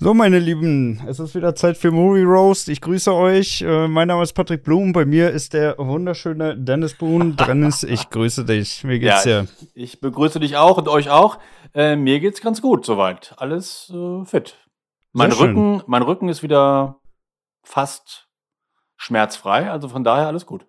So, 0.00 0.12
meine 0.12 0.40
Lieben, 0.40 1.00
es 1.06 1.20
ist 1.20 1.36
wieder 1.36 1.54
Zeit 1.54 1.76
für 1.76 1.92
Movie 1.92 2.24
Roast. 2.24 2.68
Ich 2.68 2.80
grüße 2.80 3.14
euch. 3.14 3.62
Äh, 3.62 3.86
mein 3.86 4.08
Name 4.08 4.24
ist 4.24 4.32
Patrick 4.32 4.64
Blum. 4.64 4.92
Bei 4.92 5.04
mir 5.04 5.30
ist 5.30 5.52
der 5.52 5.78
wunderschöne 5.78 6.56
Dennis 6.56 6.94
Boone. 6.94 7.34
Dennis, 7.46 7.84
ich 7.84 8.10
grüße 8.10 8.44
dich. 8.44 8.86
Wie 8.86 8.98
geht's 8.98 9.24
ja, 9.24 9.42
dir? 9.42 9.48
Ich, 9.74 9.94
ich, 9.94 10.00
begrüße 10.00 10.40
dich 10.40 10.56
auch 10.56 10.78
und 10.78 10.88
euch 10.88 11.10
auch. 11.10 11.38
Äh, 11.74 11.94
mir 11.94 12.18
geht's 12.18 12.40
ganz 12.40 12.60
gut 12.60 12.84
soweit. 12.84 13.34
Alles 13.36 13.92
äh, 13.94 14.24
fit. 14.24 14.56
Mein 15.12 15.30
Rücken, 15.30 15.82
mein 15.86 16.02
Rücken 16.02 16.28
ist 16.28 16.42
wieder 16.42 16.96
fast 17.62 18.28
schmerzfrei, 18.96 19.70
also 19.70 19.88
von 19.88 20.02
daher 20.02 20.26
alles 20.26 20.44
gut. 20.44 20.66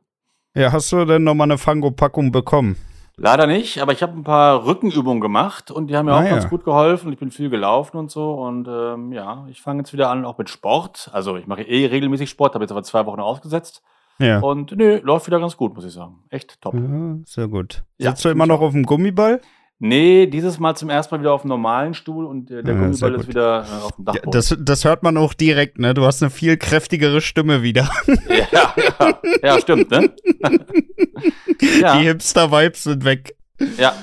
Ja, 0.54 0.72
hast 0.72 0.92
du 0.92 1.04
denn 1.04 1.24
nochmal 1.24 1.48
eine 1.48 1.58
Fango-Packung 1.58 2.32
bekommen? 2.32 2.78
Leider 3.18 3.48
nicht, 3.48 3.82
aber 3.82 3.94
ich 3.94 4.04
habe 4.04 4.14
ein 4.14 4.24
paar 4.24 4.66
Rückenübungen 4.66 5.22
gemacht 5.22 5.72
und 5.72 5.88
die 5.88 5.96
haben 5.96 6.06
mir 6.06 6.14
ah, 6.14 6.20
auch 6.20 6.24
ja. 6.24 6.32
ganz 6.32 6.50
gut 6.50 6.66
geholfen. 6.66 7.14
Ich 7.14 7.20
bin 7.20 7.32
viel 7.32 7.50
gelaufen 7.50 7.98
und 7.98 8.12
so. 8.12 8.34
Und 8.34 8.68
ähm, 8.68 9.14
ja, 9.14 9.46
ich 9.50 9.62
fange 9.62 9.80
jetzt 9.80 9.94
wieder 9.94 10.10
an, 10.10 10.26
auch 10.26 10.38
mit 10.38 10.50
Sport. 10.50 11.10
Also 11.14 11.38
ich 11.38 11.48
mache 11.48 11.62
eh 11.62 11.86
regelmäßig 11.86 12.30
Sport, 12.30 12.56
habe 12.56 12.64
jetzt 12.64 12.72
aber 12.72 12.84
zwei 12.84 13.06
Wochen 13.06 13.22
ausgesetzt. 13.22 13.82
Ja. 14.20 14.40
Und 14.40 14.72
nö, 14.76 15.00
läuft 15.04 15.28
wieder 15.28 15.40
ganz 15.40 15.56
gut, 15.56 15.76
muss 15.76 15.86
ich 15.86 15.94
sagen. 15.94 16.24
Echt 16.30 16.62
top. 16.62 16.74
Ja, 16.74 17.18
sehr 17.26 17.48
gut. 17.48 17.84
Sitzt 17.98 18.24
du 18.26 18.30
immer 18.30 18.46
noch 18.46 18.62
auf 18.62 18.74
dem 18.74 18.84
Gummiball? 18.84 19.42
Nee, 19.78 20.28
dieses 20.28 20.58
Mal 20.58 20.76
zum 20.76 20.90
ersten 20.90 21.14
Mal 21.14 21.20
wieder 21.20 21.34
auf 21.34 21.42
dem 21.42 21.50
normalen 21.50 21.94
Stuhl 21.94 22.26
und 22.26 22.50
der, 22.50 22.64
der 22.64 22.76
ja, 22.76 22.80
Gummiball 22.80 23.16
ist 23.16 23.28
wieder 23.28 23.66
äh, 23.66 23.84
auf 23.84 23.92
dem 23.98 24.06
Dachboden. 24.06 24.32
Ja, 24.32 24.32
das, 24.32 24.58
das 24.58 24.86
hört 24.86 25.04
man 25.04 25.18
auch 25.18 25.34
direkt, 25.34 25.80
ne? 25.80 25.94
Du 25.94 26.06
hast 26.06 26.24
eine 26.24 26.30
viel 26.30 26.56
kräftigere 26.56 27.20
Stimme 27.20 27.62
wieder. 27.62 27.90
Ja, 28.30 28.74
ja, 28.78 29.20
ja 29.44 29.60
stimmt, 29.60 29.92
ne? 29.92 30.14
ja. 31.82 31.98
Die 31.98 32.06
Hipster-Vibes 32.06 32.84
sind 32.84 33.04
weg. 33.04 33.36
Ja. 33.78 33.94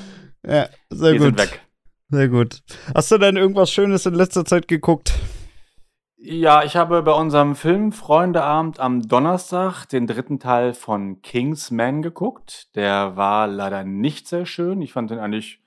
Ja, 0.47 0.67
sehr 0.91 1.13
Die 1.13 1.19
gut. 1.19 1.27
Sind 1.27 1.39
weg. 1.39 1.61
Sehr 2.11 2.29
gut. 2.29 2.63
Hast 2.95 3.11
du 3.11 3.17
denn 3.17 3.37
irgendwas 3.37 3.71
Schönes 3.71 4.05
in 4.05 4.15
letzter 4.15 4.45
Zeit 4.45 4.69
geguckt? 4.69 5.15
Ja, 6.19 6.63
ich 6.63 6.77
habe 6.77 7.03
bei 7.03 7.13
unserem 7.13 7.57
Film 7.57 7.91
Freundeabend 7.91 8.79
am 8.79 9.03
Donnerstag 9.03 9.87
den 9.87 10.07
dritten 10.07 10.39
Teil 10.39 10.75
von 10.75 11.23
Kingsman 11.23 12.03
geguckt. 12.03 12.69
Der 12.77 13.17
war 13.17 13.49
leider 13.49 13.83
nicht 13.85 14.29
sehr 14.29 14.47
schön. 14.47 14.83
Ich 14.83 14.93
fand 14.93 15.11
den 15.11 15.19
eigentlich 15.19 15.62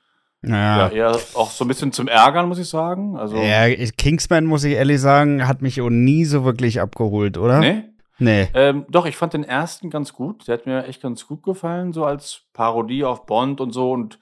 ja. 0.47 0.87
ja. 0.87 0.89
eher 0.89 1.19
auch 1.33 1.51
so 1.51 1.65
ein 1.65 1.67
bisschen 1.67 1.91
zum 1.91 2.07
Ärgern, 2.07 2.47
muss 2.47 2.59
ich 2.59 2.69
sagen. 2.69 3.17
Also, 3.17 3.37
ja, 3.37 3.67
Kingsman, 3.97 4.45
muss 4.45 4.63
ich 4.63 4.73
ehrlich 4.73 5.01
sagen, 5.01 5.47
hat 5.47 5.61
mich 5.61 5.81
auch 5.81 5.89
nie 5.89 6.25
so 6.25 6.43
wirklich 6.43 6.81
abgeholt, 6.81 7.37
oder? 7.37 7.59
Nee? 7.59 7.83
Nee. 8.17 8.47
Ähm, 8.53 8.85
doch, 8.89 9.05
ich 9.05 9.17
fand 9.17 9.33
den 9.33 9.43
ersten 9.43 9.89
ganz 9.89 10.13
gut. 10.13 10.47
Der 10.47 10.57
hat 10.57 10.65
mir 10.65 10.85
echt 10.85 11.01
ganz 11.01 11.27
gut 11.27 11.43
gefallen, 11.43 11.91
so 11.91 12.05
als 12.05 12.43
Parodie 12.53 13.03
auf 13.03 13.25
Bond 13.25 13.59
und 13.59 13.71
so 13.71 13.91
und 13.91 14.19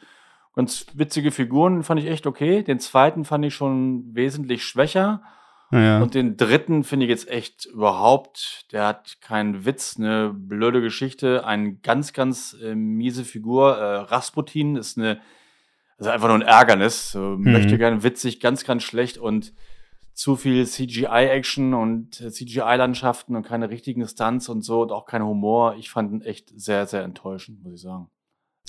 ganz 0.56 0.88
witzige 0.94 1.32
Figuren 1.32 1.84
fand 1.84 2.00
ich 2.00 2.08
echt 2.08 2.26
okay. 2.26 2.64
Den 2.64 2.80
zweiten 2.80 3.26
fand 3.26 3.46
ich 3.46 3.54
schon 3.54 4.16
wesentlich 4.16 4.64
schwächer. 4.64 5.22
Ja. 5.72 6.02
Und 6.04 6.14
den 6.14 6.38
dritten 6.38 6.84
finde 6.84 7.06
ich 7.06 7.10
jetzt 7.10 7.28
echt 7.30 7.66
überhaupt, 7.66 8.68
der 8.72 8.86
hat 8.86 9.18
keinen 9.22 9.66
Witz, 9.66 9.96
eine 9.98 10.32
blöde 10.32 10.82
Geschichte, 10.82 11.46
eine 11.48 11.76
ganz, 11.78 12.14
ganz 12.14 12.56
äh, 12.62 12.76
miese 12.76 13.24
Figur. 13.26 13.78
Äh, 13.78 13.96
Rasputin 14.02 14.76
ist 14.76 15.00
eine, 15.00 15.20
also 16.04 16.12
einfach 16.12 16.28
nur 16.28 16.38
ein 16.38 16.48
Ärgernis. 16.48 17.16
Mhm. 17.16 17.52
Möchte 17.52 17.78
gerne 17.78 18.04
witzig, 18.04 18.40
ganz, 18.40 18.66
ganz 18.66 18.84
schlecht 18.84 19.18
und 19.18 19.54
zu 20.14 20.36
viel 20.36 20.68
CGI-Action 20.68 21.73
und 21.73 22.16
CGI-Landschaften 22.16 23.36
und 23.36 23.44
keine 23.44 23.70
richtigen 23.70 24.08
Stunts 24.08 24.48
und 24.48 24.64
so 24.64 24.84
und 24.84 24.92
auch 24.92 25.06
kein 25.06 25.23
Humor. 25.23 25.76
Ich 25.78 25.90
fand 25.90 26.12
ihn 26.12 26.22
echt 26.22 26.52
sehr, 26.56 26.86
sehr 26.86 27.04
enttäuschend, 27.04 27.64
muss 27.64 27.73
ich 27.73 27.82
sagen. 27.82 28.10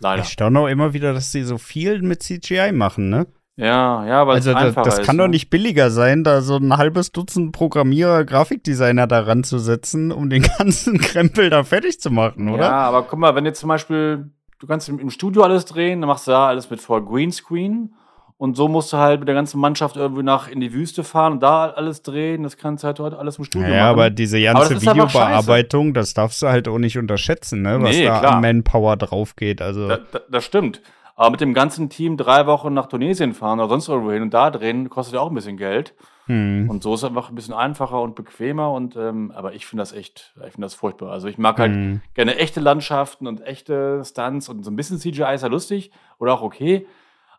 Leider. 0.01 0.23
Ich 0.23 0.29
staune 0.29 0.61
auch 0.61 0.69
immer 0.69 0.93
wieder, 0.93 1.13
dass 1.13 1.33
sie 1.33 1.43
so 1.43 1.59
viel 1.59 2.03
mit 2.03 2.23
CGI 2.23 2.73
machen, 2.73 3.11
ne? 3.11 3.27
Ja, 3.57 4.05
ja, 4.05 4.27
weil 4.27 4.37
also 4.37 4.51
es 4.51 4.57
einfacher 4.57 4.85
das, 4.85 4.97
das 4.97 5.07
kann 5.07 5.15
ist, 5.15 5.21
doch 5.21 5.27
ne? 5.27 5.31
nicht 5.31 5.49
billiger 5.49 5.91
sein, 5.91 6.25
da 6.25 6.41
so 6.41 6.57
ein 6.57 6.77
halbes 6.77 7.13
Dutzend 7.13 7.53
Programmierer, 7.53 8.25
Grafikdesigner 8.25 9.07
daran 9.07 9.45
zu 9.45 9.59
setzen, 9.59 10.11
um 10.11 10.29
den 10.29 10.43
ganzen 10.59 10.99
Krempel 10.99 11.51
da 11.51 11.63
fertig 11.63 12.01
zu 12.01 12.11
machen, 12.11 12.49
oder? 12.49 12.65
Ja, 12.65 12.73
aber 12.73 13.03
guck 13.03 13.19
mal, 13.21 13.37
wenn 13.37 13.45
jetzt 13.45 13.61
zum 13.61 13.69
Beispiel, 13.69 14.33
du 14.59 14.67
kannst 14.67 14.89
im 14.89 15.11
Studio 15.11 15.43
alles 15.43 15.65
drehen, 15.65 16.01
dann 16.01 16.09
machst 16.09 16.27
du 16.27 16.31
da 16.31 16.49
alles 16.49 16.71
mit 16.71 16.81
vor 16.81 17.05
Greenscreen 17.05 17.95
und 18.37 18.57
so 18.57 18.67
musst 18.69 18.93
du 18.93 18.97
halt 18.97 19.21
mit 19.21 19.29
der 19.29 19.35
ganzen 19.35 19.61
Mannschaft 19.61 19.97
irgendwie 19.97 20.23
nach 20.23 20.49
in 20.49 20.61
die 20.61 20.73
Wüste 20.73 21.05
fahren 21.05 21.35
und 21.35 21.43
da 21.43 21.71
alles 21.71 22.03
drehen. 22.03 22.43
Das 22.43 22.57
kannst 22.57 22.83
du 22.83 22.87
halt 22.87 22.99
heute 22.99 23.19
alles 23.19 23.39
im 23.39 23.45
Studio 23.45 23.69
ja, 23.69 23.75
machen. 23.75 23.85
Ja, 23.85 23.91
aber 23.91 24.11
diese 24.11 24.43
ganze 24.43 24.81
Videobearbeitung, 24.83 25.95
das 25.95 26.15
darfst 26.15 26.43
du 26.43 26.49
halt 26.49 26.67
auch 26.67 26.79
nicht 26.79 26.99
unterschätzen, 26.99 27.63
ne? 27.63 27.81
Was 27.81 27.97
nee, 27.97 28.05
da 28.05 28.19
klar. 28.19 28.35
an 28.35 28.41
Manpower 28.41 28.97
drauf 28.97 29.37
geht. 29.37 29.63
Also. 29.63 29.89
Da, 29.89 29.99
da, 30.11 30.21
das 30.29 30.45
stimmt. 30.45 30.83
Aber 31.17 31.31
mit 31.31 31.41
dem 31.41 31.55
ganzen 31.55 31.89
Team 31.89 32.17
drei 32.17 32.47
Wochen 32.47 32.75
nach 32.75 32.87
Tunesien 32.87 33.35
fahren 33.35 33.61
oder 33.61 33.69
sonst 33.69 33.89
irgendwo 33.89 34.11
hin 34.11 34.23
und 34.23 34.35
da 34.35 34.51
drehen, 34.51 34.91
kostet 34.91 35.15
ja 35.15 35.21
auch 35.21 35.31
ein 35.31 35.35
bisschen 35.35 35.57
Geld. 35.57 35.95
Hm. 36.27 36.71
Und 36.71 36.83
so 36.83 36.95
ist 36.95 37.01
es 37.01 37.09
einfach 37.09 37.29
ein 37.29 37.35
bisschen 37.35 37.55
einfacher 37.55 38.01
und 38.01 38.15
bequemer. 38.15 38.73
Und 38.73 38.97
ähm, 38.97 39.31
aber 39.35 39.55
ich 39.55 39.67
finde 39.67 39.83
das 39.83 39.93
echt, 39.93 40.35
ich 40.37 40.53
finde 40.53 40.67
das 40.67 40.75
furchtbar. 40.75 41.11
Also 41.11 41.29
ich 41.29 41.39
mag 41.39 41.59
halt 41.59 41.73
hm. 41.73 42.01
gerne 42.15 42.37
echte 42.37 42.61
Landschaften 42.61 43.27
und 43.27 43.47
echte 43.47 44.03
Stunts 44.05 44.49
und 44.49 44.65
so 44.65 44.71
ein 44.71 44.77
bisschen 44.77 44.99
CGI 44.99 45.35
ist 45.35 45.43
ja 45.43 45.49
lustig 45.49 45.91
oder 46.19 46.35
auch 46.35 46.43
okay. 46.43 46.87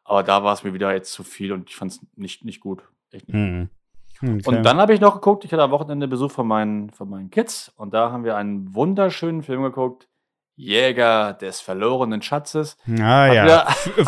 Aber 0.03 0.21
da 0.21 0.43
war 0.43 0.53
es 0.53 0.63
mir 0.63 0.73
wieder 0.73 0.93
jetzt 0.93 1.13
zu 1.13 1.23
viel 1.23 1.51
und 1.51 1.69
ich 1.69 1.75
fand 1.75 1.91
es 1.91 2.05
nicht, 2.15 2.45
nicht 2.45 2.59
gut. 2.59 2.83
Echt 3.11 3.27
nicht. 3.27 3.35
Hm. 3.35 3.69
Okay. 4.21 4.41
Und 4.45 4.63
dann 4.63 4.77
habe 4.77 4.93
ich 4.93 5.01
noch 5.01 5.15
geguckt, 5.15 5.43
ich 5.43 5.51
hatte 5.51 5.63
am 5.63 5.71
Wochenende 5.71 6.07
Besuch 6.07 6.31
von 6.31 6.47
meinen, 6.47 6.89
von 6.91 7.09
meinen 7.09 7.29
Kids 7.31 7.73
und 7.75 7.93
da 7.93 8.11
haben 8.11 8.23
wir 8.23 8.37
einen 8.37 8.73
wunderschönen 8.73 9.43
Film 9.43 9.63
geguckt. 9.63 10.07
Jäger 10.55 11.33
des 11.33 11.59
verlorenen 11.59 12.21
Schatzes. 12.21 12.77
Ah 12.87 13.27
ja, 13.27 13.43
wieder, 13.43 13.67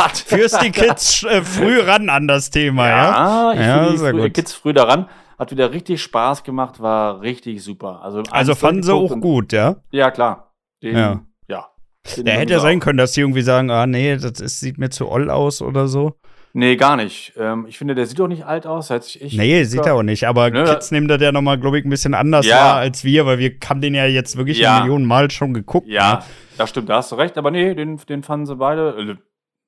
führst 0.25 0.61
die 0.61 0.71
Kids 0.71 1.23
äh, 1.23 1.41
früh 1.41 1.79
ran 1.79 2.09
an 2.09 2.27
das 2.27 2.49
Thema, 2.49 2.87
ja? 2.87 3.53
Ja, 3.53 3.53
ich 3.53 3.59
ja, 3.59 3.89
die 3.89 3.97
früh, 3.97 4.29
Kids 4.29 4.53
früh 4.53 4.73
daran. 4.73 5.09
Hat 5.37 5.51
wieder 5.51 5.71
richtig 5.71 6.01
Spaß 6.01 6.43
gemacht, 6.43 6.81
war 6.81 7.21
richtig 7.21 7.63
super. 7.63 8.01
Also, 8.01 8.23
also 8.31 8.55
fanden 8.55 8.81
sie 8.81 8.93
auch 8.93 9.19
gut, 9.19 9.53
ja? 9.53 9.75
Ja, 9.91 10.09
klar. 10.09 10.53
Den, 10.81 10.95
ja. 10.95 11.21
ja 11.47 11.67
den 12.15 12.27
hätte 12.27 12.53
ja 12.53 12.59
sein 12.59 12.79
können, 12.79 12.97
dass 12.97 13.13
sie 13.13 13.21
irgendwie 13.21 13.41
sagen, 13.41 13.69
ah 13.69 13.85
nee, 13.85 14.15
das 14.15 14.39
ist, 14.39 14.59
sieht 14.59 14.77
mir 14.77 14.89
zu 14.89 15.09
oll 15.09 15.29
aus 15.29 15.61
oder 15.61 15.87
so. 15.87 16.17
Nee, 16.53 16.75
gar 16.75 16.95
nicht. 16.95 17.33
Ähm, 17.37 17.65
ich 17.67 17.77
finde, 17.77 17.93
der 17.93 18.05
sieht 18.07 18.19
auch 18.19 18.27
nicht 18.27 18.45
alt 18.45 18.65
aus. 18.65 18.89
Hat 18.89 19.03
sich 19.03 19.21
echt 19.21 19.37
nee, 19.37 19.63
sieht 19.63 19.85
er 19.85 19.95
auch 19.95 20.03
nicht. 20.03 20.27
Aber 20.27 20.49
ne, 20.49 20.63
Kids 20.63 20.91
nehmen 20.91 21.07
das 21.07 21.21
ja 21.21 21.31
nochmal, 21.31 21.59
glaube 21.59 21.77
ich, 21.77 21.85
ein 21.85 21.89
bisschen 21.89 22.13
anders 22.13 22.45
ja. 22.45 22.55
wahr 22.55 22.75
als 22.77 23.03
wir, 23.03 23.25
weil 23.25 23.37
wir 23.37 23.51
haben 23.69 23.81
den 23.81 23.93
ja 23.93 24.05
jetzt 24.05 24.37
wirklich 24.37 24.57
ja. 24.59 24.79
Millionen 24.79 25.05
Mal 25.05 25.29
schon 25.29 25.53
geguckt. 25.53 25.87
Ja, 25.87 26.15
ne? 26.15 26.23
das 26.57 26.69
stimmt, 26.69 26.89
da 26.89 26.97
hast 26.97 27.11
du 27.11 27.15
recht. 27.15 27.37
Aber 27.37 27.51
nee, 27.51 27.75
den, 27.75 27.97
den 27.97 28.23
fanden 28.23 28.47
sie 28.47 28.55
beide. 28.55 28.95
Also, 28.97 29.13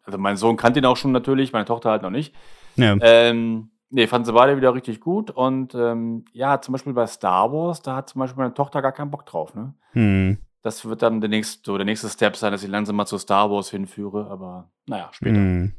also 0.03 0.17
mein 0.17 0.37
Sohn 0.37 0.57
kannte 0.57 0.79
ihn 0.79 0.85
auch 0.85 0.97
schon 0.97 1.11
natürlich, 1.11 1.53
meine 1.53 1.65
Tochter 1.65 1.91
halt 1.91 2.01
noch 2.01 2.09
nicht. 2.09 2.33
Ja. 2.75 2.95
Ähm, 3.01 3.69
nee, 3.89 4.07
fanden 4.07 4.25
sie 4.25 4.33
beide 4.33 4.57
wieder 4.57 4.73
richtig 4.73 4.99
gut. 4.99 5.29
Und 5.31 5.75
ähm, 5.75 6.25
ja, 6.33 6.61
zum 6.61 6.71
Beispiel 6.71 6.93
bei 6.93 7.05
Star 7.07 7.51
Wars, 7.51 7.81
da 7.81 7.97
hat 7.97 8.09
zum 8.09 8.19
Beispiel 8.19 8.41
meine 8.41 8.53
Tochter 8.53 8.81
gar 8.81 8.93
keinen 8.93 9.11
Bock 9.11 9.25
drauf. 9.25 9.53
Ne? 9.53 9.73
Hm. 9.91 10.37
Das 10.61 10.85
wird 10.85 11.01
dann 11.01 11.21
der 11.21 11.29
nächste, 11.29 11.61
so 11.63 11.77
der 11.77 11.85
nächste 11.85 12.09
Step 12.09 12.35
sein, 12.35 12.51
dass 12.51 12.63
ich 12.63 12.69
langsam 12.69 12.95
mal 12.95 13.05
zu 13.05 13.17
Star 13.17 13.49
Wars 13.51 13.69
hinführe. 13.69 14.27
Aber 14.29 14.69
naja, 14.87 15.09
später. 15.11 15.35
Hm. 15.35 15.73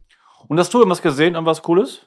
Und 0.49 0.59
hast 0.59 0.73
du 0.75 0.79
irgendwas 0.79 1.03
gesehen, 1.03 1.35
irgendwas 1.35 1.63
Cooles? 1.63 2.07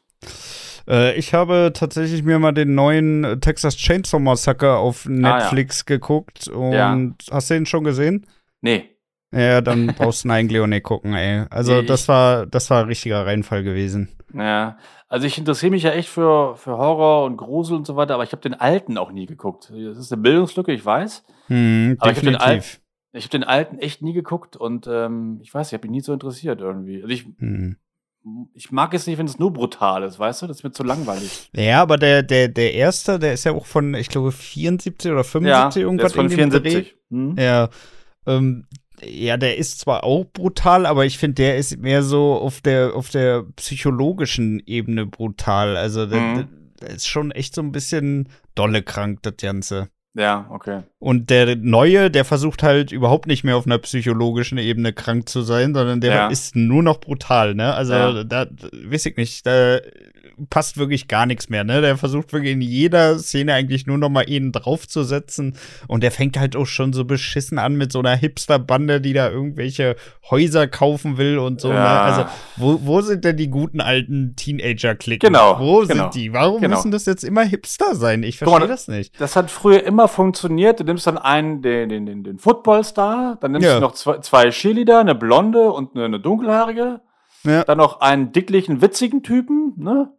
Äh, 0.88 1.16
ich 1.18 1.34
habe 1.34 1.72
tatsächlich 1.74 2.24
mir 2.24 2.40
mal 2.40 2.52
den 2.52 2.76
neuen 2.76 3.40
Texas 3.42 3.76
Chainsaw 3.78 4.20
Massacre 4.20 4.78
auf 4.78 5.06
Netflix 5.06 5.82
ah, 5.82 5.84
ja. 5.90 5.96
geguckt 5.96 6.48
und 6.48 6.74
ja. 6.74 6.98
hast 7.32 7.50
du 7.50 7.54
den 7.54 7.66
schon 7.66 7.84
gesehen? 7.84 8.26
Nee. 8.62 8.90
Ja, 9.32 9.62
dann 9.62 9.88
brauchst 9.98 10.26
du 10.26 10.30
auch 10.30 10.68
nicht 10.68 10.84
gucken, 10.84 11.14
ey. 11.14 11.46
Also 11.50 11.82
nee, 11.82 11.88
das 11.88 12.08
war, 12.08 12.46
das 12.46 12.70
war 12.70 12.82
ein 12.82 12.88
richtiger 12.88 13.26
Reinfall 13.26 13.64
gewesen. 13.64 14.10
Ja, 14.34 14.78
also 15.08 15.28
ich 15.28 15.38
interessiere 15.38 15.72
mich 15.72 15.84
ja 15.84 15.92
echt 15.92 16.10
für, 16.10 16.56
für 16.56 16.78
Horror 16.78 17.26
und 17.26 17.38
Grusel 17.38 17.78
und 17.78 17.86
so 17.86 17.96
weiter, 17.96 18.16
aber 18.16 18.24
ich 18.24 18.32
habe 18.32 18.42
den 18.42 18.56
alten 18.56 18.98
auch 18.98 19.12
nie 19.12 19.26
geguckt. 19.26 19.72
Das 19.72 19.98
ist 19.98 20.12
eine 20.12 20.22
Bildungslücke, 20.22 20.72
ich 20.72 20.84
weiß. 20.84 21.24
Hm, 21.48 21.98
aber 22.00 22.14
definitiv. 22.14 22.34
ich 22.34 22.42
habe 22.42 22.52
den, 22.52 22.64
Al 23.14 23.22
hab 23.22 23.30
den 23.30 23.44
alten 23.44 23.78
echt 23.78 24.02
nie 24.02 24.14
geguckt 24.14 24.58
und 24.58 24.88
ähm, 24.88 25.40
ich 25.42 25.54
weiß, 25.54 25.68
ich 25.68 25.74
habe 25.74 25.88
ihn 25.88 25.92
nie 25.92 26.02
so 26.02 26.14
interessiert 26.14 26.62
irgendwie. 26.62 27.04
Also 27.04 27.14
ich, 27.14 27.26
hm 27.38 27.78
ich 28.54 28.72
mag 28.72 28.94
es 28.94 29.06
nicht, 29.06 29.18
wenn 29.18 29.26
es 29.26 29.40
nur 29.40 29.52
brutal 29.52 30.04
ist, 30.04 30.18
weißt 30.18 30.44
du? 30.44 30.48
Das 30.48 30.64
wird 30.64 30.76
zu 30.76 30.84
langweilig. 30.84 31.50
Ja, 31.56 31.82
aber 31.82 31.98
der, 31.98 32.24
der, 32.24 32.48
der 32.48 32.74
erste, 32.74 33.20
der 33.20 33.34
ist 33.34 33.44
ja 33.44 33.52
auch 33.52 33.66
von, 33.66 33.94
ich 33.96 34.10
glaube, 34.10 34.32
74 34.32 35.12
oder 35.12 35.24
75 35.24 35.82
ja, 35.82 35.86
irgendwas. 35.86 36.14
Der 36.14 36.24
ist 36.24 36.30
von 36.30 36.38
74. 36.38 36.96
Hm? 37.10 37.36
Ja. 37.38 37.70
Ähm, 38.26 38.66
ja, 39.04 39.36
der 39.36 39.58
ist 39.58 39.80
zwar 39.80 40.06
auch 40.06 40.26
brutal, 40.26 40.86
aber 40.86 41.06
ich 41.06 41.18
finde, 41.18 41.36
der 41.36 41.58
ist 41.58 41.78
mehr 41.78 42.04
so 42.04 42.34
auf 42.36 42.62
der, 42.62 42.96
auf 42.96 43.10
der 43.10 43.44
psychologischen 43.58 44.62
Ebene 44.66 45.06
brutal. 45.06 45.76
Also, 45.76 46.06
der, 46.06 46.22
mhm. 46.22 46.48
der 46.80 46.92
ist 46.92 47.08
schon 47.08 47.32
echt 47.32 47.56
so 47.56 47.62
ein 47.62 47.74
bisschen 47.74 48.30
dolle 48.56 48.84
krank, 48.84 49.20
das 49.24 49.36
Ganze. 49.38 49.90
Ja, 50.16 50.46
okay. 50.52 50.82
Und 51.00 51.30
der 51.32 51.56
Neue, 51.56 52.12
der 52.12 52.24
versucht 52.24 52.62
halt 52.62 52.92
überhaupt 52.92 53.26
nicht 53.28 53.44
mehr 53.44 53.58
auf 53.58 53.66
einer 53.66 53.80
psychologischen 53.80 54.60
Ebene 54.60 54.94
krank 54.94 55.28
zu 55.28 55.42
sein, 55.42 55.74
sondern 55.74 56.02
der 56.02 56.14
Ja. 56.14 56.28
ist 56.28 56.56
nur 56.56 56.84
noch 56.84 57.00
brutal, 57.00 57.56
ne? 57.56 57.74
Also, 57.74 57.94
Ja. 57.94 58.24
da, 58.24 58.46
weiß 58.86 59.08
ich 59.08 59.18
nicht, 59.18 59.46
da 59.48 59.80
passt 60.50 60.78
wirklich 60.78 61.08
gar 61.08 61.26
nichts 61.26 61.50
mehr, 61.50 61.64
ne? 61.64 61.82
Der 61.82 61.98
versucht 61.98 62.34
wirklich 62.34 62.54
in 62.54 62.62
jeder 62.62 63.20
Szene 63.20 63.54
eigentlich 63.54 63.86
nur 63.86 63.98
noch 63.98 64.10
mal 64.10 64.28
ihn 64.28 64.52
draufzusetzen. 64.52 65.56
Und 65.88 66.02
der 66.04 66.12
fängt 66.12 66.38
halt 66.40 66.56
auch 66.56 66.66
schon 66.66 66.94
so 66.94 67.06
beschissen 67.06 67.60
an 67.60 67.76
mit 67.76 67.92
so 67.92 68.00
einer 68.00 68.16
Hipster-Bande, 68.16 69.00
die 69.02 69.14
da 69.14 69.30
irgendwelche 69.30 69.96
Häuser 70.30 70.68
kaufen 70.68 71.18
will 71.18 71.38
und 71.38 71.62
so, 71.62 71.70
ne? 71.70 71.76
Ja. 71.76 72.02
Also, 72.02 72.26
wo, 72.58 72.80
wo 72.84 73.02
sind 73.02 73.26
denn 73.26 73.38
die 73.38 73.50
guten 73.50 73.82
alten 73.82 74.36
Teenager-Klicken? 74.36 75.28
Genau, 75.28 75.60
Wo 75.60 75.82
genau, 75.82 76.04
sind 76.12 76.16
die? 76.16 76.34
Warum 76.34 76.62
genau. 76.62 76.76
müssen 76.78 76.92
das 76.92 77.06
jetzt 77.06 77.24
immer 77.24 77.44
Hipster 77.44 77.96
sein? 77.96 78.24
Ich 78.24 78.38
verstehe 78.38 78.68
das 78.68 78.88
nicht. 78.88 79.20
Das 79.20 79.36
hat 79.36 79.52
früher 79.52 79.84
immer 79.84 80.03
funktioniert. 80.08 80.80
Du 80.80 80.84
nimmst 80.84 81.08
dann 81.08 81.18
einen, 81.18 81.62
den, 81.62 81.90
den, 81.90 82.06
den, 82.06 82.24
den 82.24 82.40
Footballstar, 82.40 83.38
dann 83.40 83.52
nimmst 83.54 83.68
Ja. 83.68 83.76
du 83.76 83.82
noch 83.82 83.94
zwei, 83.94 84.20
zwei 84.20 84.50
Cheerleader, 84.50 85.00
eine 85.00 85.16
blonde 85.16 85.72
und 85.72 85.96
eine, 85.96 86.06
eine 86.06 86.20
dunkelhaarige, 86.20 87.02
Ja. 87.44 87.64
dann 87.64 87.78
noch 87.78 88.02
einen 88.02 88.32
dicklichen, 88.32 88.82
witzigen 88.82 89.24
Typen, 89.24 89.74
ne? 89.78 90.10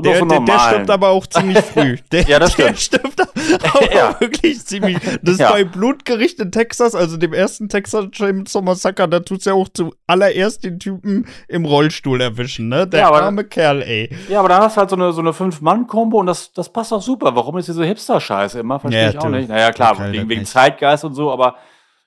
Der, 0.00 0.18
so 0.18 0.24
der, 0.24 0.40
der 0.40 0.58
stirbt 0.58 0.90
aber 0.90 1.10
auch 1.10 1.26
ziemlich 1.26 1.58
früh. 1.58 1.96
Der, 2.12 2.22
Ja, 2.22 2.38
das 2.38 2.56
der 2.56 2.74
stimmt. 2.74 2.80
stirbt 3.16 3.20
auch 3.74 3.92
Ja. 3.94 4.18
wirklich 4.20 4.64
ziemlich. 4.64 4.98
Das 5.22 5.34
ist 5.34 5.40
Ja. 5.40 5.52
bei 5.52 5.64
Blutgericht 5.64 6.40
in 6.40 6.50
Texas, 6.50 6.94
also 6.94 7.16
dem 7.18 7.32
ersten 7.34 7.68
Texas 7.68 8.06
Chainsaw 8.10 8.62
Massacre, 8.64 9.06
da 9.08 9.20
tut's 9.20 9.44
ja 9.44 9.52
auch 9.52 9.68
zuallererst 9.68 10.64
den 10.64 10.78
Typen 10.80 11.26
im 11.46 11.66
Rollstuhl 11.66 12.20
erwischen, 12.20 12.68
ne? 12.68 12.86
Der 12.86 13.00
Ja, 13.00 13.08
aber- 13.08 13.22
arme 13.22 13.44
Kerl, 13.44 13.82
ey. 13.82 14.10
Ja, 14.28 14.40
aber 14.40 14.48
dann 14.48 14.62
hast 14.62 14.76
du 14.76 14.80
halt 14.80 14.90
so 14.90 14.96
eine, 14.96 15.12
so 15.12 15.20
eine 15.20 15.34
Fünf-Mann-Kombo 15.34 16.18
und 16.18 16.26
das, 16.26 16.52
das 16.52 16.72
passt 16.72 16.92
auch 16.92 17.02
super. 17.02 17.36
Warum 17.36 17.58
ist 17.58 17.68
diese 17.68 17.84
Hipster-Scheiße 17.84 18.58
immer? 18.60 18.80
Verstehe 18.80 19.02
Ja, 19.04 19.10
ich 19.10 19.18
auch 19.18 19.24
du, 19.24 19.28
nicht. 19.28 19.48
Naja, 19.50 19.70
klar, 19.72 19.96
wegen, 20.10 20.28
wegen. 20.28 20.44
Zeitgeist 20.46 21.04
und 21.04 21.14
so, 21.14 21.30
aber 21.30 21.56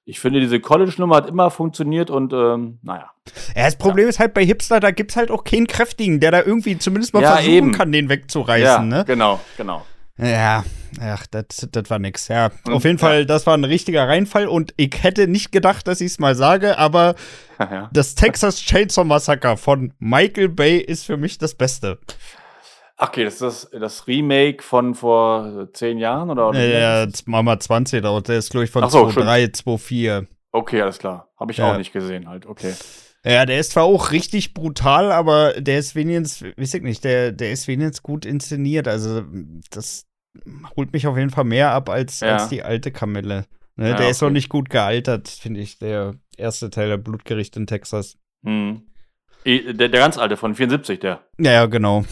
ich 0.05 0.19
finde, 0.19 0.39
diese 0.39 0.59
College-Nummer 0.59 1.15
hat 1.15 1.27
immer 1.27 1.49
funktioniert 1.51 2.09
und 2.11 2.31
ähm, 2.31 2.77
naja. 2.83 3.11
Ja, 3.55 3.65
das 3.65 3.75
Problem 3.75 4.07
ist 4.07 4.19
halt 4.19 4.33
bei 4.35 4.45
Hipster, 4.45 4.79
da 4.79 4.91
gibt's 4.91 5.15
halt 5.15 5.31
auch 5.31 5.43
keinen 5.43 5.65
Kräftigen, 5.67 6.19
der 6.19 6.31
da 6.31 6.43
irgendwie 6.43 6.77
zumindest 6.77 7.13
mal 7.13 7.23
Ja, 7.23 7.33
versuchen 7.33 7.53
eben. 7.53 7.71
kann, 7.71 7.91
den 7.91 8.07
wegzureißen, 8.09 8.63
ja, 8.91 8.97
ne? 8.99 9.03
genau, 9.05 9.39
genau. 9.57 9.83
Ja, 10.17 10.63
ach, 11.01 11.25
das 11.27 11.67
das 11.71 11.89
war 11.89 11.99
nix. 11.99 12.29
Ja, 12.29 12.51
Und- 12.65 12.73
auf 12.73 12.85
jeden 12.85 12.97
ja. 12.97 13.05
Fall, 13.05 13.25
das 13.25 13.45
war 13.47 13.57
ein 13.57 13.63
richtiger 13.65 14.07
Reinfall 14.07 14.47
und 14.47 14.73
ich 14.77 15.03
hätte 15.03 15.27
nicht 15.27 15.51
gedacht, 15.51 15.87
dass 15.87 15.99
ich's 16.01 16.19
mal 16.19 16.35
sage, 16.35 16.77
aber 16.77 17.15
ja. 17.59 17.89
das 17.91 18.15
Texas 18.15 18.61
Chainsaw 18.61 19.03
Massacre 19.05 19.57
von 19.57 19.91
Michael 19.99 20.49
Bay 20.49 20.77
ist 20.77 21.05
für 21.05 21.17
mich 21.17 21.37
das 21.37 21.55
Beste. 21.55 21.97
Okay, 22.97 23.25
das 23.25 23.35
ist 23.35 23.41
das, 23.41 23.69
das 23.71 24.07
Remake 24.07 24.63
von 24.63 24.95
vor 24.95 25.67
zehn 25.73 25.97
Jahren 25.97 26.29
oder? 26.29 26.53
Ja, 26.57 27.03
jetzt 27.03 27.27
machen 27.27 27.45
wir 27.45 27.59
20 27.59 28.01
draus. 28.01 28.23
Der 28.23 28.37
ist, 28.37 28.51
glaube 28.51 28.63
ich, 28.65 28.71
von 28.71 28.83
Ach 28.85 28.89
so, 28.89 29.05
2.3, 29.07 29.53
2.4. 29.53 30.21
das? 30.21 30.29
Okay, 30.51 30.81
alles 30.81 30.97
klar. 30.99 31.29
Habe 31.37 31.51
ich 31.51 31.57
Ja. 31.57 31.73
auch 31.73 31.77
nicht 31.77 31.91
gesehen 31.91 32.29
halt. 32.29 32.45
Okay. 32.45 32.73
Ja, 33.25 33.45
der 33.45 33.59
ist 33.59 33.71
zwar 33.71 33.83
auch 33.83 34.11
richtig 34.11 34.53
brutal, 34.53 35.11
aber 35.11 35.53
der 35.59 35.79
ist 35.79 35.95
wenigstens, 35.95 36.43
weiß 36.57 36.75
ich 36.75 36.83
nicht, 36.83 37.03
der, 37.03 37.31
der 37.31 37.51
ist 37.51 37.67
wenigstens 37.67 38.01
gut 38.03 38.25
inszeniert. 38.25 38.87
Also, 38.87 39.23
das 39.71 40.05
holt 40.77 40.93
mich 40.93 41.07
auf 41.07 41.17
jeden 41.17 41.31
Fall 41.31 41.43
mehr 41.43 41.71
ab 41.71 41.89
als, 41.89 42.19
Ja. 42.21 42.33
als 42.35 42.49
die 42.49 42.63
alte 42.63 42.91
Kamelle. 42.91 43.45
Ne, 43.75 43.89
Ja, 43.89 43.95
der 43.97 44.09
ist 44.09 44.21
okay. 44.21 44.25
noch 44.29 44.33
nicht 44.33 44.47
gut 44.47 44.69
gealtert, 44.69 45.27
finde 45.27 45.59
ich, 45.59 45.79
der 45.79 46.13
erste 46.37 46.69
Teil 46.69 46.87
der 46.87 46.97
Blutgericht 46.97 47.57
in 47.57 47.67
Texas. 47.67 48.17
Hm. 48.45 48.83
Eh, 49.43 49.73
Der, 49.73 49.89
der 49.89 49.99
ganz 49.99 50.17
alte 50.17 50.37
von 50.37 50.55
74, 50.55 50.99
der. 51.01 51.25
Ja, 51.39 51.51
ja, 51.51 51.65
genau. 51.65 52.05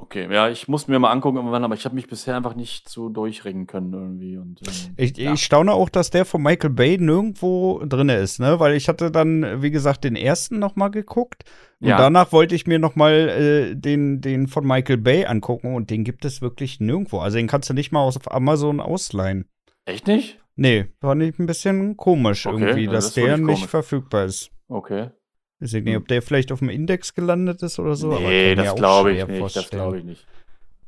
Okay, 0.00 0.32
ja, 0.32 0.48
ich 0.48 0.68
muss 0.68 0.86
mir 0.86 0.98
mal 1.00 1.10
angucken 1.10 1.38
irgendwann, 1.38 1.64
aber 1.64 1.74
ich 1.74 1.84
habe 1.84 1.94
mich 1.96 2.06
bisher 2.06 2.36
einfach 2.36 2.54
nicht 2.54 2.88
so 2.88 3.08
durchringen 3.08 3.66
können 3.66 3.92
irgendwie. 3.92 4.36
Und, 4.38 4.60
ähm, 4.66 4.94
Ich, 4.96 5.16
ja. 5.18 5.32
ich 5.34 5.42
staune 5.42 5.72
auch, 5.72 5.88
dass 5.88 6.10
der 6.10 6.24
von 6.24 6.40
Michael 6.42 6.70
Bay 6.70 6.96
nirgendwo 6.98 7.82
drin 7.84 8.08
ist, 8.08 8.38
ne? 8.38 8.60
Weil 8.60 8.74
ich 8.76 8.88
hatte 8.88 9.10
dann, 9.10 9.60
wie 9.60 9.70
gesagt, 9.72 10.04
den 10.04 10.14
ersten 10.16 10.58
noch 10.60 10.76
mal 10.76 10.88
geguckt 10.88 11.42
und 11.80 11.88
Ja. 11.88 11.98
danach 11.98 12.30
wollte 12.32 12.54
ich 12.54 12.66
mir 12.66 12.78
noch 12.78 12.94
mal 12.94 13.12
äh, 13.12 13.74
den, 13.74 14.20
den 14.20 14.46
von 14.46 14.64
Michael 14.66 14.98
Bay 14.98 15.26
angucken 15.26 15.74
und 15.74 15.90
den 15.90 16.04
gibt 16.04 16.24
es 16.24 16.40
wirklich 16.40 16.78
nirgendwo. 16.78 17.18
Also 17.18 17.36
den 17.38 17.48
kannst 17.48 17.68
du 17.68 17.74
nicht 17.74 17.90
mal 17.90 18.00
auf 18.00 18.30
Amazon 18.32 18.80
ausleihen. 18.80 19.46
Echt 19.84 20.06
nicht? 20.06 20.38
Nee, 20.54 20.86
fand 21.00 21.22
ich 21.22 21.38
ein 21.38 21.46
bisschen 21.46 21.96
komisch 21.96 22.46
Okay, 22.46 22.60
irgendwie, 22.64 22.86
dass 22.86 23.06
das 23.06 23.14
der 23.14 23.36
nicht 23.36 23.46
komisch. 23.46 23.66
verfügbar 23.66 24.24
ist. 24.26 24.50
Okay. 24.68 25.10
Ich 25.60 25.72
weiß 25.74 25.82
nicht, 25.82 25.96
ob 25.96 26.06
der 26.08 26.22
vielleicht 26.22 26.52
auf 26.52 26.60
dem 26.60 26.68
Index 26.68 27.14
gelandet 27.14 27.62
ist 27.62 27.78
oder 27.78 27.96
so. 27.96 28.16
nee, 28.18 28.54
das 28.54 28.74
glaube 28.76 29.12
ich 29.12 29.26
nicht. 29.26 29.56
Das 29.56 29.70
glaube 29.70 29.98
ich 29.98 30.04
nicht. 30.04 30.24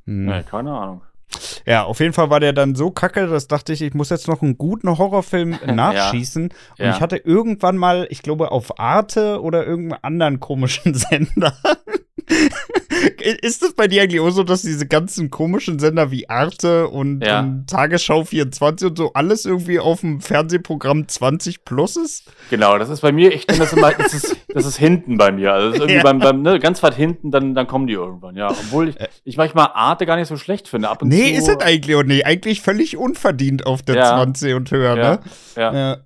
Hm. 0.07 0.27
Nee, 0.27 0.43
keine 0.49 0.73
Ahnung. 0.73 1.03
Ja, 1.67 1.85
auf 1.85 2.01
jeden 2.01 2.13
Fall 2.13 2.31
war 2.31 2.41
der 2.41 2.53
dann 2.53 2.75
so 2.75 2.91
kacke, 2.91 3.27
dass 3.29 3.47
dachte 3.47 3.73
ich, 3.73 3.83
ich 3.83 3.95
muss 3.95 4.11
jetzt 4.11 4.27
noch 4.27 4.43
einen 4.43 4.59
guten 4.59 4.97
Horrorfilm 4.99 5.57
nachschießen. 5.67 6.45
Und 6.45 6.53
Ja. 6.79 6.91
ich 6.95 7.01
hatte 7.01 7.17
irgendwann 7.19 7.77
mal, 7.77 8.07
ich 8.11 8.23
glaube, 8.23 8.51
auf 8.51 8.79
Arte 8.81 9.41
oder 9.41 9.65
irgendeinem 9.67 10.01
anderen 10.03 10.41
komischen 10.41 10.95
Sender. 10.95 11.55
Ist 13.43 13.63
das 13.63 13.73
bei 13.75 13.89
dir 13.89 14.03
eigentlich 14.03 14.21
auch 14.21 14.31
so, 14.31 14.43
dass 14.43 14.63
diese 14.63 14.87
ganzen 14.87 15.31
komischen 15.31 15.79
Sender 15.79 16.11
wie 16.11 16.29
Arte 16.29 16.89
und, 16.89 17.25
Ja. 17.25 17.41
und 17.41 17.67
Tagesschau 17.69 18.25
24 18.25 18.89
und 18.89 18.99
so 18.99 19.13
alles 19.15 19.45
irgendwie 19.47 19.79
auf 19.79 20.01
dem 20.01 20.21
Fernsehprogramm 20.21 21.09
20 21.09 21.65
plus 21.65 21.97
ist? 21.97 22.31
Genau, 22.51 22.79
das 22.79 22.89
ist 22.89 23.01
bei 23.01 23.13
mir, 23.13 23.33
ich 23.33 23.47
nenne 23.47 23.61
das 23.61 23.73
immer, 23.73 23.93
das 23.93 24.13
ist, 24.15 24.37
das 24.49 24.67
ist 24.67 24.77
hinten 24.77 25.17
bei 25.17 25.33
mir. 25.33 25.53
Also 25.53 25.75
irgendwie 25.75 25.95
Ja. 25.97 26.03
beim, 26.03 26.19
beim 26.19 26.43
ne, 26.43 26.59
ganz 26.59 26.83
weit 26.83 26.95
hinten, 26.95 27.31
dann, 27.31 27.55
dann 27.55 27.67
kommen 27.67 27.87
die 27.87 27.95
irgendwann, 27.95 28.37
ja. 28.37 28.49
Obwohl 28.51 28.91
ich, 28.91 28.97
ich 29.25 29.37
manchmal 29.37 29.69
Arte 29.75 30.07
gar 30.07 30.17
nicht 30.17 30.29
so 30.29 30.37
schlecht 30.37 30.69
finde. 30.69 30.89
Ab 30.89 31.03
und 31.03 31.09
Nee, 31.09 31.33
zu, 31.35 31.39
ist 31.39 31.49
es 31.49 31.57
eigentlich 31.59 31.97
auch 31.97 32.03
nicht. 32.03 32.27
Eigentlich 32.27 32.61
völlig 32.61 32.97
unverdient 32.97 33.67
auf 33.67 33.83
der 33.83 33.97
Ja. 33.97 34.09
20 34.17 34.55
und 34.55 34.71
höher, 34.71 34.97
ne? 34.97 35.21
ja, 35.57 35.73
ja, 35.75 35.97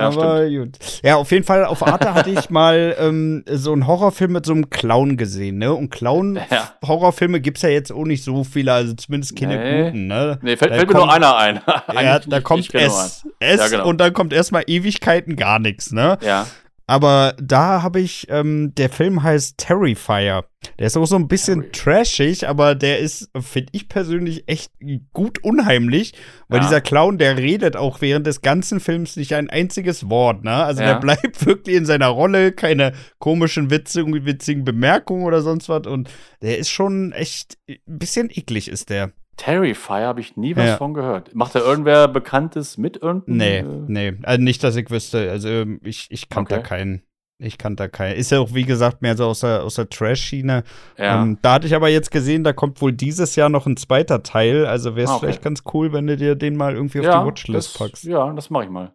Ja. 0.00 0.08
Aber 0.08 0.48
gut. 0.48 0.78
Ja, 1.02 1.16
auf 1.16 1.30
jeden 1.30 1.44
Fall, 1.44 1.64
auf 1.64 1.86
Arte 1.86 2.14
hatte 2.14 2.30
ich 2.30 2.50
mal 2.50 2.96
ähm, 2.98 3.44
so 3.50 3.72
einen 3.72 3.86
Horrorfilm 3.86 4.32
mit 4.32 4.46
so 4.46 4.52
einem 4.52 4.70
Clown 4.70 5.16
gesehen, 5.16 5.58
ne? 5.58 5.72
Und 5.72 5.84
Ja. 5.94 5.98
Clown-Horrorfilme 5.98 7.40
gibt's 7.40 7.62
ja 7.62 7.68
jetzt 7.68 7.92
auch 7.92 8.04
nicht 8.04 8.24
so 8.24 8.44
viele, 8.44 8.72
also 8.72 8.94
zumindest 8.94 9.36
keine 9.38 9.58
Nee. 9.58 9.84
guten, 9.84 10.06
ne? 10.06 10.38
Nee, 10.42 10.56
fällt, 10.56 10.72
fällt 10.74 10.88
mir 10.88 10.94
kommt- 10.94 11.06
nur 11.06 11.12
einer 11.14 11.36
ein. 11.36 11.60
Ja, 11.94 12.18
da 12.20 12.40
kommt 12.40 12.60
ich 12.60 12.74
S. 12.74 13.24
S 13.40 13.60
Ja, 13.60 13.68
genau. 13.68 13.86
und 13.88 13.98
dann 13.98 14.12
kommt 14.12 14.32
erstmal 14.32 14.64
Ewigkeiten 14.66 15.36
gar 15.36 15.58
nichts, 15.58 15.92
ne? 15.92 16.18
Ja. 16.22 16.46
Aber 16.90 17.36
da 17.40 17.82
habe 17.82 18.00
ich, 18.00 18.26
ähm, 18.30 18.74
der 18.74 18.90
Film 18.90 19.22
heißt 19.22 19.58
Terrifier. 19.58 20.44
Der 20.78 20.88
ist 20.88 20.96
auch 20.96 21.06
so 21.06 21.14
ein 21.14 21.28
bisschen 21.28 21.60
Terry. 21.60 21.70
trashig, 21.72 22.48
aber 22.48 22.74
der 22.74 22.98
ist, 22.98 23.30
finde 23.40 23.68
ich 23.72 23.88
persönlich, 23.88 24.48
echt 24.48 24.72
gut 25.12 25.42
unheimlich, 25.44 26.14
weil 26.48 26.58
Ja. 26.58 26.64
dieser 26.66 26.80
Clown, 26.80 27.16
der 27.18 27.36
redet 27.38 27.76
auch 27.76 28.00
während 28.00 28.26
des 28.26 28.42
ganzen 28.42 28.80
Films 28.80 29.14
nicht 29.14 29.32
ein 29.34 29.48
einziges 29.48 30.10
Wort, 30.10 30.42
ne? 30.42 30.52
Also 30.64 30.82
Ja. 30.82 30.94
der 30.94 31.00
bleibt 31.00 31.46
wirklich 31.46 31.76
in 31.76 31.86
seiner 31.86 32.08
Rolle, 32.08 32.50
keine 32.50 32.92
komischen 33.20 33.70
Witze, 33.70 34.00
irgendwie 34.00 34.26
witzigen 34.26 34.64
Bemerkungen 34.64 35.24
oder 35.24 35.42
sonst 35.42 35.68
was 35.68 35.86
und 35.86 36.10
der 36.42 36.58
ist 36.58 36.70
schon 36.70 37.12
echt 37.12 37.56
ein 37.68 37.78
bisschen 37.86 38.30
eklig, 38.30 38.66
ist 38.68 38.90
der. 38.90 39.12
Terrifier 39.36 40.06
habe 40.06 40.20
ich 40.20 40.36
nie 40.36 40.54
was 40.56 40.66
Ja. 40.66 40.76
von 40.76 40.92
gehört. 40.94 41.34
Macht 41.34 41.54
da 41.54 41.60
irgendwer 41.60 42.08
Bekanntes 42.08 42.76
mit 42.76 42.96
irgendeinem? 43.02 43.36
Nee, 43.36 43.58
äh, 43.58 44.10
nee, 44.12 44.18
also 44.22 44.42
nicht, 44.42 44.62
dass 44.62 44.76
ich 44.76 44.90
wüsste, 44.90 45.30
also 45.30 45.48
ähm, 45.48 45.80
ich, 45.82 46.06
ich 46.10 46.28
kannte 46.28 46.54
da 46.54 46.60
Okay. 46.60 46.68
keinen. 46.68 47.02
Ich 47.42 47.56
kannte 47.56 47.84
da 47.84 47.88
keinen. 47.88 48.16
Ist 48.16 48.30
ja 48.32 48.38
auch, 48.40 48.52
wie 48.52 48.64
gesagt, 48.64 49.00
mehr 49.00 49.16
so 49.16 49.24
aus 49.24 49.40
der, 49.40 49.62
aus 49.62 49.76
der 49.76 49.88
Trash-Schiene. 49.88 50.62
Ja. 50.98 51.22
Ähm, 51.22 51.38
da 51.40 51.54
hatte 51.54 51.66
ich 51.66 51.74
aber 51.74 51.88
jetzt 51.88 52.10
gesehen, 52.10 52.44
da 52.44 52.52
kommt 52.52 52.82
wohl 52.82 52.92
dieses 52.92 53.34
Jahr 53.34 53.48
noch 53.48 53.66
ein 53.66 53.78
zweiter 53.78 54.22
Teil. 54.22 54.66
Also 54.66 54.94
wäre 54.94 55.04
es 55.04 55.10
Ah, 55.10 55.14
okay. 55.16 55.24
vielleicht 55.26 55.42
ganz 55.42 55.62
cool, 55.72 55.90
wenn 55.94 56.06
du 56.06 56.18
dir 56.18 56.34
den 56.34 56.54
mal 56.54 56.74
irgendwie 56.74 56.98
auf 57.00 57.06
ja, 57.06 57.20
die 57.22 57.26
Watchlist 57.26 57.74
das, 57.74 57.78
packst. 57.88 58.04
Ja, 58.04 58.30
das 58.34 58.50
mache 58.50 58.64
ich 58.64 58.70
mal. 58.70 58.92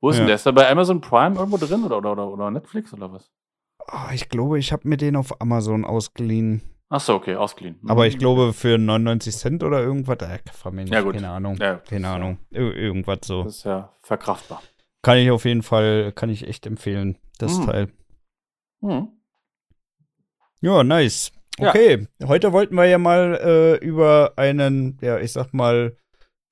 Wo 0.00 0.10
ist 0.10 0.14
Ja. 0.14 0.20
denn 0.20 0.26
der? 0.28 0.36
Ist 0.36 0.46
der 0.46 0.52
bei 0.52 0.70
Amazon 0.70 1.00
Prime 1.00 1.34
irgendwo 1.36 1.56
drin 1.56 1.82
oder, 1.82 1.98
oder, 1.98 2.12
oder, 2.12 2.28
oder 2.28 2.50
Netflix 2.52 2.92
oder 2.94 3.12
was? 3.12 3.32
Oh, 3.90 4.12
ich 4.14 4.28
glaube, 4.28 4.60
ich 4.60 4.70
habe 4.72 4.86
mir 4.86 4.96
den 4.96 5.16
auf 5.16 5.40
Amazon 5.40 5.84
ausgeliehen. 5.84 6.62
Ach 6.90 7.00
so, 7.00 7.14
okay, 7.14 7.34
ausgeliehen. 7.36 7.78
Mhm. 7.82 7.90
Aber 7.90 8.06
ich 8.06 8.18
glaube, 8.18 8.52
für 8.54 8.78
99 8.78 9.36
Cent 9.36 9.62
oder 9.62 9.80
irgendwas, 9.80 10.18
äh, 10.22 10.70
nicht, 10.72 10.92
Ja, 10.92 11.02
gut. 11.02 11.14
keine 11.14 11.28
Ahnung. 11.28 11.56
Ja, 11.60 11.76
keine 11.76 12.06
ja. 12.06 12.14
Ahnung. 12.14 12.38
Ir 12.50 12.74
irgendwas 12.74 13.18
so. 13.24 13.44
Das 13.44 13.56
ist 13.58 13.64
ja 13.64 13.92
verkraftbar. 14.02 14.62
Kann 15.02 15.18
ich 15.18 15.30
auf 15.30 15.44
jeden 15.44 15.62
Fall, 15.62 16.12
kann 16.12 16.30
ich 16.30 16.48
echt 16.48 16.66
empfehlen, 16.66 17.18
das 17.38 17.58
Mhm. 17.58 17.66
Teil. 17.66 17.88
Hm. 18.82 19.08
Ja, 20.60 20.82
nice. 20.82 21.30
Ja. 21.58 21.70
Okay, 21.70 22.06
heute 22.24 22.52
wollten 22.52 22.74
wir 22.76 22.86
ja 22.86 22.98
mal 22.98 23.34
äh, 23.42 23.84
über 23.84 24.32
einen, 24.36 24.96
ja, 25.02 25.18
ich 25.18 25.32
sag 25.32 25.52
mal, 25.52 25.96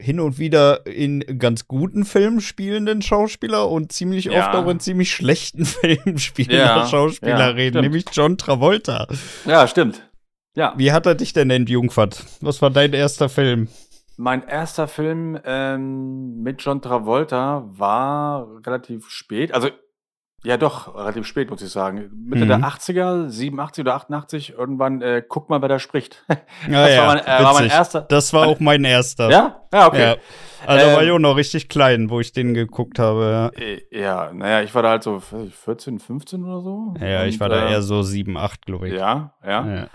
hin 0.01 0.21
und 0.21 0.39
wieder 0.39 0.85
in 0.87 1.21
ganz 1.39 1.67
guten 1.69 2.05
Filmen 2.05 2.41
spielenden 2.41 3.01
Schauspieler 3.03 3.69
und 3.71 3.93
ziemlich 3.93 4.27
Ja. 4.27 4.47
oft 4.47 4.55
auch 4.57 4.69
in 4.71 4.81
ziemlich 4.81 5.11
schlechten 5.13 5.65
Filmen 5.65 6.19
spielender 6.19 6.59
Ja, 6.65 6.87
Schauspieler 6.87 7.39
ja, 7.39 7.47
reden, 7.49 7.73
stimmt. 7.75 7.83
nämlich 7.85 8.05
John 8.13 8.37
Travolta. 8.37 9.07
Ja, 9.47 9.67
stimmt. 9.67 10.03
Ja, 10.57 10.73
Wie 10.77 10.91
hat 10.91 11.07
er 11.07 11.15
dich 11.15 11.33
denn 11.33 11.51
entjungfert? 11.51 12.25
Was 12.41 12.61
war 12.63 12.71
dein 12.71 12.93
erster 12.93 13.29
Film? 13.29 13.69
mein 14.19 14.49
erster 14.49 14.89
Film 14.89 15.39
ähm, 15.45 16.41
mit 16.43 16.63
John 16.63 16.81
Travolta 16.81 17.65
war 17.67 18.49
relativ 18.67 19.11
spät. 19.11 19.53
Also, 19.53 19.69
Ja, 20.43 20.57
doch, 20.57 20.95
relativ 20.97 21.27
spät, 21.27 21.51
muss 21.51 21.61
ich 21.61 21.69
sagen. 21.71 22.09
Mitte 22.25 22.45
Mhm. 22.45 22.49
der 22.49 22.59
80er, 22.61 23.29
87 23.29 23.83
oder 23.83 23.95
88, 23.95 24.55
irgendwann, 24.57 25.03
äh, 25.03 25.23
guck 25.29 25.51
mal, 25.51 25.61
wer 25.61 25.69
da 25.69 25.79
spricht. 25.79 26.25
Ja, 26.71 26.87
das 26.87 26.95
ja, 26.95 27.01
war, 27.01 27.07
mein, 27.09 27.19
äh, 27.27 27.45
war 27.45 27.53
mein 27.55 27.69
erster. 27.69 28.01
Das 28.03 28.33
war 28.33 28.47
auch 28.47 28.59
mein 28.61 28.85
erster. 28.85 29.29
Ja? 29.31 29.61
Ja, 29.71 29.87
okay. 29.89 30.03
Ja. 30.13 30.17
Also 30.67 30.87
war 30.87 31.01
Ähm, 31.03 31.07
ich 31.09 31.13
auch 31.13 31.19
noch 31.19 31.37
richtig 31.37 31.69
klein, 31.69 32.09
wo 32.09 32.19
ich 32.21 32.33
den 32.33 32.55
geguckt 32.55 32.99
habe. 32.99 33.51
Äh, 33.55 33.83
Ja, 33.91 34.33
naja, 34.33 34.63
ich 34.63 34.75
war 34.75 34.83
da 34.83 34.91
halt 34.91 35.03
so 35.03 35.17
weiß 35.17 35.49
ich, 35.49 35.55
14, 35.55 35.99
15 35.99 36.43
oder 36.45 36.61
so. 36.63 36.95
Ja, 37.01 37.07
ja 37.07 37.25
ich 37.27 37.35
Und, 37.35 37.41
war 37.41 37.49
da 37.51 37.67
äh, 37.67 37.73
eher 37.73 37.83
so 37.83 38.01
7, 38.03 38.39
8, 38.39 38.65
glaube 38.65 38.89
ich. 38.89 38.95
Ja, 38.95 39.35
ja. 39.45 39.67
Ja. 39.67 39.87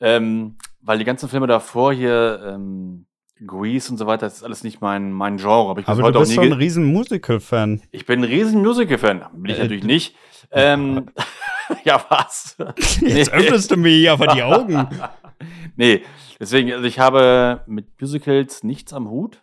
Ähm, 0.00 0.56
weil 0.80 0.98
die 0.98 1.04
ganzen 1.04 1.28
Filme 1.28 1.46
davor 1.46 1.92
hier, 1.92 2.40
ähm, 2.54 3.06
Grease 3.46 3.90
und 3.90 3.96
so 3.98 4.06
weiter, 4.06 4.26
das 4.26 4.36
ist 4.38 4.42
alles 4.44 4.64
nicht 4.64 4.80
mein, 4.82 5.12
mein 5.12 5.36
Genre. 5.38 5.70
Aber 5.70 5.80
ich, 5.80 5.88
Aber 5.88 6.12
du 6.12 6.18
bist 6.20 6.32
so 6.34 6.40
ein 6.42 6.52
riesen 6.52 6.84
Musical-Fan. 6.84 7.80
ich 7.90 8.04
bin 8.06 8.20
ein 8.20 8.24
riesen 8.24 8.60
Musical-Fan. 8.62 9.24
Bin 9.34 9.50
ich 9.50 9.58
Äh, 9.58 9.62
natürlich 9.62 9.84
nicht. 9.84 10.14
Ähm, 10.50 11.06
ja, 11.84 12.04
was? 12.08 12.56
Jetzt 13.00 13.32
öffnest 13.32 13.70
du 13.70 13.76
mir 13.76 13.90
hier 13.92 14.12
aber 14.12 14.26
die 14.28 14.42
Augen. 14.42 14.86
nee, 15.76 16.02
deswegen, 16.38 16.72
also 16.72 16.84
ich 16.84 16.98
habe 16.98 17.62
mit 17.66 17.98
Musicals 18.00 18.62
nichts 18.62 18.92
am 18.92 19.08
Hut. 19.08 19.42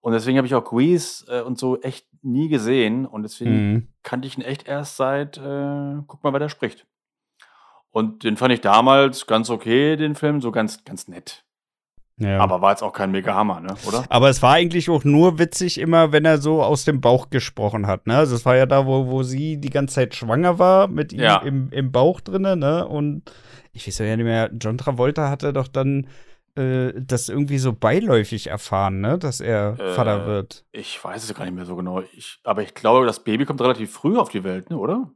Und 0.00 0.12
deswegen 0.14 0.38
habe 0.38 0.46
ich 0.46 0.54
auch 0.54 0.64
Grease 0.64 1.26
äh, 1.28 1.42
und 1.42 1.58
so 1.58 1.78
echt 1.82 2.06
nie 2.22 2.48
gesehen. 2.48 3.06
Und 3.06 3.22
deswegen 3.22 3.72
Mhm. 3.72 3.88
kannte 4.02 4.26
ich 4.26 4.38
ihn 4.38 4.42
echt 4.42 4.66
erst 4.66 4.96
seit, 4.96 5.36
äh, 5.36 5.96
guck 6.06 6.24
mal, 6.24 6.32
wer 6.32 6.40
da 6.40 6.48
spricht. 6.48 6.86
Und 7.90 8.22
den 8.24 8.36
fand 8.36 8.52
ich 8.52 8.60
damals 8.60 9.26
ganz 9.26 9.50
okay, 9.50 9.96
den 9.96 10.14
Film, 10.14 10.40
so 10.40 10.52
ganz, 10.52 10.84
ganz 10.84 11.08
nett. 11.08 11.44
Ja. 12.18 12.38
Aber 12.38 12.60
war 12.60 12.70
jetzt 12.72 12.82
auch 12.82 12.92
kein 12.92 13.10
mega 13.10 13.34
Hammer, 13.34 13.60
ne? 13.60 13.74
Oder? 13.88 14.04
Aber 14.10 14.28
es 14.28 14.42
war 14.42 14.52
eigentlich 14.52 14.90
auch 14.90 15.04
nur 15.04 15.38
witzig 15.38 15.78
immer, 15.80 16.12
wenn 16.12 16.26
er 16.26 16.36
so 16.38 16.62
aus 16.62 16.84
dem 16.84 17.00
Bauch 17.00 17.30
gesprochen 17.30 17.86
hat, 17.86 18.06
ne? 18.06 18.16
Also 18.16 18.36
es 18.36 18.44
war 18.44 18.56
ja 18.56 18.66
da, 18.66 18.86
wo, 18.86 19.06
wo 19.06 19.22
sie 19.22 19.56
die 19.56 19.70
ganze 19.70 19.94
Zeit 19.94 20.14
schwanger 20.14 20.58
war, 20.58 20.86
mit 20.86 21.12
ihm 21.14 21.20
Ja. 21.20 21.38
im, 21.38 21.70
im 21.72 21.90
Bauch 21.92 22.20
drinne, 22.20 22.56
ne? 22.56 22.86
Und 22.86 23.22
ich 23.72 23.86
weiß 23.86 23.98
ja 23.98 24.16
nicht 24.16 24.24
mehr, 24.24 24.50
John 24.60 24.76
Travolta 24.76 25.30
hatte 25.30 25.54
doch 25.54 25.66
dann 25.66 26.08
äh, 26.56 26.92
das 26.94 27.30
irgendwie 27.30 27.58
so 27.58 27.72
beiläufig 27.72 28.48
erfahren, 28.48 29.00
ne? 29.00 29.18
Dass 29.18 29.40
er 29.40 29.80
Äh, 29.80 29.94
Vater 29.94 30.26
wird. 30.26 30.66
Ich 30.72 31.02
weiß 31.02 31.24
es 31.24 31.34
gar 31.34 31.44
nicht 31.46 31.54
mehr 31.54 31.64
so 31.64 31.74
genau. 31.74 32.02
Ich, 32.14 32.38
aber 32.44 32.62
ich 32.62 32.74
glaube, 32.74 33.06
das 33.06 33.24
Baby 33.24 33.46
kommt 33.46 33.62
relativ 33.62 33.92
früh 33.92 34.18
auf 34.18 34.28
die 34.28 34.44
Welt, 34.44 34.68
ne? 34.68 34.76
Oder? 34.76 35.10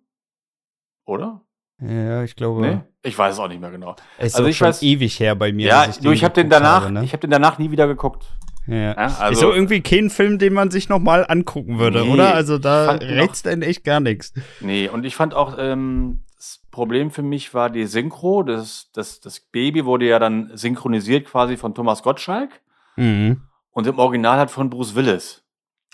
Oder? 1.05 1.43
Ja, 1.81 2.23
ich 2.23 2.37
glaube. 2.37 2.61
Nee? 2.63 2.81
Ich 3.03 3.19
weiß 3.19 3.35
es 3.35 3.39
auch 3.41 3.49
nicht 3.49 3.61
mehr 3.61 3.71
genau. 3.71 3.97
Es 4.19 4.29
ist 4.29 4.37
Also 4.37 4.49
ich 4.49 4.57
schon 4.57 4.69
weiß- 4.69 4.83
ewig 4.83 5.19
her 5.21 5.35
bei 5.35 5.53
mir. 5.53 5.67
ja, 5.69 5.87
dass 5.87 6.01
nur 6.01 6.13
ich 6.13 6.25
habe 6.25 6.35
den 6.35 6.49
danach, 6.49 6.83
habe, 6.85 6.93
ne? 6.93 7.05
ich 7.05 7.13
habe 7.13 7.21
den 7.21 7.31
danach 7.31 7.59
nie 7.59 7.71
wieder 7.71 7.87
geguckt. 7.87 8.25
ja. 8.67 8.75
Ja, 8.95 9.07
ist 9.07 9.21
also, 9.21 9.41
so 9.49 9.53
irgendwie 9.53 9.81
kein 9.83 10.09
Film, 10.09 10.39
den 10.39 10.55
man 10.55 10.71
sich 10.71 10.89
noch 10.89 11.01
mal 11.01 11.27
angucken 11.29 11.79
würde, 11.79 12.03
Nee, 12.03 12.11
oder? 12.13 12.35
Also 12.35 12.59
da 12.59 12.97
ich 12.97 13.03
reizt 13.19 13.47
einen 13.47 13.63
echt 13.63 13.85
gar 13.85 14.01
nichts. 14.01 14.33
nee, 14.61 14.89
und 14.89 15.05
ich 15.05 15.17
fand 15.17 15.35
auch, 15.35 15.57
ähm, 15.59 16.21
das 16.37 16.61
Problem 16.71 17.11
für 17.11 17.23
mich 17.23 17.53
war 17.55 17.69
die 17.71 17.85
Synchro. 17.87 18.43
Das, 18.43 18.91
das, 18.95 19.21
das 19.21 19.41
Baby 19.41 19.85
wurde 19.85 20.07
ja 20.07 20.19
dann 20.19 20.51
synchronisiert 20.55 21.27
quasi 21.27 21.57
von 21.57 21.75
Thomas 21.75 22.03
Gottschalk 22.03 22.51
Mhm. 22.97 23.43
und 23.73 23.87
im 23.87 23.99
Original 23.99 24.39
halt 24.39 24.51
von 24.51 24.71
Bruce 24.71 24.95
Willis. 24.95 25.44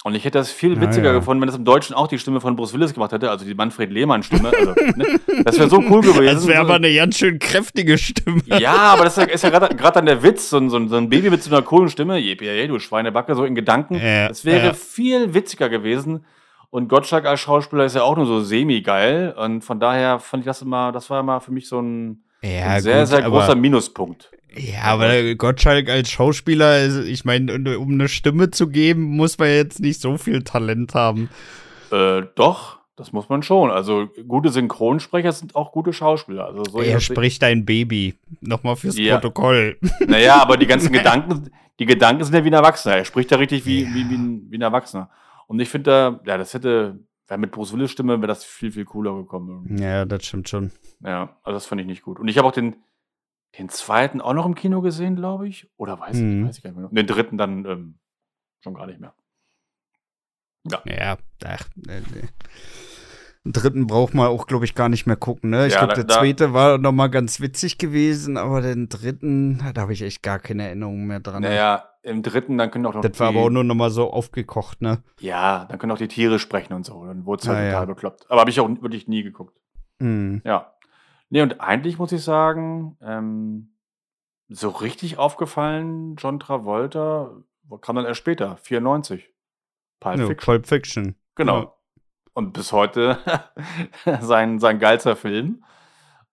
Und 0.02 0.14
ich 0.14 0.24
hätte 0.24 0.38
das 0.38 0.50
viel 0.50 0.80
witziger 0.80 1.08
ja. 1.08 1.12
gefunden, 1.12 1.42
wenn 1.42 1.48
das 1.48 1.56
im 1.56 1.64
Deutschen 1.66 1.94
auch 1.94 2.08
die 2.08 2.18
Stimme 2.18 2.40
von 2.40 2.56
Bruce 2.56 2.72
Willis 2.72 2.94
gemacht 2.94 3.12
hätte, 3.12 3.30
also 3.30 3.44
die 3.44 3.54
Manfred 3.54 3.90
Lehmann-Stimme. 3.90 4.48
Also, 4.48 4.74
ne? 4.96 5.20
Das 5.44 5.58
wäre 5.58 5.68
so 5.68 5.76
cool 5.76 6.00
gewesen. 6.00 6.24
Das 6.24 6.46
wäre 6.46 6.60
aber 6.60 6.76
eine 6.76 6.94
ganz 6.94 7.18
schön 7.18 7.38
kräftige 7.38 7.98
Stimme. 7.98 8.40
Ja, 8.46 8.76
aber 8.76 9.04
das 9.04 9.18
ist 9.18 9.44
ja, 9.44 9.50
gerade 9.50 9.76
dann 9.76 10.06
der 10.06 10.22
Witz, 10.22 10.48
so 10.48 10.56
ein, 10.56 10.70
so, 10.70 10.76
ein, 10.78 10.88
so 10.88 10.96
ein 10.96 11.10
Baby 11.10 11.28
mit 11.28 11.42
so 11.42 11.54
einer 11.54 11.62
coolen 11.62 11.90
Stimme, 11.90 12.16
jep, 12.16 12.40
ja, 12.40 12.52
ja, 12.52 12.66
du 12.66 12.78
Schweinebacke, 12.78 13.34
so 13.34 13.44
in 13.44 13.54
Gedanken. 13.54 14.00
Das 14.00 14.46
wäre 14.46 14.72
viel 14.72 15.34
witziger 15.34 15.68
gewesen. 15.68 16.24
Und 16.70 16.88
Gottschalk 16.88 17.26
als 17.26 17.40
Schauspieler 17.40 17.84
ist 17.84 17.96
ja 17.96 18.02
auch 18.02 18.16
nur 18.16 18.26
so 18.26 18.40
semi-geil. 18.40 19.34
Und 19.36 19.62
von 19.62 19.80
daher 19.80 20.18
fand 20.18 20.42
ich 20.42 20.46
das 20.46 20.62
immer, 20.62 20.92
das 20.92 21.10
war 21.10 21.20
immer 21.20 21.40
für 21.40 21.52
mich 21.52 21.68
so 21.68 21.80
ein, 21.80 22.22
Ja, 22.42 22.68
ein 22.68 22.80
sehr, 22.80 23.00
gut, 23.00 23.08
sehr 23.08 23.22
großer 23.22 23.44
aber, 23.50 23.56
Minuspunkt. 23.56 24.30
Ja, 24.56 24.82
aber 24.84 25.34
Gottschalk 25.34 25.88
als 25.88 26.10
Schauspieler, 26.10 26.66
also 26.66 27.02
ich 27.02 27.24
meine, 27.24 27.78
um 27.78 27.92
eine 27.92 28.08
Stimme 28.08 28.50
zu 28.50 28.68
geben, 28.68 29.02
muss 29.16 29.38
man 29.38 29.48
jetzt 29.48 29.80
nicht 29.80 30.00
so 30.00 30.16
viel 30.16 30.42
Talent 30.42 30.94
haben. 30.94 31.30
Äh, 31.92 32.22
doch, 32.34 32.78
das 32.96 33.12
muss 33.12 33.28
man 33.28 33.42
schon. 33.42 33.70
Also 33.70 34.08
gute 34.28 34.50
Synchronsprecher 34.50 35.32
sind 35.32 35.56
auch 35.56 35.72
gute 35.72 35.92
Schauspieler. 35.92 36.46
Also 36.46 36.64
so 36.64 36.80
er 36.80 37.00
spricht 37.00 37.42
ein 37.44 37.64
Baby. 37.64 38.14
Nochmal 38.40 38.76
fürs 38.76 38.98
Ja. 38.98 39.16
Protokoll. 39.18 39.78
Naja, 40.06 40.40
aber 40.42 40.56
die 40.56 40.66
ganzen 40.66 40.92
Gedanken, 40.92 41.50
die 41.78 41.86
Gedanken 41.86 42.24
sind 42.24 42.34
ja 42.34 42.44
wie 42.44 42.50
ein 42.50 42.54
Erwachsener. 42.54 42.96
Er 42.96 43.04
spricht 43.04 43.30
ja 43.30 43.38
richtig 43.38 43.64
wie, 43.66 43.86
wie, 43.94 44.10
wie, 44.10 44.14
ein, 44.14 44.46
wie 44.50 44.58
ein 44.58 44.62
Erwachsener. 44.62 45.10
Und 45.46 45.60
ich 45.60 45.68
finde, 45.68 45.90
da, 45.90 46.20
ja, 46.30 46.36
das 46.38 46.52
hätte, 46.54 46.98
ja, 47.28 47.36
mit 47.36 47.52
Bruce 47.52 47.72
Willis 47.72 47.90
Stimme 47.90 48.18
wäre 48.18 48.26
das 48.28 48.44
viel, 48.44 48.70
viel 48.70 48.84
cooler 48.84 49.14
gekommen. 49.16 49.78
Ja, 49.80 50.04
das 50.04 50.26
stimmt 50.26 50.48
schon. 50.48 50.70
Ja, 51.02 51.36
also 51.42 51.56
das 51.56 51.66
fand 51.66 51.80
ich 51.80 51.86
nicht 51.86 52.02
gut. 52.02 52.20
Und 52.20 52.28
ich 52.28 52.36
habe 52.38 52.46
auch 52.46 52.52
den, 52.52 52.76
den 53.58 53.68
zweiten 53.68 54.20
auch 54.20 54.32
noch 54.34 54.46
im 54.46 54.54
Kino 54.54 54.80
gesehen, 54.80 55.16
glaube 55.16 55.48
ich. 55.48 55.68
Oder 55.76 55.98
weiß 55.98 56.16
ich, 56.16 56.22
Mhm. 56.22 56.46
weiß 56.48 56.56
ich 56.58 56.62
gar 56.62 56.70
nicht 56.70 56.78
mehr. 56.78 56.88
Und 56.88 56.96
den 56.96 57.06
dritten 57.06 57.36
dann 57.38 57.64
ähm, 57.66 57.98
schon 58.62 58.74
gar 58.74 58.86
nicht 58.86 59.00
mehr. 59.00 59.14
Ja, 60.84 61.16
ach, 61.44 61.68
nee, 61.74 62.00
nee. 62.14 62.28
Den 63.46 63.52
dritten 63.54 63.86
braucht 63.86 64.12
man 64.12 64.26
auch, 64.28 64.46
glaube 64.46 64.66
ich, 64.66 64.74
gar 64.74 64.90
nicht 64.90 65.06
mehr 65.06 65.16
gucken. 65.16 65.48
Ne? 65.48 65.66
Ich 65.66 65.72
Ja, 65.72 65.78
glaube, 65.78 65.94
der 65.94 66.04
da- 66.04 66.18
zweite 66.18 66.52
war 66.52 66.76
noch 66.76 66.92
mal 66.92 67.08
ganz 67.08 67.40
witzig 67.40 67.78
gewesen, 67.78 68.36
aber 68.36 68.60
den 68.60 68.90
dritten, 68.90 69.62
da 69.74 69.80
habe 69.80 69.94
ich 69.94 70.02
echt 70.02 70.22
gar 70.22 70.38
keine 70.38 70.64
Erinnerung 70.66 71.06
mehr 71.06 71.20
dran. 71.20 71.42
Naja, 71.42 71.88
im 72.02 72.22
dritten, 72.22 72.58
dann 72.58 72.70
können 72.70 72.84
auch 72.84 72.92
noch 72.94 73.00
das 73.00 73.18
war 73.18 73.28
aber 73.28 73.40
auch 73.40 73.48
nur 73.50 73.64
noch 73.64 73.74
mal 73.74 73.88
so 73.90 74.10
aufgekocht, 74.12 74.82
ne? 74.82 75.02
Ja, 75.20 75.64
dann 75.64 75.78
können 75.78 75.90
auch 75.92 75.96
die 75.98 76.08
Tiere 76.08 76.38
sprechen 76.38 76.74
und 76.74 76.84
so. 76.84 77.06
Dann 77.06 77.24
wurde 77.24 77.40
es 77.42 77.48
halt 77.48 77.58
Ah, 77.58 77.62
ja. 77.64 77.70
total 77.72 77.86
bekloppt. 77.86 78.30
Aber 78.30 78.40
habe 78.42 78.50
ich 78.50 78.60
auch 78.60 78.68
wirklich 78.68 79.08
nie 79.08 79.22
geguckt. 79.22 79.58
Hm. 80.00 80.42
Ja. 80.44 80.74
Nee, 81.30 81.42
und 81.42 81.60
eigentlich 81.60 81.98
muss 81.98 82.12
ich 82.12 82.22
sagen, 82.22 82.96
ähm, 83.00 83.74
so 84.48 84.68
richtig 84.70 85.16
aufgefallen, 85.18 86.16
John 86.16 86.40
Travolta 86.40 87.30
kam 87.82 87.96
dann 87.96 88.04
erst 88.04 88.18
später, 88.18 88.56
94. 88.56 89.32
Pulp 90.00 90.18
Ja, 90.18 90.26
Fiction. 90.26 90.44
Pulp 90.44 90.66
Fiction. 90.66 91.14
Genau. 91.36 91.60
Ja. 91.62 91.72
Und 92.34 92.52
bis 92.52 92.72
heute 92.72 93.18
sein, 94.20 94.58
sein 94.58 94.78
geilster 94.78 95.14
Film. 95.14 95.62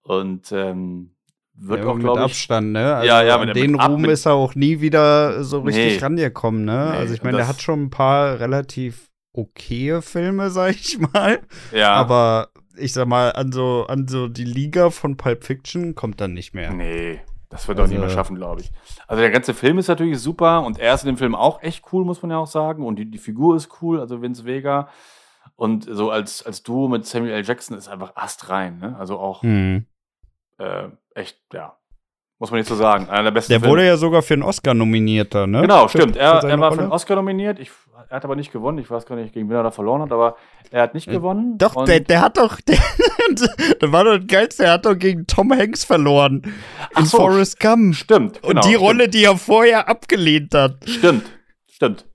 Und 0.02 0.52
ähm, 0.52 1.16
wird 1.54 1.84
ja, 1.84 1.88
auch, 1.92 1.96
mit 1.96 2.06
ich. 2.06 2.18
Abstand, 2.18 2.72
ne? 2.72 2.96
Also 2.96 3.08
Ja, 3.08 3.24
ja, 3.24 3.38
mit- 3.46 3.56
den 3.56 3.72
mit 3.74 3.82
Ruhm 3.88 4.02
mit- 4.02 4.12
ist 4.12 4.26
er 4.26 4.34
auch 4.34 4.56
nie 4.56 4.80
wieder 4.82 5.44
so 5.44 5.60
richtig 5.62 5.98
Nee. 6.00 6.04
rangekommen, 6.06 6.66
ne? 6.66 6.90
Nee, 6.92 6.98
also 6.98 7.14
ich 7.14 7.24
meine, 7.24 7.38
der 7.38 7.48
hat 7.48 7.62
schon 7.62 7.84
ein 7.84 7.90
paar 7.90 8.40
relativ 8.40 9.10
okaye 9.34 10.02
Filme, 10.02 10.50
sag 10.50 10.72
ich 10.76 10.98
mal. 11.00 11.42
Ja, 11.72 11.94
Aber 11.94 12.50
ich 12.80 12.94
sag 12.94 13.08
mal, 13.08 13.32
an 13.34 13.52
so, 13.52 13.86
an 13.88 14.08
so 14.08 14.28
die 14.28 14.44
Liga 14.46 14.90
von 14.90 15.18
Pulp 15.18 15.44
Fiction 15.44 15.96
kommt 15.96 16.20
dann 16.22 16.34
nicht 16.34 16.54
mehr. 16.54 16.72
Nee, 16.74 17.20
das 17.50 17.68
wird 17.68 17.78
er 17.80 17.86
auch 17.86 17.88
nicht 17.88 17.98
mehr 17.98 18.06
Also- 18.06 18.16
schaffen, 18.16 18.36
glaube 18.36 18.62
ich. 18.62 18.72
Also 19.08 19.22
der 19.22 19.32
ganze 19.32 19.54
Film 19.54 19.78
ist 19.78 19.88
natürlich 19.88 20.20
super 20.20 20.64
und 20.66 20.80
er 20.80 20.94
ist 20.94 21.04
in 21.04 21.08
dem 21.08 21.18
Film 21.18 21.36
auch 21.36 21.62
echt 21.64 21.84
cool, 21.92 22.04
muss 22.06 22.22
man 22.22 22.32
ja 22.32 22.38
auch 22.38 22.48
sagen. 22.48 22.86
Und 22.86 22.98
die, 22.98 23.10
die 23.10 23.18
Figur 23.18 23.56
ist 23.56 23.70
cool, 23.82 24.00
also 24.00 24.22
Vince 24.22 24.46
Vega. 24.46 24.90
Und 25.56 25.86
so 25.90 26.12
als, 26.12 26.46
als 26.46 26.62
Duo 26.64 26.88
mit 26.88 27.06
Samuel 27.06 27.34
L. 27.34 27.44
Jackson 27.46 27.78
ist 27.78 27.88
einfach 27.88 28.16
astrein, 28.16 28.80
ne? 28.80 28.96
Also 29.00 29.18
auch 29.18 29.42
Hm. 29.44 29.86
äh, 30.60 30.90
echt, 31.16 31.40
ja, 31.54 31.78
muss 32.40 32.52
man 32.52 32.60
nicht 32.60 32.68
so 32.70 32.76
sagen. 32.76 33.10
Einer 33.10 33.24
der 33.24 33.32
besten 33.32 33.54
Der 33.54 33.60
Filme. 33.62 33.72
wurde 33.72 33.86
ja 33.88 33.98
sogar 33.98 34.22
für 34.22 34.34
einen 34.36 34.44
Oscar 34.44 34.74
nominierter, 34.74 35.48
ne? 35.48 35.62
Genau, 35.62 35.88
Für- 35.88 35.98
stimmt. 36.00 36.14
für 36.16 36.20
Er, 36.22 36.44
er 36.44 36.60
war 36.60 36.72
für 36.72 36.78
Rolle. 36.78 36.88
den 36.90 36.92
Oscar 36.92 37.16
nominiert. 37.16 37.60
Ich, 37.60 37.72
er 38.10 38.16
hat 38.18 38.26
aber 38.26 38.36
nicht 38.36 38.52
gewonnen. 38.52 38.78
Ich 38.80 38.90
weiß 38.90 39.06
gar 39.06 39.16
nicht, 39.16 39.34
gegen 39.34 39.50
wen 39.50 39.56
er 39.58 39.64
da 39.64 39.72
verloren 39.72 40.02
hat, 40.02 40.12
aber 40.12 40.38
er 40.72 40.84
hat 40.84 40.94
nicht 40.94 41.08
gewonnen. 41.10 41.54
Äh, 41.54 41.58
Doch, 41.58 41.76
Und- 41.76 41.88
der, 41.88 42.00
der 42.02 42.22
hat 42.22 42.38
doch, 42.38 42.60
der, 42.68 42.78
der 43.82 43.92
war 43.92 44.04
doch 44.04 44.18
das 44.18 44.28
Geilste, 44.28 44.64
der 44.64 44.72
hat 44.74 44.86
doch 44.86 44.96
gegen 44.96 45.26
Tom 45.28 45.52
Hanks 45.52 45.84
verloren. 45.84 46.42
Ach 46.94 47.00
In 47.00 47.06
so, 47.06 47.18
Forrest 47.18 47.60
Gump. 47.60 47.96
Stimmt. 47.96 48.44
Und 48.44 48.50
genau, 48.50 48.62
die 48.62 48.68
stimmt. 48.70 48.82
Rolle, 48.84 49.08
die 49.10 49.24
er 49.24 49.38
vorher 49.38 49.88
abgelehnt 49.90 50.54
hat. 50.54 50.78
Stimmt, 50.88 51.26
stimmt. 51.70 52.06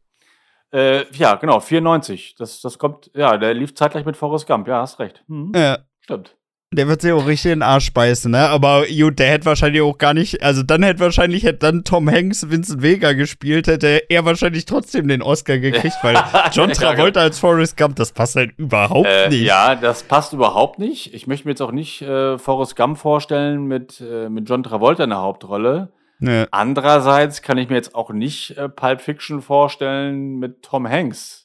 Äh, 0.73 1.05
ja, 1.13 1.35
genau, 1.35 1.61
94. 1.61 2.35
Das, 2.39 2.61
das 2.63 2.79
kommt, 2.79 3.11
ja, 3.15 3.37
der 3.37 3.53
lief 3.55 3.75
zeitgleich 3.75 4.07
mit 4.07 4.17
Forrest 4.17 4.47
Gump. 4.47 4.67
Ja, 4.69 4.81
hast 4.81 4.99
recht. 4.99 5.23
Mhm. 5.29 5.53
Ja. 5.55 5.79
Stimmt. 6.01 6.37
Der 6.75 6.89
wird 6.89 7.03
sich 7.03 7.13
auch 7.13 7.27
richtig 7.27 7.53
in 7.53 7.59
den 7.59 7.63
Arsch 7.63 7.93
beißen, 7.93 8.31
ne? 8.31 8.49
Aber 8.49 8.85
gut, 8.87 9.19
der 9.19 9.29
hätte 9.31 9.45
wahrscheinlich 9.45 9.83
auch 9.83 9.99
gar 9.99 10.15
nicht, 10.15 10.43
also 10.43 10.63
dann 10.63 10.83
hätte 10.83 11.01
wahrscheinlich, 11.01 11.45
hätte 11.45 11.59
dann 11.59 11.85
Tom 11.85 12.11
Hanks 12.11 12.49
Vincent 12.51 12.81
Vega 12.83 13.13
gespielt, 13.13 13.67
hätte 13.67 14.03
er 14.09 14.25
wahrscheinlich 14.25 14.65
trotzdem 14.65 15.07
den 15.09 15.21
Oscar 15.23 15.59
gekriegt, 15.59 15.97
weil 16.03 16.17
John 16.53 16.71
Travolta 16.73 17.21
als 17.21 17.39
Forrest 17.39 17.77
Gump, 17.77 17.97
das 17.97 18.13
passt 18.13 18.37
halt 18.37 18.53
überhaupt 18.59 19.07
Äh, 19.09 19.29
nicht. 19.29 19.43
ja, 19.43 19.75
das 19.75 20.03
passt 20.03 20.33
überhaupt 20.33 20.79
nicht. 20.79 21.13
Ich 21.13 21.27
möchte 21.27 21.47
mir 21.47 21.53
jetzt 21.53 21.61
auch 21.63 21.73
nicht 21.73 22.01
äh, 22.03 22.39
Forrest 22.39 22.75
Gump 22.77 22.97
vorstellen 22.97 23.67
mit, 23.67 24.01
äh, 24.01 24.29
mit 24.31 24.49
John 24.49 24.63
Travolta 24.63 25.05
in 25.05 25.11
der 25.11 25.21
Hauptrolle. 25.21 25.93
Ne. 26.21 26.47
Andererseits 26.53 27.43
kann 27.43 27.59
ich 27.59 27.69
mir 27.69 27.75
jetzt 27.77 27.95
auch 27.95 28.11
nicht 28.11 28.57
äh, 28.57 28.69
Pulp 28.69 29.01
Fiction 29.01 29.43
vorstellen 29.43 30.39
mit 30.39 30.63
Tom 30.63 30.89
Hanks 30.89 31.42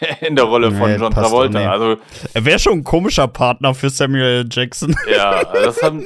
in 0.20 0.36
der 0.36 0.44
Rolle 0.44 0.72
von 0.72 0.90
Nee, 0.90 0.96
John 0.96 1.12
Travolta. 1.12 1.58
nicht. 1.58 1.68
Also, 1.68 1.96
Er 2.34 2.44
wäre 2.44 2.58
schon 2.58 2.74
ein 2.78 2.84
komischer 2.84 3.28
Partner 3.28 3.74
für 3.74 3.90
Samuel. 3.90 4.46
Jackson. 4.50 4.94
ja, 5.10 5.42
das 5.44 5.82
haben, 5.82 6.04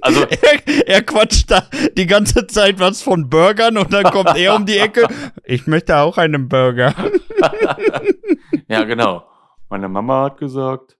also, 0.00 0.22
Er, 0.30 0.86
er 0.88 1.02
quatscht 1.02 1.50
da 1.50 1.62
die 1.96 2.06
ganze 2.06 2.46
Zeit 2.46 2.78
was 2.78 3.02
von 3.02 3.28
Burgern 3.28 3.76
und 3.78 3.92
dann 3.92 4.04
kommt 4.04 4.36
er 4.36 4.54
um 4.54 4.66
die 4.66 4.78
Ecke. 4.78 5.06
Ich 5.44 5.66
möchte 5.66 5.96
auch 5.96 6.18
einen 6.18 6.48
Burger. 6.48 6.94
ja, 8.68 8.84
genau. 8.84 9.24
Meine 9.68 9.88
Mama 9.88 10.24
hat 10.24 10.38
gesagt, 10.38 10.96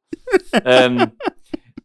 ähm, 0.65 1.11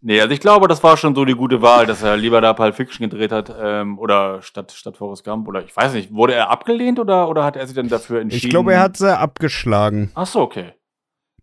nee, 0.06 0.22
also 0.22 0.34
ich 0.34 0.40
glaube, 0.40 0.68
das 0.68 0.84
war 0.84 0.96
schon 0.96 1.16
so 1.16 1.26
die 1.26 1.34
gute 1.34 1.62
Wahl, 1.62 1.86
dass 1.86 2.02
er 2.04 2.16
lieber 2.16 2.40
da 2.40 2.54
Pulp 2.54 2.76
Fiction 2.76 3.10
gedreht 3.10 3.32
hat 3.32 3.54
ähm, 3.60 4.00
oder 4.00 4.42
statt, 4.42 4.72
statt 4.72 4.98
Forrest 4.98 5.24
Gump 5.24 5.48
oder 5.48 5.64
ich 5.64 5.76
weiß 5.76 5.94
nicht, 5.94 6.14
wurde 6.14 6.34
er 6.34 6.50
abgelehnt 6.50 7.00
oder, 7.00 7.28
oder 7.28 7.44
hat 7.44 7.58
er 7.58 7.68
sich 7.68 7.76
dann 7.76 7.90
dafür 7.90 8.22
entschieden? 8.22 8.46
Ich 8.46 8.50
glaube, 8.50 8.74
er 8.74 8.80
hat 8.80 8.98
sie 8.98 9.18
abgeschlagen. 9.18 10.12
Ach 10.16 10.28
so, 10.28 10.42
okay. 10.42 10.74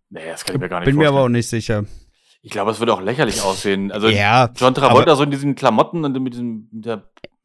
Nee, 0.08 0.20
das 0.30 0.44
kann 0.44 0.56
ich 0.56 0.60
mir 0.60 0.68
gar 0.68 0.80
nicht 0.80 0.86
Bin 0.86 0.96
mir 0.96 1.04
vorstellen. 1.04 1.16
aber 1.16 1.24
auch 1.24 1.28
nicht 1.28 1.48
sicher. 1.48 1.84
Ich 2.42 2.50
glaube, 2.50 2.70
es 2.70 2.80
würde 2.80 2.92
auch 2.92 3.00
lächerlich 3.00 3.40
aussehen. 3.42 3.92
Also 3.92 4.08
Ja, 4.08 4.50
John 4.56 4.74
Travolta 4.74 5.14
so 5.14 5.22
in 5.22 5.30
diesen 5.30 5.54
Klamotten 5.54 6.04
und 6.04 6.20
mit, 6.20 6.34
diesem, 6.34 6.68
mit, 6.72 6.84
der, 6.86 7.04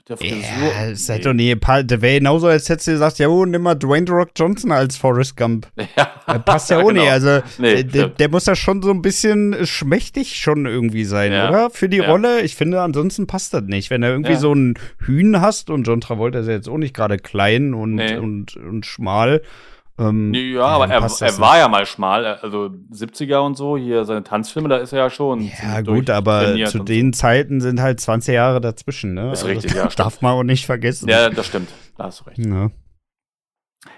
der 0.09 0.17
Frisur. 0.17 0.71
Ja, 0.75 0.85
ist 0.85 1.09
halt 1.09 1.25
doch 1.25 1.33
nie. 1.33 1.53
Der 1.55 2.01
wäre 2.01 2.19
genauso, 2.19 2.47
als 2.47 2.69
hättest 2.69 2.87
du 2.87 2.91
gesagt, 2.91 3.19
ja, 3.19 3.27
oh, 3.27 3.45
nimm 3.45 3.61
mal 3.63 3.75
Dwayne 3.75 4.05
The 4.07 4.13
Rock 4.13 4.29
Johnson 4.35 4.71
als 4.71 4.97
Forrest 4.97 5.35
Gump. 5.37 5.67
Ja, 5.97 6.39
passt 6.39 6.69
ja 6.69 6.79
auch 6.79 6.87
genau. 6.89 7.01
nicht. 7.01 7.11
Also, 7.11 7.41
Nee, 7.57 7.83
der, 7.83 8.07
der 8.09 8.29
muss 8.29 8.45
ja 8.45 8.55
schon 8.55 8.81
so 8.81 8.91
ein 8.91 9.01
bisschen 9.01 9.65
schmächtig 9.65 10.35
schon 10.37 10.65
irgendwie 10.65 11.05
sein, 11.05 11.31
Ja. 11.31 11.49
oder? 11.49 11.69
Für 11.69 11.87
die 11.89 11.97
Ja. 11.97 12.09
Rolle. 12.11 12.41
Ich 12.41 12.55
finde, 12.55 12.81
ansonsten 12.81 13.27
passt 13.27 13.53
das 13.53 13.63
nicht. 13.63 13.89
Wenn 13.89 14.01
du 14.01 14.07
irgendwie 14.09 14.33
Ja. 14.33 14.39
so 14.39 14.51
einen 14.51 14.73
Hühn 14.99 15.39
hast 15.41 15.69
und 15.69 15.83
John 15.87 16.01
Travolta 16.01 16.39
ist 16.39 16.47
ja 16.47 16.53
jetzt 16.53 16.67
auch 16.69 16.77
nicht 16.77 16.93
gerade 16.93 17.17
klein 17.17 17.73
und, 17.73 17.95
Nee. 17.95 18.17
und, 18.17 18.55
und 18.57 18.85
schmal. 18.85 19.41
Ähm, 19.99 20.33
Ja, 20.33 20.65
aber 20.65 20.87
er, 20.89 21.01
er 21.01 21.37
war 21.39 21.57
ja 21.57 21.67
mal 21.67 21.85
schmal, 21.85 22.25
also 22.25 22.69
70er 22.91 23.39
und 23.39 23.55
so, 23.55 23.77
hier 23.77 24.05
seine 24.05 24.23
Tanzfilme, 24.23 24.69
da 24.69 24.77
ist 24.77 24.93
er 24.93 24.99
ja 24.99 25.09
schon. 25.09 25.49
Ja, 25.63 25.81
gut, 25.81 26.09
aber 26.09 26.55
zu 26.65 26.79
den 26.79 27.13
Zeiten 27.13 27.61
sind 27.61 27.81
halt 27.81 27.99
20 27.99 28.33
Jahre 28.35 28.61
dazwischen, 28.61 29.13
ne? 29.15 29.31
Ist 29.31 29.45
richtig, 29.45 29.73
ja, 29.73 29.89
stimmt. 29.89 29.99
Darf 29.99 30.21
man 30.21 30.33
auch 30.33 30.43
nicht 30.43 30.65
vergessen. 30.65 31.05
So. 31.05 31.11
Ja, 31.11 31.29
das 31.29 31.47
stimmt, 31.47 31.69
da 31.97 32.05
hast 32.05 32.21
du 32.21 32.25
recht. 32.25 32.37
Ja. 32.39 32.69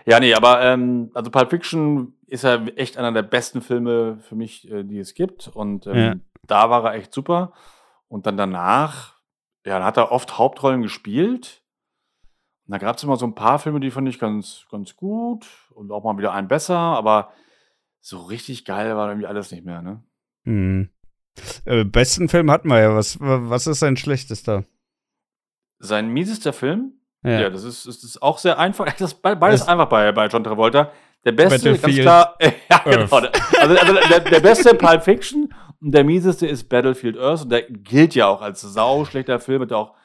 Ja, 0.05 0.19
nee, 0.19 0.33
aber 0.33 0.61
ähm, 0.61 1.11
also 1.13 1.31
Pulp 1.31 1.49
Fiction 1.49 2.13
ist 2.27 2.43
ja 2.43 2.63
echt 2.75 2.97
einer 2.97 3.11
der 3.11 3.23
besten 3.23 3.61
Filme 3.61 4.19
für 4.21 4.35
mich, 4.35 4.69
äh, 4.69 4.83
die 4.83 4.99
es 4.99 5.13
gibt. 5.13 5.47
Und 5.47 5.87
ähm, 5.87 5.95
Ja. 5.95 6.15
da 6.47 6.69
war 6.69 6.83
er 6.85 6.93
echt 6.93 7.13
super. 7.13 7.53
Und 8.07 8.25
dann 8.25 8.37
danach, 8.37 9.15
ja, 9.65 9.77
dann 9.77 9.83
hat 9.83 9.97
er 9.97 10.11
oft 10.11 10.37
Hauptrollen 10.37 10.81
gespielt. 10.81 11.63
Und 12.69 12.73
da 12.73 12.77
gab 12.77 12.97
es 12.97 13.03
immer 13.03 13.15
so 13.17 13.25
ein 13.25 13.33
paar 13.33 13.57
Filme, 13.57 13.79
die 13.79 13.89
fand 13.89 14.07
ich 14.07 14.19
ganz, 14.19 14.67
ganz 14.69 14.95
gut 14.95 15.47
und 15.71 15.91
auch 15.91 16.03
mal 16.03 16.15
wieder 16.19 16.33
einen 16.33 16.47
besser, 16.47 16.77
aber 16.77 17.33
so 17.99 18.19
richtig 18.19 18.63
geil 18.63 18.95
war 18.95 19.07
irgendwie 19.09 19.25
alles 19.25 19.49
nicht 19.51 19.65
mehr, 19.65 19.81
ne? 19.81 20.03
Mhm. 20.43 20.91
Äh, 21.65 21.83
besten 21.83 22.29
Film 22.29 22.51
hatten 22.51 22.67
wir 22.67 22.79
ja. 22.79 22.95
Was, 22.95 23.17
was 23.19 23.65
ist 23.65 23.79
sein 23.79 23.97
schlechtester? 23.97 24.65
Sein 25.79 26.09
miesester 26.09 26.53
Film, 26.53 26.93
ja, 27.23 27.49
das, 27.49 27.63
ist, 27.63 27.87
das 27.87 28.03
ist 28.03 28.21
auch 28.21 28.37
sehr 28.37 28.59
einfach. 28.59 28.85
Das 28.99 29.15
beides 29.15 29.61
Es- 29.61 29.67
einfach 29.67 29.89
bei, 29.89 30.11
bei 30.11 30.27
John 30.27 30.43
Travolta. 30.43 30.91
Der 31.25 31.31
beste, 31.31 31.75
ganz 31.75 31.95
klar, 31.95 32.37
ja, 32.69 32.77
genau. 32.85 33.15
Also, 33.15 33.27
also 33.59 33.93
der, 34.09 34.19
der 34.19 34.39
beste 34.41 34.75
Pulp 34.75 35.03
Fiction 35.03 35.51
und 35.81 35.91
der 35.91 36.03
mieseste 36.03 36.45
ist 36.45 36.69
Battlefield 36.69 37.17
Earth 37.17 37.41
und 37.41 37.49
der 37.49 37.63
gilt 37.63 38.13
ja 38.13 38.27
auch 38.27 38.43
als 38.43 38.61
sauschlechter 38.61 39.39
Film, 39.39 39.63
hat 39.63 39.71
ja 39.71 39.77
auch 39.77 39.95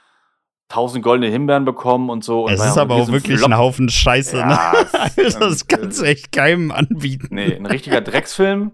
tausend 0.69 1.05
goldene 1.05 1.31
Himbeeren 1.31 1.65
bekommen 1.65 2.11
und 2.11 2.25
so. 2.25 2.45
Und 2.47 2.53
Es 2.53 2.61
ja 2.61 2.69
ist 2.71 2.79
aber 2.79 2.95
auch 2.97 3.09
wirklich 3.09 3.39
Flop. 3.39 3.51
ein 3.51 3.57
Haufen 3.59 3.89
Scheiße, 3.89 4.39
Ja, 4.39 4.73
ne? 4.73 4.79
ist- 4.81 4.95
Also, 5.37 5.39
das 5.41 5.69
kannst 5.69 6.01
du 6.01 6.05
echt 6.05 6.33
keinem 6.33 6.73
anbieten. 6.73 7.29
Nee, 7.31 7.55
ein 7.57 7.67
richtiger 7.67 8.01
Drecksfilm. 8.01 8.73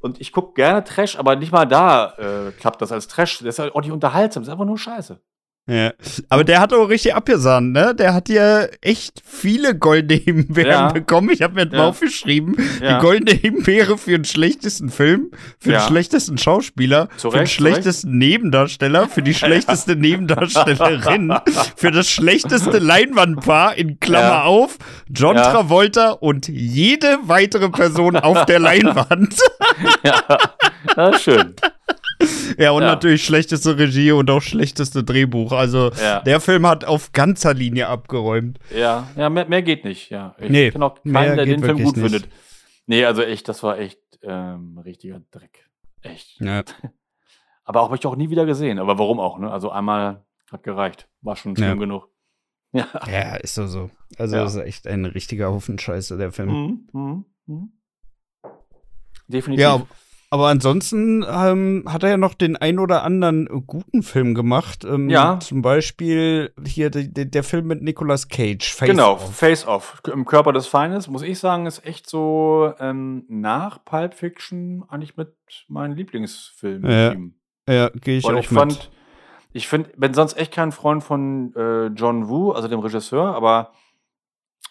Und 0.00 0.20
ich 0.20 0.32
gucke 0.32 0.52
gerne 0.54 0.84
Trash, 0.84 1.16
aber 1.18 1.34
nicht 1.36 1.50
mal 1.50 1.64
da 1.64 2.12
äh, 2.18 2.52
klappt 2.52 2.82
das 2.82 2.92
als 2.92 3.08
Trash. 3.08 3.38
Das 3.38 3.48
ist 3.48 3.58
halt 3.58 3.74
auch 3.74 3.80
nicht 3.80 3.90
unterhaltsam, 3.90 4.42
das 4.42 4.48
ist 4.48 4.52
einfach 4.52 4.66
nur 4.66 4.76
Scheiße. 4.78 5.18
Ja. 5.66 5.92
Aber 6.28 6.44
der 6.44 6.60
hat 6.60 6.74
auch 6.74 6.90
richtig 6.90 7.14
abgesahnt, 7.14 7.72
ne? 7.72 7.94
Der 7.94 8.12
hat 8.12 8.28
ja 8.28 8.64
echt 8.82 9.22
viele 9.24 9.74
goldene 9.74 10.20
Himbeeren 10.20 10.70
Ja. 10.70 10.92
bekommen. 10.92 11.30
Ich 11.30 11.40
habe 11.40 11.54
mir 11.54 11.64
mal 11.64 11.76
Ja. 11.78 11.88
aufgeschrieben, 11.88 12.54
Ja. 12.82 12.98
die 12.98 13.02
goldene 13.02 13.32
Himbeere 13.32 13.96
für 13.96 14.10
den 14.10 14.26
schlechtesten 14.26 14.90
Film, 14.90 15.30
für 15.58 15.70
den 15.70 15.80
schlechtesten 15.80 16.36
Schauspieler, 16.36 17.08
Zu 17.16 17.30
für 17.30 17.38
den 17.38 17.46
schlechtesten 17.46 18.18
Nebendarsteller, 18.18 19.08
für 19.08 19.22
die 19.22 19.32
schlechteste 19.34 19.96
Nebendarstellerin, 19.96 21.34
für 21.76 21.90
das 21.90 22.10
schlechteste 22.10 22.78
Leinwandpaar 22.78 23.74
in 23.76 23.98
Klammer 24.00 24.44
auf, 24.44 24.76
John. 25.08 25.36
Travolta 25.36 26.10
und 26.10 26.46
jede 26.48 27.18
weitere 27.22 27.70
Person 27.70 28.16
auf 28.16 28.44
der 28.44 28.58
Leinwand. 28.68 29.34
ja, 30.04 30.22
das 30.94 31.16
ist 31.16 31.22
schön. 31.22 31.54
Ja, 32.58 32.70
und 32.72 32.82
Ja. 32.82 32.88
natürlich 32.88 33.24
schlechteste 33.24 33.78
Regie 33.78 34.12
und 34.12 34.30
auch 34.30 34.40
schlechteste 34.42 35.02
Drehbuch. 35.04 35.52
Also 35.52 35.90
Ja. 36.00 36.20
der 36.20 36.40
Film 36.40 36.66
hat 36.66 36.84
auf 36.84 37.12
ganzer 37.12 37.54
Linie 37.54 37.88
abgeräumt. 37.88 38.58
Ja, 38.74 39.08
ja 39.16 39.28
mehr, 39.30 39.46
mehr 39.48 39.62
geht 39.62 39.84
nicht. 39.84 40.10
Ja. 40.10 40.34
Ich 40.38 40.50
Nee, 40.50 40.70
kenne 40.70 40.86
auch 40.86 40.94
keinen, 41.02 41.12
mehr 41.12 41.36
der 41.36 41.44
den 41.46 41.62
Film 41.62 41.82
gut 41.82 41.96
nicht. 41.96 42.10
findet. 42.12 42.28
Nee, 42.86 43.04
also 43.04 43.22
echt, 43.22 43.48
das 43.48 43.62
war 43.62 43.78
echt 43.78 43.98
ähm, 44.22 44.78
richtiger 44.84 45.20
Dreck. 45.30 45.68
Echt. 46.02 46.40
Ja. 46.40 46.62
Aber 47.64 47.80
auch 47.80 47.86
habe 47.86 47.96
ich 47.96 48.06
auch 48.06 48.16
nie 48.16 48.28
wieder 48.30 48.44
gesehen. 48.44 48.78
Aber 48.78 48.98
warum 48.98 49.18
auch, 49.20 49.38
ne? 49.38 49.50
Also 49.50 49.70
einmal 49.70 50.22
hat 50.52 50.62
gereicht. 50.62 51.08
War 51.22 51.34
schon 51.36 51.56
schlimm 51.56 51.78
genug. 51.78 52.08
Ja. 52.76 52.88
ja, 53.08 53.36
ist 53.36 53.54
so 53.54 53.68
so. 53.68 53.88
Also 54.18 54.34
das 54.34 54.56
ist 54.56 54.60
echt 54.62 54.88
ein 54.88 55.04
richtiger 55.04 55.46
Haufen 55.52 55.78
Scheiße, 55.78 56.16
der 56.18 56.32
Film. 56.32 56.48
Mhm, 56.50 56.88
mhm, 56.92 57.24
mhm. 57.46 57.72
Definitiv. 59.28 59.62
Ja, 59.62 59.82
aber 60.34 60.48
ansonsten 60.48 61.24
ähm, 61.28 61.84
hat 61.86 62.02
er 62.02 62.08
ja 62.08 62.16
noch 62.16 62.34
den 62.34 62.56
ein 62.56 62.80
oder 62.80 63.04
anderen 63.04 63.46
guten 63.68 64.02
Film 64.02 64.34
gemacht. 64.34 64.84
Ähm, 64.84 65.08
Ja. 65.08 65.38
Zum 65.38 65.62
Beispiel 65.62 66.52
hier 66.66 66.90
de, 66.90 67.06
de, 67.06 67.24
der 67.24 67.44
Film 67.44 67.68
mit 67.68 67.82
Nicolas 67.82 68.28
Cage. 68.28 68.74
Face 68.74 68.88
genau, 68.88 69.12
Off. 69.12 69.36
Face 69.36 69.64
Off. 69.64 70.02
Im 70.12 70.24
Körper 70.24 70.52
des 70.52 70.66
Feindes, 70.66 71.06
muss 71.06 71.22
ich 71.22 71.38
sagen, 71.38 71.66
ist 71.66 71.86
echt 71.86 72.10
so 72.10 72.72
ähm, 72.80 73.24
nach 73.28 73.84
Pulp 73.84 74.12
Fiction 74.14 74.82
eigentlich 74.88 75.16
mit 75.16 75.32
meinem 75.68 75.94
Lieblingsfilm. 75.94 76.84
Ja. 76.84 77.14
Ja, 77.72 77.90
gehe 77.90 78.18
ich 78.18 78.24
Weil 78.24 78.34
auch 78.34 78.40
ich 78.40 78.50
mit. 78.50 78.58
fand, 78.58 78.90
ich 79.52 79.68
finde, 79.68 79.90
bin 79.96 80.14
sonst 80.14 80.36
echt 80.36 80.52
kein 80.52 80.72
Freund 80.72 81.04
von 81.04 81.54
äh, 81.54 81.86
John 81.94 82.28
Woo, 82.28 82.50
also 82.50 82.66
dem 82.66 82.80
Regisseur, 82.80 83.36
aber 83.36 83.70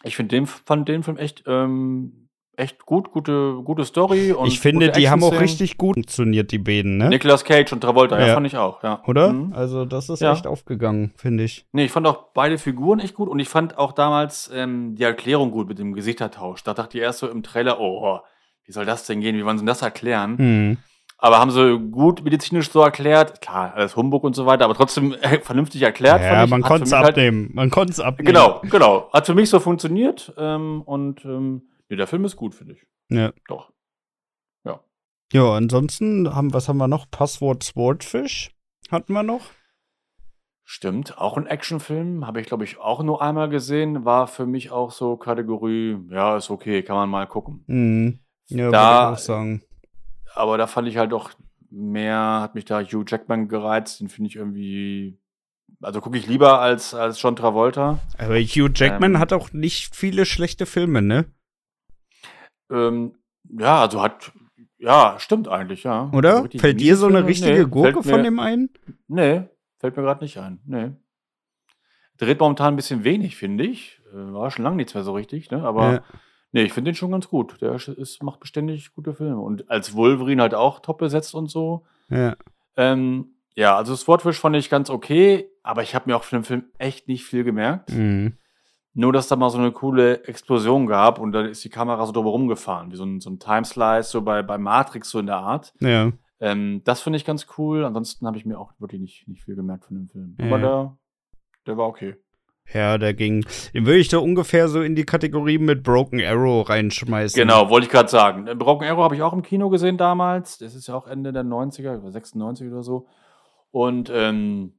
ich 0.04 0.18
finde 0.18 0.36
den, 0.36 0.46
fand 0.46 0.90
den 0.90 1.04
Film 1.04 1.16
echt, 1.16 1.46
ähm, 1.48 2.23
echt 2.56 2.86
gut, 2.86 3.12
gute, 3.12 3.56
gute 3.64 3.84
Story. 3.86 4.32
Und 4.32 4.48
ich 4.48 4.60
finde, 4.60 4.92
die 4.92 5.10
haben 5.10 5.24
auch 5.24 5.40
richtig 5.40 5.78
gut 5.78 5.96
funktioniert, 5.96 6.52
die 6.52 6.60
beiden, 6.60 6.98
ne? 6.98 7.10
Nicolas 7.10 7.44
Cage 7.44 7.74
und 7.74 7.82
Travolta, 7.82 8.20
ja, 8.20 8.28
Ja. 8.28 8.34
fand 8.36 8.46
ich 8.48 8.58
auch, 8.58 8.84
ja. 8.84 9.02
Oder? 9.08 9.34
Mhm. 9.34 9.54
Also 9.54 9.86
das 9.86 10.10
ist 10.10 10.22
Ja. 10.22 10.34
echt 10.34 10.46
aufgegangen, 10.46 11.14
finde 11.16 11.44
ich. 11.44 11.66
Nee, 11.72 11.86
ich 11.86 11.92
fand 11.92 12.06
auch 12.08 12.26
beide 12.34 12.58
Figuren 12.58 13.00
echt 13.00 13.16
gut 13.16 13.28
und 13.30 13.40
ich 13.40 13.50
fand 13.50 13.78
auch 13.78 13.92
damals 13.92 14.52
ähm, 14.54 14.96
die 14.96 15.04
Erklärung 15.04 15.52
gut 15.52 15.68
mit 15.68 15.80
dem 15.80 15.94
Gesichtertausch. 15.94 16.64
Da 16.64 16.74
dachte 16.74 16.98
ich 16.98 17.04
erst 17.04 17.20
so 17.20 17.28
im 17.28 17.42
Trailer, 17.44 17.80
oh, 17.80 18.20
wie 18.66 18.72
soll 18.72 18.86
das 18.86 19.06
denn 19.06 19.20
gehen? 19.20 19.36
Wie 19.36 19.46
wollen 19.46 19.58
sie 19.58 19.66
das 19.66 19.82
erklären? 19.82 20.36
Mhm. 20.38 20.78
Aber 21.18 21.40
haben 21.40 21.52
sie 21.52 21.80
gut 21.80 22.24
medizinisch 22.24 22.70
so 22.70 22.82
erklärt. 22.82 23.40
Klar, 23.42 23.74
alles 23.76 23.96
Humbug 23.96 24.24
und 24.26 24.36
so 24.36 24.46
weiter, 24.46 24.66
aber 24.66 24.74
trotzdem 24.76 25.14
äh, 25.22 25.40
vernünftig 25.42 25.82
erklärt. 25.82 26.22
Ja, 26.22 26.44
ich. 26.44 26.50
man 26.50 26.62
konnte 26.62 26.84
es 26.84 26.92
halt- 26.92 27.10
abnehmen. 27.10 27.50
Man 27.54 27.70
konnte 27.70 27.94
es 27.94 28.00
abnehmen. 28.00 28.28
Genau, 28.28 28.62
genau. 28.70 29.10
Hat 29.14 29.26
für 29.26 29.34
mich 29.34 29.50
so 29.50 29.60
funktioniert. 29.62 30.34
Ähm, 30.38 30.82
und 30.86 31.24
ähm, 31.26 31.64
nee, 31.90 31.96
der 31.96 32.08
Film 32.08 32.26
ist 32.26 32.36
gut, 32.36 32.56
finde 32.56 32.74
ich. 32.74 32.86
Ja. 33.10 33.32
Doch. 33.48 33.72
Ja, 35.32 35.56
ansonsten 35.56 36.36
haben, 36.36 36.54
was 36.54 36.70
haben 36.70 36.78
wir 36.78 36.88
noch? 36.88 37.10
Passwort 37.10 37.64
Swordfish 37.64 38.52
hatten 38.92 39.14
wir 39.14 39.24
noch. 39.24 39.50
Stimmt, 40.64 41.18
auch 41.18 41.38
ein 41.38 41.48
Actionfilm. 41.48 42.28
Habe 42.28 42.40
ich, 42.40 42.46
glaube 42.46 42.64
ich, 42.66 42.78
auch 42.78 43.02
nur 43.02 43.20
einmal 43.24 43.50
gesehen. 43.50 44.06
War 44.06 44.28
für 44.28 44.46
mich 44.46 44.70
auch 44.70 44.92
so 44.92 45.18
Kategorie, 45.18 45.98
ja, 46.12 46.38
ist 46.38 46.52
okay, 46.52 46.84
kann 46.84 46.96
man 46.98 47.10
mal 47.10 47.26
gucken. 47.26 47.64
Mhm. 47.66 48.20
Ja, 48.48 48.70
Da- 48.70 49.10
ich 49.12 49.18
auch 49.18 49.24
sagen. 49.24 49.64
Aber 50.36 50.60
da 50.60 50.68
fand 50.68 50.88
ich 50.88 50.98
halt 50.98 51.14
auch 51.14 51.32
mehr, 51.72 52.42
hat 52.42 52.54
mich 52.54 52.66
da 52.66 52.82
Hugh 52.82 53.04
Jackman 53.08 53.48
gereizt. 53.48 54.02
Den 54.02 54.10
finde 54.10 54.30
ich 54.30 54.36
irgendwie, 54.36 55.20
also 55.82 56.00
gucke 56.00 56.18
ich 56.20 56.28
lieber 56.28 56.60
als, 56.60 56.94
als 56.94 57.20
John 57.20 57.36
Travolta. 57.36 58.00
Aber 58.20 58.36
Hugh 58.40 58.70
Jackman 58.74 59.16
Ähm. 59.16 59.20
hat 59.20 59.34
auch 59.34 59.52
nicht 59.52 59.96
viele 59.96 60.26
schlechte 60.28 60.68
Filme, 60.68 61.02
ne? 61.02 61.26
Ähm, 62.74 63.14
ja, 63.58 63.82
also 63.82 64.02
hat, 64.02 64.32
ja, 64.78 65.16
stimmt 65.20 65.48
eigentlich, 65.48 65.84
ja. 65.84 66.10
Oder? 66.14 66.38
Also 66.44 66.58
Fällt 66.58 66.82
dir 66.82 66.96
so 66.98 67.08
eine 67.08 67.26
richtige 67.26 67.54
Filme? 67.56 67.70
Gurke 67.70 68.04
fällt 68.04 68.06
von 68.06 68.18
mir, 68.22 68.24
dem 68.24 68.40
ein? 68.40 68.70
Nee, 69.08 69.44
fällt 69.80 69.96
mir 69.96 70.04
gerade 70.04 70.24
nicht 70.24 70.38
ein. 70.40 70.60
Nee. 70.66 70.92
Dreht 72.18 72.40
momentan 72.40 72.74
ein 72.74 72.76
bisschen 72.76 73.04
wenig, 73.04 73.36
finde 73.36 73.64
ich. 73.66 74.02
Äh, 74.14 74.34
War 74.34 74.52
schon 74.52 74.64
lange 74.64 74.78
nichts 74.78 74.94
mehr 74.94 75.04
so 75.04 75.14
richtig, 75.14 75.52
ne? 75.52 75.64
Aber 75.64 75.94
Ja. 75.94 76.04
nee, 76.52 76.64
ich 76.64 76.74
finde 76.74 76.92
den 76.92 76.96
schon 76.96 77.12
ganz 77.12 77.28
gut. 77.28 77.62
Der 77.62 77.74
ist, 77.76 77.88
ist, 77.88 78.24
macht 78.24 78.40
beständig 78.40 78.94
gute 78.94 79.14
Filme. 79.14 79.40
Und 79.40 79.70
als 79.70 79.96
Wolverine 79.96 80.42
halt 80.42 80.54
auch 80.56 80.80
top 80.80 81.00
besetzt 81.00 81.34
und 81.34 81.50
so. 81.50 81.86
Ja. 82.10 82.36
Ähm, 82.78 83.28
ja, 83.56 83.76
also 83.76 83.96
Swordfish 83.96 84.40
fand 84.40 84.56
ich 84.56 84.70
ganz 84.70 84.90
okay, 84.90 85.48
aber 85.64 85.84
ich 85.84 85.94
habe 85.96 86.10
mir 86.10 86.16
auch 86.16 86.24
für 86.24 86.36
den 86.36 86.44
Film 86.44 86.66
echt 86.78 87.08
nicht 87.08 87.24
viel 87.26 87.44
gemerkt. 87.44 87.92
Mhm. 87.92 88.38
Nur, 88.96 89.12
dass 89.12 89.28
da 89.28 89.36
mal 89.36 89.50
so 89.50 89.58
eine 89.58 89.72
coole 89.72 90.24
Explosion 90.26 90.86
gab 90.86 91.20
und 91.20 91.32
dann 91.32 91.48
ist 91.48 91.64
die 91.64 91.70
Kamera 91.70 92.06
so 92.06 92.12
drüber 92.12 92.30
rumgefahren, 92.30 92.92
wie 92.92 92.96
so 92.96 93.06
ein, 93.06 93.20
so 93.22 93.32
ein 93.32 93.40
Timeslice, 93.40 94.12
so 94.12 94.22
bei, 94.22 94.44
bei 94.44 94.58
Matrix 94.58 95.10
so 95.10 95.20
in 95.20 95.26
der 95.26 95.38
Art. 95.38 95.74
Ja. 95.80 96.12
Ähm, 96.40 96.82
das 96.84 97.02
finde 97.02 97.18
ich 97.18 97.26
ganz 97.26 97.48
cool. 97.58 97.86
Ansonsten 97.86 98.28
habe 98.28 98.38
ich 98.38 98.46
mir 98.46 98.60
auch 98.60 98.72
wirklich 98.78 99.02
nicht, 99.02 99.28
nicht 99.28 99.44
viel 99.44 99.56
gemerkt 99.56 99.86
von 99.86 99.96
dem 99.96 100.10
Film. 100.10 100.36
Ja. 100.40 100.46
Aber 100.46 100.60
der, 100.60 100.98
der 101.66 101.78
war 101.78 101.88
okay. 101.88 102.16
Ja, 102.72 102.98
der 102.98 103.14
ging. 103.14 103.46
Den 103.74 103.86
würde 103.86 104.00
ich 104.00 104.08
da 104.08 104.20
ungefähr 104.20 104.68
so 104.68 104.82
in 104.82 104.96
die 104.96 105.06
Kategorie 105.06 105.58
mit 105.58 105.84
Broken 105.84 106.22
Arrow 106.22 106.68
reinschmeißen. 106.68 107.40
Genau, 107.40 107.70
wollte 107.70 107.86
ich 107.88 107.92
gerade 107.92 108.10
sagen. 108.10 108.46
Broken 108.58 108.88
Arrow 108.88 109.04
habe 109.04 109.16
ich 109.16 109.22
auch 109.22 109.34
im 109.34 109.42
Kino 109.42 109.70
gesehen 109.70 109.98
damals. 109.98 110.60
Das 110.60 110.76
ist 110.76 110.88
ja 110.88 110.96
auch 110.96 111.08
Ende 111.08 111.34
der 111.34 111.44
90er, 111.44 112.10
96 112.10 112.68
oder 112.72 112.84
so. 112.84 113.08
Und 113.72 114.12
ähm, 114.14 114.74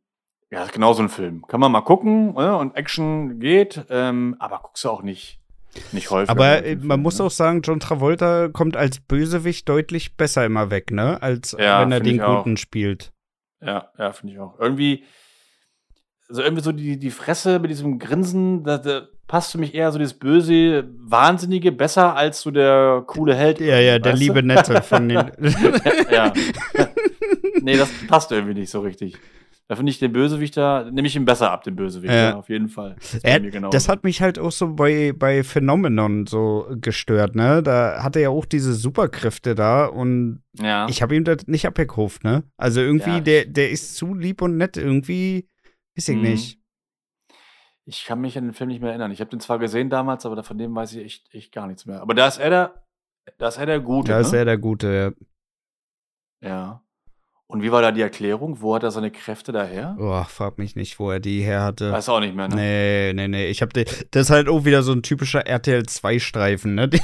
ja, 0.54 0.62
ist 0.62 0.72
genau 0.72 0.92
so 0.92 1.02
ein 1.02 1.08
Film. 1.08 1.44
Kann 1.48 1.58
man 1.58 1.72
mal 1.72 1.80
gucken 1.80 2.34
ne? 2.34 2.56
und 2.56 2.76
Action 2.76 3.40
geht, 3.40 3.84
ähm, 3.90 4.36
aber 4.38 4.60
guckst 4.62 4.84
du 4.84 4.90
auch 4.90 5.02
nicht, 5.02 5.40
nicht 5.90 6.10
häufig. 6.10 6.30
Aber 6.30 6.64
äh, 6.64 6.76
man 6.76 7.02
muss 7.02 7.18
ne? 7.18 7.24
auch 7.24 7.30
sagen, 7.32 7.62
John 7.62 7.80
Travolta 7.80 8.48
kommt 8.48 8.76
als 8.76 9.00
Bösewicht 9.00 9.68
deutlich 9.68 10.16
besser 10.16 10.46
immer 10.46 10.70
weg, 10.70 10.92
ne? 10.92 11.20
Als 11.20 11.56
Ja, 11.58 11.80
wenn 11.80 11.90
er 11.90 11.98
den 11.98 12.20
auch. 12.20 12.44
Guten 12.44 12.56
spielt. 12.56 13.12
Ja, 13.60 13.90
ja, 13.98 14.12
finde 14.12 14.34
ich 14.34 14.40
auch. 14.40 14.60
Irgendwie, 14.60 15.02
also 16.28 16.42
irgendwie 16.42 16.62
so 16.62 16.70
die, 16.70 17.00
die 17.00 17.10
Fresse 17.10 17.58
mit 17.58 17.72
diesem 17.72 17.98
Grinsen, 17.98 18.62
da, 18.62 18.78
da 18.78 19.08
passt 19.26 19.50
für 19.50 19.58
mich 19.58 19.74
eher 19.74 19.90
so 19.90 19.98
dieses 19.98 20.14
böse, 20.14 20.88
wahnsinnige 20.98 21.72
besser 21.72 22.14
als 22.14 22.42
so 22.42 22.52
der 22.52 23.02
coole 23.08 23.34
Held. 23.34 23.58
Ja, 23.58 23.80
ja, 23.80 23.98
der 23.98 24.14
liebe 24.14 24.44
Nette 24.44 24.82
von 24.82 25.08
den. 25.08 25.32
ja. 26.12 26.32
nee, 27.60 27.76
das 27.76 27.90
passt 28.06 28.30
irgendwie 28.30 28.54
nicht 28.54 28.70
so 28.70 28.78
richtig. 28.78 29.18
Da 29.66 29.76
finde 29.76 29.90
ich 29.90 29.98
den 29.98 30.12
Bösewichter, 30.12 30.90
nehme 30.90 31.08
ich 31.08 31.16
ihn 31.16 31.24
besser 31.24 31.50
ab, 31.50 31.62
den 31.64 31.74
Bösewichter, 31.74 32.14
Ja. 32.30 32.36
auf 32.36 32.50
jeden 32.50 32.68
Fall. 32.68 32.96
Das, 32.96 33.14
ist 33.14 33.22
genauso. 33.22 33.70
das 33.70 33.88
hat 33.88 34.04
mich 34.04 34.20
halt 34.20 34.38
auch 34.38 34.52
so 34.52 34.74
bei, 34.74 35.12
bei 35.16 35.42
Phenomenon 35.42 36.26
so 36.26 36.66
gestört, 36.82 37.34
ne? 37.34 37.62
Da 37.62 38.02
hat 38.02 38.14
er 38.16 38.22
ja 38.22 38.28
auch 38.28 38.44
diese 38.44 38.74
Superkräfte 38.74 39.54
da 39.54 39.86
und 39.86 40.42
ja. 40.58 40.86
ich 40.90 41.00
habe 41.00 41.16
ihm 41.16 41.24
das 41.24 41.46
nicht 41.46 41.66
abgekauft, 41.66 42.24
ne? 42.24 42.44
Also 42.58 42.82
irgendwie, 42.82 43.10
Ja. 43.10 43.20
der, 43.20 43.44
der 43.46 43.70
ist 43.70 43.96
zu 43.96 44.12
lieb 44.14 44.42
und 44.42 44.58
nett, 44.58 44.76
irgendwie, 44.76 45.48
weiß 45.96 46.08
ich 46.10 46.16
Mhm. 46.16 46.22
nicht. 46.22 46.60
Ich 47.86 48.04
kann 48.04 48.20
mich 48.20 48.36
an 48.36 48.44
den 48.44 48.52
Film 48.54 48.68
nicht 48.68 48.80
mehr 48.80 48.90
erinnern. 48.90 49.12
Ich 49.12 49.20
habe 49.20 49.30
den 49.30 49.40
zwar 49.40 49.58
gesehen 49.58 49.88
damals, 49.88 50.26
aber 50.26 50.42
von 50.42 50.58
dem 50.58 50.74
weiß 50.74 50.92
ich 50.94 51.04
echt, 51.04 51.34
echt 51.34 51.52
gar 51.52 51.66
nichts 51.66 51.86
mehr. 51.86 52.00
Aber 52.02 52.14
da 52.14 52.26
ist 52.28 52.38
er 52.38 52.50
der, 52.50 52.84
da 53.38 53.48
ist 53.48 53.56
er 53.58 53.66
der 53.66 53.80
Gute. 53.80 54.12
Da 54.12 54.20
ist 54.20 54.32
ne? 54.32 54.38
er 54.38 54.44
der 54.44 54.58
Gute, 54.58 55.14
ja. 56.42 56.48
Ja. 56.50 56.83
Und 57.54 57.62
wie 57.62 57.70
war 57.70 57.82
da 57.82 57.92
die 57.92 58.00
Erklärung? 58.00 58.60
Wo 58.60 58.74
hat 58.74 58.82
er 58.82 58.90
seine 58.90 59.12
Kräfte 59.12 59.52
daher? 59.52 59.96
Oh, 60.00 60.24
frag 60.24 60.58
mich 60.58 60.74
nicht, 60.74 60.98
wo 60.98 61.12
er 61.12 61.20
die 61.20 61.40
her 61.40 61.62
hatte. 61.62 61.92
Weiß 61.92 62.08
auch 62.08 62.18
nicht 62.18 62.34
mehr, 62.34 62.48
ne? 62.48 62.56
Nee, 62.56 63.12
nee, 63.14 63.28
nee. 63.28 63.46
Ich 63.46 63.62
hab 63.62 63.72
den, 63.72 63.84
das 64.10 64.22
ist 64.22 64.30
halt 64.30 64.48
auch 64.48 64.64
wieder 64.64 64.82
so 64.82 64.90
ein 64.90 65.04
typischer 65.04 65.46
RTL 65.46 65.82
2-Streifen, 65.82 66.74
ne? 66.74 66.88
Den, 66.88 67.00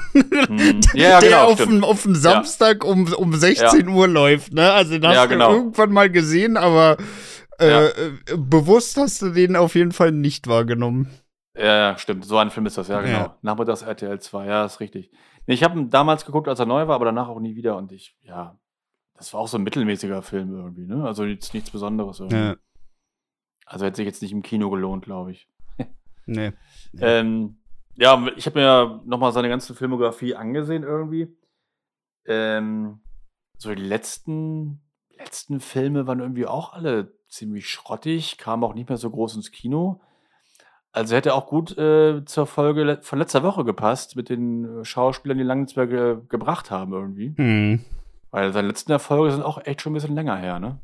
Hm. 0.48 0.80
Ja, 0.94 1.02
ja, 1.10 1.20
der 1.20 1.28
genau, 1.30 1.44
auf, 1.52 1.64
dem, 1.64 1.84
auf 1.84 2.02
dem 2.02 2.16
Samstag 2.16 2.84
um, 2.84 3.12
um 3.12 3.32
16 3.32 3.86
Uhr 3.86 4.08
läuft, 4.08 4.52
ne? 4.52 4.72
Also 4.72 4.90
den 4.98 5.06
hast 5.06 5.14
Ja, 5.14 5.22
du 5.22 5.28
genau. 5.28 5.52
irgendwann 5.52 5.92
mal 5.92 6.10
gesehen, 6.10 6.56
aber 6.56 6.96
äh, 7.60 7.70
Ja. 7.70 7.86
äh, 7.86 7.92
bewusst 8.36 8.96
hast 8.96 9.22
du 9.22 9.30
den 9.30 9.54
auf 9.54 9.76
jeden 9.76 9.92
Fall 9.92 10.10
nicht 10.10 10.48
wahrgenommen. 10.48 11.10
Ja, 11.56 11.90
ja, 11.92 11.98
stimmt. 11.98 12.24
So 12.24 12.38
ein 12.38 12.50
Film 12.50 12.66
ist 12.66 12.76
das, 12.76 12.88
ja, 12.88 13.00
genau. 13.02 13.18
Ja. 13.18 13.36
Nachmittags 13.42 13.82
RTL 13.82 14.18
2, 14.18 14.46
ja, 14.46 14.64
ist 14.64 14.80
richtig. 14.80 15.12
Ich 15.46 15.62
habe 15.62 15.78
ihn 15.78 15.90
damals 15.90 16.24
geguckt, 16.26 16.48
als 16.48 16.58
er 16.58 16.66
neu 16.66 16.88
war, 16.88 16.96
aber 16.96 17.04
danach 17.04 17.28
auch 17.28 17.38
nie 17.40 17.54
wieder. 17.54 17.76
Und 17.76 17.92
ich, 17.92 18.16
ja, 18.22 18.58
das 19.20 19.34
war 19.34 19.40
auch 19.40 19.48
so 19.48 19.58
ein 19.58 19.62
mittelmäßiger 19.64 20.22
Film 20.22 20.56
irgendwie, 20.56 20.86
ne? 20.86 21.04
Also 21.04 21.26
jetzt 21.26 21.52
nichts 21.52 21.70
Besonderes 21.70 22.20
irgendwie. 22.20 22.36
Ja, 22.38 22.56
Also 23.66 23.84
hätte 23.84 23.96
sich 23.96 24.06
jetzt 24.06 24.22
nicht 24.22 24.32
im 24.32 24.40
Kino 24.40 24.70
gelohnt, 24.70 25.04
glaube 25.04 25.32
ich. 25.32 25.46
nee. 26.26 26.52
Ähm, 26.98 27.58
ja, 27.96 28.26
ich 28.36 28.46
habe 28.46 28.58
mir 28.58 29.02
nochmal 29.04 29.32
seine 29.32 29.50
ganze 29.50 29.74
Filmografie 29.74 30.34
angesehen 30.34 30.84
irgendwie. 30.84 31.36
Ähm, 32.24 33.00
so 33.58 33.74
die 33.74 33.82
letzten, 33.82 34.80
letzten 35.18 35.60
Filme 35.60 36.06
waren 36.06 36.20
irgendwie 36.20 36.46
auch 36.46 36.72
alle 36.72 37.12
ziemlich 37.28 37.68
schrottig, 37.68 38.38
kamen 38.38 38.64
auch 38.64 38.72
nicht 38.72 38.88
mehr 38.88 38.96
so 38.96 39.10
groß 39.10 39.36
ins 39.36 39.50
Kino. 39.50 40.00
Also 40.92 41.14
hätte 41.14 41.34
auch 41.34 41.46
gut 41.46 41.76
äh, 41.76 42.24
zur 42.24 42.46
Folge 42.46 43.00
von 43.02 43.18
letzter 43.18 43.42
Woche 43.42 43.66
gepasst 43.66 44.16
mit 44.16 44.30
den 44.30 44.80
äh, 44.80 44.84
Schauspielern, 44.86 45.36
die 45.36 45.44
lange 45.44 45.66
ge 45.66 46.16
gebracht 46.26 46.70
haben 46.70 46.94
irgendwie. 46.94 47.34
Hm. 47.36 47.84
Weil 48.30 48.52
seine 48.52 48.68
letzten 48.68 48.92
Erfolge 48.92 49.32
sind 49.32 49.42
auch 49.42 49.64
echt 49.64 49.82
schon 49.82 49.92
ein 49.92 49.94
bisschen 49.94 50.14
länger 50.14 50.36
her, 50.36 50.58
ne? 50.58 50.78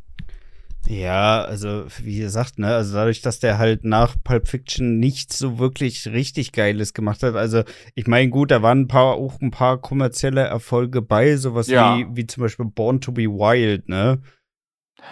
Ja, 0.89 1.43
also 1.43 1.87
wie 1.99 2.19
gesagt, 2.19 2.59
ne, 2.61 2.69
also 2.75 2.95
dadurch, 2.95 3.21
dass 3.21 3.41
der 3.41 3.59
halt 3.59 3.85
nach 3.85 4.15
Pulp 4.23 4.47
Fiction 4.47 5.01
nichts 5.01 5.37
so 5.37 5.59
wirklich 5.59 6.07
richtig 6.07 6.53
Geiles 6.53 6.95
gemacht 6.95 7.25
hat. 7.25 7.35
Also 7.35 7.65
ich 7.97 8.07
meine, 8.07 8.31
gut, 8.31 8.53
da 8.53 8.63
waren 8.63 8.83
ein 8.83 8.89
paar 8.89 9.15
auch 9.15 9.41
ein 9.41 9.51
paar 9.51 9.79
kommerzielle 9.81 10.43
Erfolge 10.43 11.03
bei, 11.03 11.37
sowas 11.37 11.67
Ja. 11.67 11.97
wie, 11.97 12.07
wie 12.13 12.27
zum 12.27 12.45
Beispiel 12.45 12.67
Born 12.67 13.01
to 13.01 13.11
be 13.11 13.23
Wild, 13.25 13.89
ne? 13.89 14.23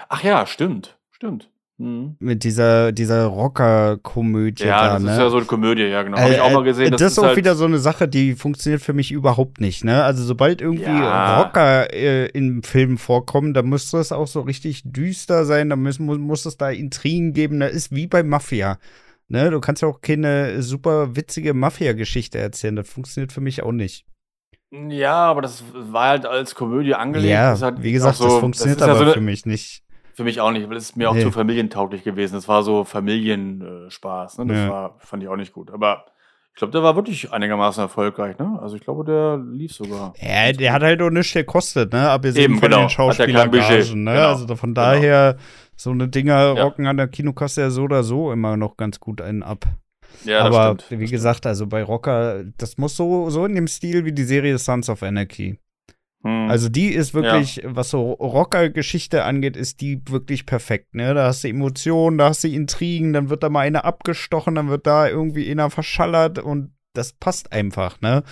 Ach 0.08 0.22
ja, 0.22 0.46
stimmt, 0.46 0.96
stimmt. 1.10 1.50
Mhm. 1.76 2.16
Mit 2.20 2.44
dieser, 2.44 2.92
dieser 2.92 3.24
Rocker-Komödie 3.26 4.64
Ja, 4.64 4.86
da, 4.86 4.92
das 4.94 5.02
ne? 5.02 5.12
ist 5.12 5.18
ja 5.18 5.28
so 5.30 5.38
eine 5.38 5.46
Komödie, 5.46 5.82
ja, 5.82 6.04
genau. 6.04 6.18
Habe 6.18 6.32
ich 6.32 6.40
auch 6.40 6.50
Äh, 6.50 6.54
mal 6.54 6.62
gesehen. 6.62 6.92
Das, 6.92 7.00
ist 7.02 7.18
auch 7.18 7.24
halt, 7.24 7.36
wieder 7.36 7.56
so 7.56 7.64
eine 7.64 7.78
Sache, 7.78 8.06
die 8.06 8.34
funktioniert 8.34 8.80
für 8.80 8.92
mich 8.92 9.10
überhaupt 9.10 9.60
nicht, 9.60 9.84
ne? 9.84 10.04
Also 10.04 10.22
sobald 10.22 10.60
irgendwie 10.60 10.84
Ja. 10.84 11.42
Rocker 11.42 11.92
äh, 11.92 12.26
im 12.26 12.62
Film 12.62 12.96
vorkommen, 12.96 13.54
da 13.54 13.62
müsste 13.62 13.98
es 13.98 14.12
auch 14.12 14.28
so 14.28 14.42
richtig 14.42 14.82
düster 14.84 15.44
sein, 15.44 15.68
da 15.70 15.76
muss, 15.76 15.98
muss, 15.98 16.18
muss 16.18 16.46
es 16.46 16.56
da 16.56 16.70
Intrigen 16.70 17.32
geben, 17.32 17.58
da 17.58 17.66
ist 17.66 17.90
wie 17.92 18.06
bei 18.06 18.22
Mafia. 18.22 18.78
Ne? 19.26 19.50
Du 19.50 19.58
kannst 19.60 19.82
ja 19.82 19.88
auch 19.88 20.00
keine 20.00 20.62
super 20.62 21.16
witzige 21.16 21.54
Mafia-Geschichte 21.54 22.38
erzählen, 22.38 22.76
das 22.76 22.88
funktioniert 22.88 23.32
für 23.32 23.40
mich 23.40 23.62
auch 23.64 23.72
nicht. 23.72 24.06
Ja, 24.88 25.14
aber 25.14 25.40
das 25.42 25.62
war 25.72 26.08
halt 26.08 26.26
als 26.26 26.54
Komödie 26.54 26.94
angelegt. 26.94 27.30
ja, 27.30 27.52
Das 27.52 27.62
halt 27.62 27.82
wie 27.82 27.92
gesagt, 27.92 28.16
so, 28.16 28.24
das 28.24 28.34
funktioniert 28.40 28.80
ja 28.80 28.86
aber 28.86 28.96
so 28.96 29.02
eine, 29.04 29.12
für 29.12 29.20
mich 29.20 29.46
nicht. 29.46 29.83
Für 30.14 30.24
mich 30.24 30.40
auch 30.40 30.52
nicht, 30.52 30.68
weil 30.68 30.76
es 30.76 30.84
ist 30.90 30.96
mir 30.96 31.10
auch 31.10 31.14
Nee. 31.14 31.22
zu 31.22 31.30
familientauglich 31.32 32.04
gewesen. 32.04 32.34
Das 32.34 32.46
war 32.48 32.62
so 32.62 32.84
Familienspaß. 32.84 34.38
Ne? 34.38 34.46
Das 34.46 34.56
Ja. 34.58 34.70
war, 34.70 34.94
fand 34.98 35.22
ich 35.22 35.28
auch 35.28 35.36
nicht 35.36 35.52
gut. 35.52 35.70
Aber 35.70 36.04
ich 36.52 36.58
glaube, 36.58 36.70
der 36.72 36.82
war 36.84 36.94
wirklich 36.94 37.32
einigermaßen 37.32 37.82
erfolgreich. 37.82 38.38
Ne? 38.38 38.58
Also 38.62 38.76
ich 38.76 38.82
glaube, 38.82 39.04
der 39.04 39.38
lief 39.38 39.72
sogar. 39.72 40.14
Ja, 40.20 40.52
der 40.52 40.72
hat 40.72 40.82
halt 40.82 41.02
auch 41.02 41.10
nichts 41.10 41.32
gekostet, 41.32 41.92
ne? 41.92 42.08
Abgesehen 42.10 42.44
Eben, 42.44 42.60
von 42.60 42.70
genau. 42.70 42.82
den 42.82 42.90
Schauspielergagen, 42.90 44.04
ne? 44.04 44.12
Genau. 44.12 44.28
Also 44.28 44.54
von 44.54 44.72
daher, 44.74 45.36
so 45.76 45.90
eine 45.90 46.06
Dinger 46.08 46.54
Ja. 46.54 46.62
rocken 46.62 46.86
an 46.86 46.96
der 46.96 47.08
Kinokasse 47.08 47.62
ja 47.62 47.70
so 47.70 47.82
oder 47.82 48.04
so 48.04 48.30
immer 48.30 48.56
noch 48.56 48.76
ganz 48.76 49.00
gut 49.00 49.20
einen 49.20 49.42
ab. 49.42 49.64
Ja, 50.24 50.44
das 50.48 50.56
Aber 50.56 50.80
stimmt. 50.80 51.00
wie 51.00 51.10
gesagt, 51.10 51.44
also 51.44 51.66
bei 51.66 51.82
Rocker, 51.82 52.44
das 52.56 52.78
muss 52.78 52.94
so, 52.96 53.28
so 53.30 53.44
in 53.46 53.56
dem 53.56 53.66
Stil 53.66 54.04
wie 54.04 54.12
die 54.12 54.22
Serie 54.22 54.56
Sons 54.58 54.88
of 54.88 55.02
Anarchy. 55.02 55.58
Hm. 56.24 56.48
Also 56.50 56.68
die 56.68 56.88
ist 56.88 57.12
wirklich, 57.14 57.60
was 57.64 57.90
so 57.90 58.12
Rocker-Geschichte 58.12 59.24
angeht, 59.24 59.56
ist 59.56 59.80
die 59.80 60.00
wirklich 60.08 60.46
perfekt. 60.46 60.94
Ne? 60.94 61.14
Da 61.14 61.26
hast 61.26 61.44
du 61.44 61.48
Emotionen, 61.48 62.18
da 62.18 62.30
hast 62.30 62.44
du 62.44 62.48
Intrigen, 62.48 63.12
dann 63.12 63.28
wird 63.30 63.42
da 63.42 63.50
mal 63.50 63.60
einer 63.60 63.84
abgestochen, 63.84 64.54
dann 64.54 64.68
wird 64.68 64.86
da 64.86 65.08
irgendwie 65.08 65.50
einer 65.50 65.70
verschallert 65.70 66.38
und 66.38 66.72
das 66.94 67.12
passt 67.12 67.52
einfach, 67.52 68.00
ne? 68.00 68.22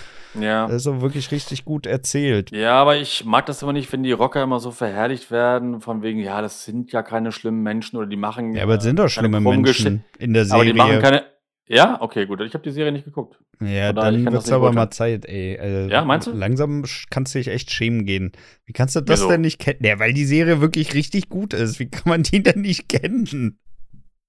ja. 0.40 0.66
Das 0.68 0.76
ist 0.76 0.82
so 0.84 1.02
wirklich 1.02 1.32
richtig 1.32 1.64
gut 1.64 1.84
erzählt. 1.84 2.52
Ja, 2.52 2.74
aber 2.74 2.96
ich 2.96 3.24
mag 3.24 3.44
das 3.46 3.60
immer 3.60 3.72
nicht, 3.72 3.92
wenn 3.92 4.04
die 4.04 4.12
Rocker 4.12 4.40
immer 4.40 4.60
so 4.60 4.70
verherrlicht 4.70 5.32
werden, 5.32 5.80
von 5.80 6.02
wegen, 6.02 6.20
ja, 6.20 6.40
das 6.40 6.64
sind 6.64 6.92
ja 6.92 7.02
keine 7.02 7.32
schlimmen 7.32 7.62
Menschen 7.64 7.96
oder 7.96 8.06
die 8.06 8.16
machen. 8.16 8.54
Ja, 8.54 8.62
aber 8.62 8.76
es 8.76 8.84
sind 8.84 9.00
doch 9.00 9.08
schlimme 9.08 9.40
Menschen 9.40 10.04
in 10.18 10.32
der 10.32 10.44
Geschi- 10.44 10.52
Aber 10.52 10.64
die 10.64 10.72
machen 10.74 10.92
Serie. 10.92 11.02
keine. 11.02 11.31
Ja, 11.68 12.00
okay, 12.00 12.26
gut. 12.26 12.40
Ich 12.40 12.54
habe 12.54 12.64
die 12.64 12.70
Serie 12.70 12.92
nicht 12.92 13.04
geguckt. 13.04 13.38
Ja, 13.60 13.90
ich 13.90 13.94
dann 13.94 14.24
wird's 14.32 14.46
nicht 14.46 14.54
aber 14.54 14.72
mal. 14.72 14.90
Zeit, 14.90 15.24
ey. 15.26 15.58
Also, 15.58 15.88
Ja, 15.90 16.04
meinst 16.04 16.26
du? 16.26 16.32
Langsam 16.32 16.84
kannst 17.10 17.34
du 17.34 17.38
dich 17.38 17.48
echt 17.48 17.70
schämen 17.70 18.04
gehen. 18.04 18.32
Wie 18.66 18.72
kannst 18.72 18.96
du 18.96 19.00
das 19.00 19.20
Wieso? 19.20 19.28
denn 19.30 19.42
nicht 19.42 19.58
kennen? 19.58 19.78
Ja, 19.84 19.98
weil 19.98 20.12
die 20.12 20.24
Serie 20.24 20.60
wirklich 20.60 20.94
richtig 20.94 21.28
gut 21.28 21.54
ist. 21.54 21.78
Wie 21.78 21.88
kann 21.88 22.02
man 22.06 22.22
die 22.24 22.42
denn 22.42 22.62
nicht 22.62 22.88
kennen? 22.88 23.58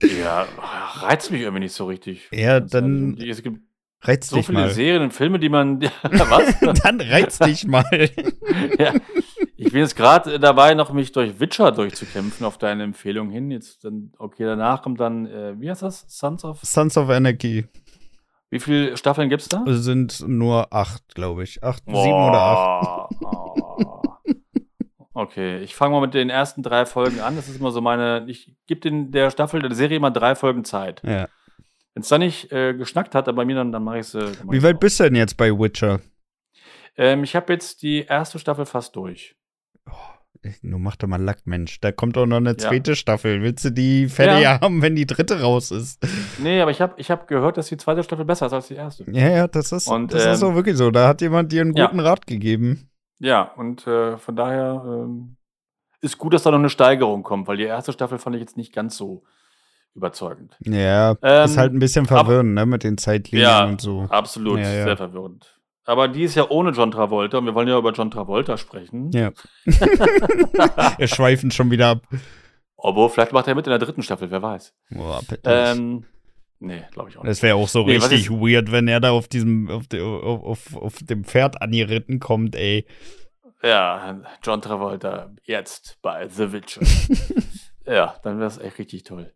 Ja, 0.01 0.45
reizt 1.01 1.31
mich 1.31 1.41
irgendwie 1.41 1.61
nicht 1.61 1.73
so 1.73 1.85
richtig. 1.85 2.29
Ja, 2.31 2.59
dann. 2.59 3.17
Es 3.17 3.41
gibt 3.41 3.59
reiz 4.01 4.29
so 4.29 4.35
dich 4.37 4.45
viele 4.45 4.59
mal. 4.59 4.69
Serien 4.69 5.01
und 5.03 5.13
Filme, 5.13 5.39
die 5.39 5.49
man. 5.49 5.81
Was? 6.03 6.59
dann 6.83 7.01
reiz 7.01 7.39
dich 7.39 7.65
mal. 7.65 7.85
ja. 8.79 8.93
Ich 9.65 9.71
bin 9.71 9.79
jetzt 9.79 9.95
gerade 9.95 10.39
dabei, 10.39 10.73
noch 10.73 10.91
mich 10.91 11.13
durch 11.13 11.39
Witcher 11.39 11.71
durchzukämpfen 11.71 12.45
auf 12.45 12.57
deine 12.57 12.83
Empfehlung 12.83 13.29
hin. 13.29 13.49
Jetzt 13.49 13.85
dann, 13.85 14.11
okay, 14.17 14.43
danach 14.43 14.81
kommt 14.81 14.99
dann, 14.99 15.25
äh, 15.25 15.59
wie 15.59 15.69
heißt 15.69 15.83
das? 15.83 16.05
Sons 16.09 16.43
of. 16.43 16.59
Sons 16.63 16.97
of 16.97 17.09
Anarchy 17.09 17.65
Wie 18.49 18.59
viele 18.59 18.97
Staffeln 18.97 19.29
gibt's 19.29 19.47
da? 19.47 19.63
sind 19.65 20.27
nur 20.27 20.73
acht, 20.73 21.15
glaube 21.15 21.43
ich. 21.43 21.63
Acht, 21.63 21.83
sieben 21.85 21.97
oder 21.97 22.39
acht. 22.39 23.11
Oh. 23.21 24.01
Okay, 25.15 25.59
ich 25.59 25.75
fange 25.75 25.93
mal 25.93 26.01
mit 26.01 26.15
den 26.15 26.31
ersten 26.31 26.63
drei 26.63 26.87
Folgen 26.87 27.19
an. 27.19 27.35
Das 27.35 27.47
ist 27.47 27.59
immer 27.59 27.69
so 27.69 27.81
meine. 27.81 28.25
Ich 28.27 28.51
gebe 28.65 28.89
der 29.11 29.29
Staffel, 29.29 29.61
der 29.61 29.75
Serie 29.75 29.97
immer 29.97 30.09
drei 30.09 30.33
Folgen 30.33 30.63
Zeit. 30.63 31.03
Ja. 31.03 31.27
Wenn 31.93 32.01
es 32.01 32.07
dann 32.07 32.21
nicht 32.21 32.51
äh, 32.51 32.73
geschnackt 32.73 33.13
hat, 33.13 33.27
dann 33.27 33.35
bei 33.35 33.45
mir, 33.45 33.55
dann, 33.55 33.71
dann 33.71 33.83
mache 33.83 33.99
ich 33.99 34.07
es. 34.07 34.15
Äh, 34.15 34.31
Wie 34.49 34.63
weit 34.63 34.79
bist 34.79 34.99
du 34.99 35.03
denn 35.03 35.13
jetzt 35.13 35.37
bei 35.37 35.51
Witcher? 35.51 36.01
Ähm, 36.97 37.23
ich 37.23 37.35
habe 37.35 37.53
jetzt 37.53 37.83
die 37.83 38.05
erste 38.05 38.39
Staffel 38.39 38.65
fast 38.65 38.95
durch. 38.95 39.35
Nur 40.61 40.79
mach 40.79 40.97
doch 40.97 41.07
mal 41.07 41.21
Lack, 41.21 41.47
Mensch. 41.47 41.79
Da 41.79 41.93
kommt 41.93 42.17
doch 42.17 42.25
noch 42.25 42.35
eine 42.37 42.49
Ja. 42.51 42.57
zweite 42.57 42.97
Staffel. 42.97 43.41
Willst 43.41 43.63
du 43.63 43.69
die 43.71 44.09
fertig 44.09 44.43
Ja. 44.43 44.59
haben, 44.59 44.81
wenn 44.81 44.93
die 44.95 45.05
dritte 45.05 45.39
raus 45.41 45.71
ist? 45.71 46.05
Nee, 46.37 46.59
aber 46.61 46.69
ich 46.71 46.81
habe 46.81 46.95
ich 46.97 47.09
hab 47.09 47.27
gehört, 47.29 47.55
dass 47.55 47.67
die 47.67 47.77
zweite 47.77 48.03
Staffel 48.03 48.25
besser 48.25 48.47
ist 48.47 48.53
als 48.53 48.67
die 48.67 48.75
erste. 48.75 49.05
Ja, 49.09 49.29
ja, 49.29 49.47
das 49.47 49.71
ist, 49.71 49.87
Und, 49.87 50.13
das 50.13 50.25
ist 50.25 50.41
ähm, 50.41 50.49
auch 50.49 50.55
wirklich 50.55 50.75
so. 50.75 50.91
Da 50.91 51.07
hat 51.07 51.21
jemand 51.21 51.51
dir 51.53 51.61
einen 51.61 51.73
ja. 51.75 51.85
guten 51.85 52.01
Rat 52.01 52.27
gegeben. 52.27 52.89
Ja, 53.19 53.43
und 53.55 53.87
äh, 53.87 54.17
von 54.17 54.35
daher 54.35 54.83
ähm, 54.85 55.37
ist 56.01 56.17
gut, 56.17 56.33
dass 56.33 56.43
da 56.43 56.51
noch 56.51 56.59
eine 56.59 56.69
Steigerung 56.69 57.23
kommt, 57.23 57.47
weil 57.47 57.55
die 57.55 57.63
erste 57.63 57.93
Staffel 57.93 58.17
fand 58.17 58.35
ich 58.35 58.41
jetzt 58.41 58.57
nicht 58.57 58.73
ganz 58.73 58.97
so 58.97 59.23
überzeugend. 59.95 60.57
Ja, 60.65 61.15
Ähm, 61.21 61.45
ist 61.45 61.57
halt 61.57 61.71
ein 61.73 61.79
bisschen 61.79 62.05
verwirrend, 62.05 62.53
ne, 62.53 62.65
mit 62.65 62.83
den 62.83 62.97
Zeitlinien 62.97 63.47
Ja, 63.49 63.63
und 63.65 63.79
so. 63.79 64.07
absolut, 64.09 64.59
Ja, 64.59 64.69
ja. 64.73 64.83
sehr 64.83 64.97
verwirrend. 64.97 65.57
Aber 65.85 66.07
die 66.07 66.23
ist 66.23 66.35
ja 66.35 66.49
ohne 66.49 66.71
John 66.71 66.91
Travolta 66.91 67.37
und 67.37 67.45
wir 67.45 67.55
wollen 67.55 67.67
ja 67.67 67.77
über 67.77 67.91
John 67.91 68.09
Travolta 68.09 68.57
sprechen. 68.57 69.11
Ja. 69.11 69.31
Wir 69.65 71.07
schweifen 71.07 71.51
schon 71.51 71.71
wieder 71.71 71.89
ab. 71.89 72.07
Obwohl, 72.77 73.09
vielleicht 73.09 73.33
macht 73.33 73.47
er 73.47 73.55
mit 73.55 73.67
in 73.67 73.71
der 73.71 73.79
dritten 73.79 74.03
Staffel, 74.03 74.31
wer 74.31 74.41
weiß. 74.41 74.73
Boah. 74.91 75.21
Ähm, 75.43 76.05
nee, 76.59 76.83
glaube 76.91 77.09
ich 77.09 77.17
auch 77.17 77.23
nicht. 77.23 77.31
Das 77.31 77.41
wäre 77.41 77.55
auch 77.55 77.67
so 77.67 77.85
Nee, 77.85 77.97
richtig 77.97 78.29
weird, 78.29 78.71
wenn 78.71 78.87
er 78.87 78.99
da 78.99 79.11
auf 79.11 79.27
diesem, 79.27 79.69
auf, 79.69 79.87
de, 79.87 80.01
auf, 80.01 80.43
auf, 80.43 80.75
auf 80.75 80.95
dem 81.01 81.23
Pferd 81.23 81.61
angeritten 81.61 82.19
kommt, 82.19 82.55
ey. 82.55 82.85
Ja, 83.61 84.21
John 84.43 84.61
Travolta 84.61 85.31
jetzt 85.43 85.97
bei 86.01 86.27
The 86.27 86.51
Witcher. 86.51 86.81
ja, 87.85 88.15
dann 88.23 88.37
wäre 88.37 88.47
es 88.47 88.57
echt 88.57 88.77
richtig 88.77 89.03
toll. 89.03 89.33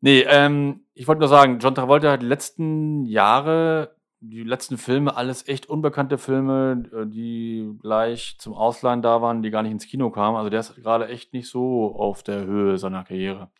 Nee, 0.00 0.24
ähm, 0.28 0.84
ich 0.94 1.06
wollte 1.06 1.20
nur 1.20 1.28
sagen, 1.28 1.58
John 1.60 1.74
Travolta 1.74 2.12
hat 2.12 2.22
die 2.22 2.26
letzten 2.26 3.04
Jahre, 3.04 3.96
die 4.20 4.42
letzten 4.42 4.78
Filme, 4.78 5.16
alles 5.16 5.46
echt 5.48 5.68
unbekannte 5.68 6.18
Filme, 6.18 6.84
äh, 6.92 7.06
die 7.06 7.72
gleich 7.80 8.36
zum 8.38 8.54
Ausleihen 8.54 9.02
da 9.02 9.22
waren, 9.22 9.42
die 9.42 9.50
gar 9.50 9.62
nicht 9.62 9.72
ins 9.72 9.86
Kino 9.86 10.10
kamen. 10.10 10.36
Also 10.36 10.50
der 10.50 10.60
ist 10.60 10.74
gerade 10.76 11.08
echt 11.08 11.32
nicht 11.32 11.48
so 11.48 11.94
auf 11.94 12.22
der 12.22 12.44
Höhe 12.44 12.78
seiner 12.78 13.04
Karriere. 13.04 13.50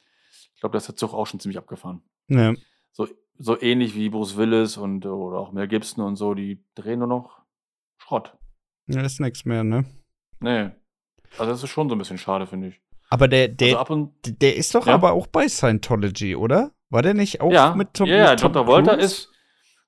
Ich 0.54 0.60
glaube, 0.60 0.72
da 0.72 0.78
ist 0.78 0.88
der 0.88 0.96
Zug 0.96 1.14
auch 1.14 1.26
schon 1.26 1.38
ziemlich 1.40 1.58
abgefahren. 1.58 2.02
Ja. 2.28 2.54
So, 2.92 3.06
so 3.38 3.60
ähnlich 3.60 3.94
wie 3.94 4.08
Bruce 4.08 4.36
Willis 4.36 4.76
und 4.76 5.06
oder 5.06 5.38
auch 5.38 5.52
Mel 5.52 5.68
Gibson 5.68 6.04
und 6.04 6.16
so, 6.16 6.34
die 6.34 6.64
drehen 6.74 6.98
nur 6.98 7.08
noch 7.08 7.38
Schrott. 7.98 8.36
ja, 8.88 9.02
ist 9.02 9.20
nichts 9.20 9.44
mehr, 9.44 9.62
ne? 9.62 9.84
Nee. 10.40 10.70
Also 11.38 11.52
das 11.52 11.62
ist 11.62 11.70
schon 11.70 11.88
so 11.88 11.94
ein 11.94 11.98
bisschen 11.98 12.18
schade, 12.18 12.46
finde 12.46 12.68
ich. 12.68 12.80
Aber 13.10 13.28
der, 13.28 13.48
der, 13.48 13.78
also 13.78 13.92
und 13.94 14.42
der 14.42 14.56
ist 14.56 14.74
doch 14.74 14.86
Ja. 14.86 14.94
aber 14.94 15.12
auch 15.12 15.26
bei 15.28 15.48
Scientology, 15.48 16.34
oder? 16.36 16.72
War 16.90 17.02
der 17.02 17.14
nicht 17.14 17.40
auch 17.40 17.52
ja, 17.52 17.74
mit 17.74 17.94
Tom 17.94 18.08
ja, 18.08 18.16
ja, 18.16 18.30
mit 18.32 18.40
John 18.40 18.52
Tom 18.52 18.64
Travolta 18.64 18.92
Cruise? 18.96 19.04
ist 19.04 19.32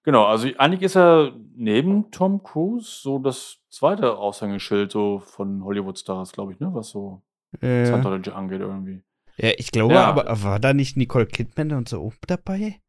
genau, 0.03 0.25
also 0.27 0.49
eigentlich 0.59 0.83
ist 0.83 0.97
er 0.97 1.33
neben 1.55 2.11
Tom 2.11 2.43
Cruise 2.43 3.01
so 3.03 3.19
das 3.19 3.59
zweite 3.71 4.17
Aushängeschild 4.17 4.91
so 4.93 5.21
von 5.21 5.63
Hollywood 5.65 5.99
Stars, 5.99 6.33
glaube 6.33 6.53
ich, 6.53 6.61
ne, 6.61 6.71
was 6.73 6.89
so 6.91 7.23
Ja. 7.61 7.85
Scientology 7.87 8.31
angeht 8.31 8.61
irgendwie. 8.61 9.03
ja, 9.37 9.51
ich 9.57 9.71
glaube, 9.73 9.95
Ja. 9.95 10.05
aber 10.07 10.25
war 10.43 10.59
da 10.61 10.73
nicht 10.75 10.97
Nicole 10.97 11.27
Kidman 11.27 11.73
und 11.73 11.89
so 11.89 12.01
auch 12.03 12.15
dabei? 12.27 12.81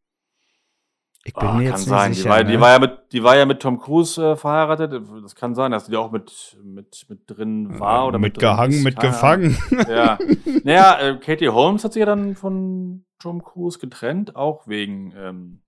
Ich 1.23 1.35
bin 1.35 1.43
Ah, 1.47 1.53
mir 1.53 1.69
kann 1.69 1.77
jetzt 1.77 1.85
sein. 1.85 2.09
nicht 2.09 2.17
die, 2.17 2.21
sicher. 2.23 2.29
war, 2.33 2.43
ne? 2.43 2.51
die, 2.51 2.59
war 2.59 2.69
ja 2.71 2.79
mit, 2.79 2.91
die 3.11 3.23
war 3.23 3.37
ja 3.37 3.45
mit 3.45 3.59
Tom 3.61 3.79
Cruise 3.79 4.19
äh, 4.31 4.35
verheiratet. 4.35 5.03
Das 5.21 5.35
kann 5.35 5.53
sein, 5.53 5.71
dass 5.71 5.85
die 5.85 5.95
auch 5.95 6.11
mit, 6.11 6.57
mit, 6.63 7.05
mit 7.09 7.19
drin 7.29 7.79
war 7.79 8.07
oder 8.07 8.17
mit, 8.17 8.37
ist. 8.41 8.83
mitgefangen. 8.83 9.55
Keine 9.69 9.87
Ahnung. 9.87 9.95
Ja. 9.95 10.17
naja, 10.63 10.99
äh, 10.99 11.17
Katie 11.19 11.49
Holmes 11.49 11.83
hat 11.83 11.93
sich 11.93 11.99
ja 11.99 12.07
dann 12.07 12.35
von 12.35 13.05
Tom 13.19 13.43
Cruise 13.43 13.77
getrennt, 13.77 14.35
auch 14.35 14.67
wegen, 14.67 15.13
ähm, 15.15 15.61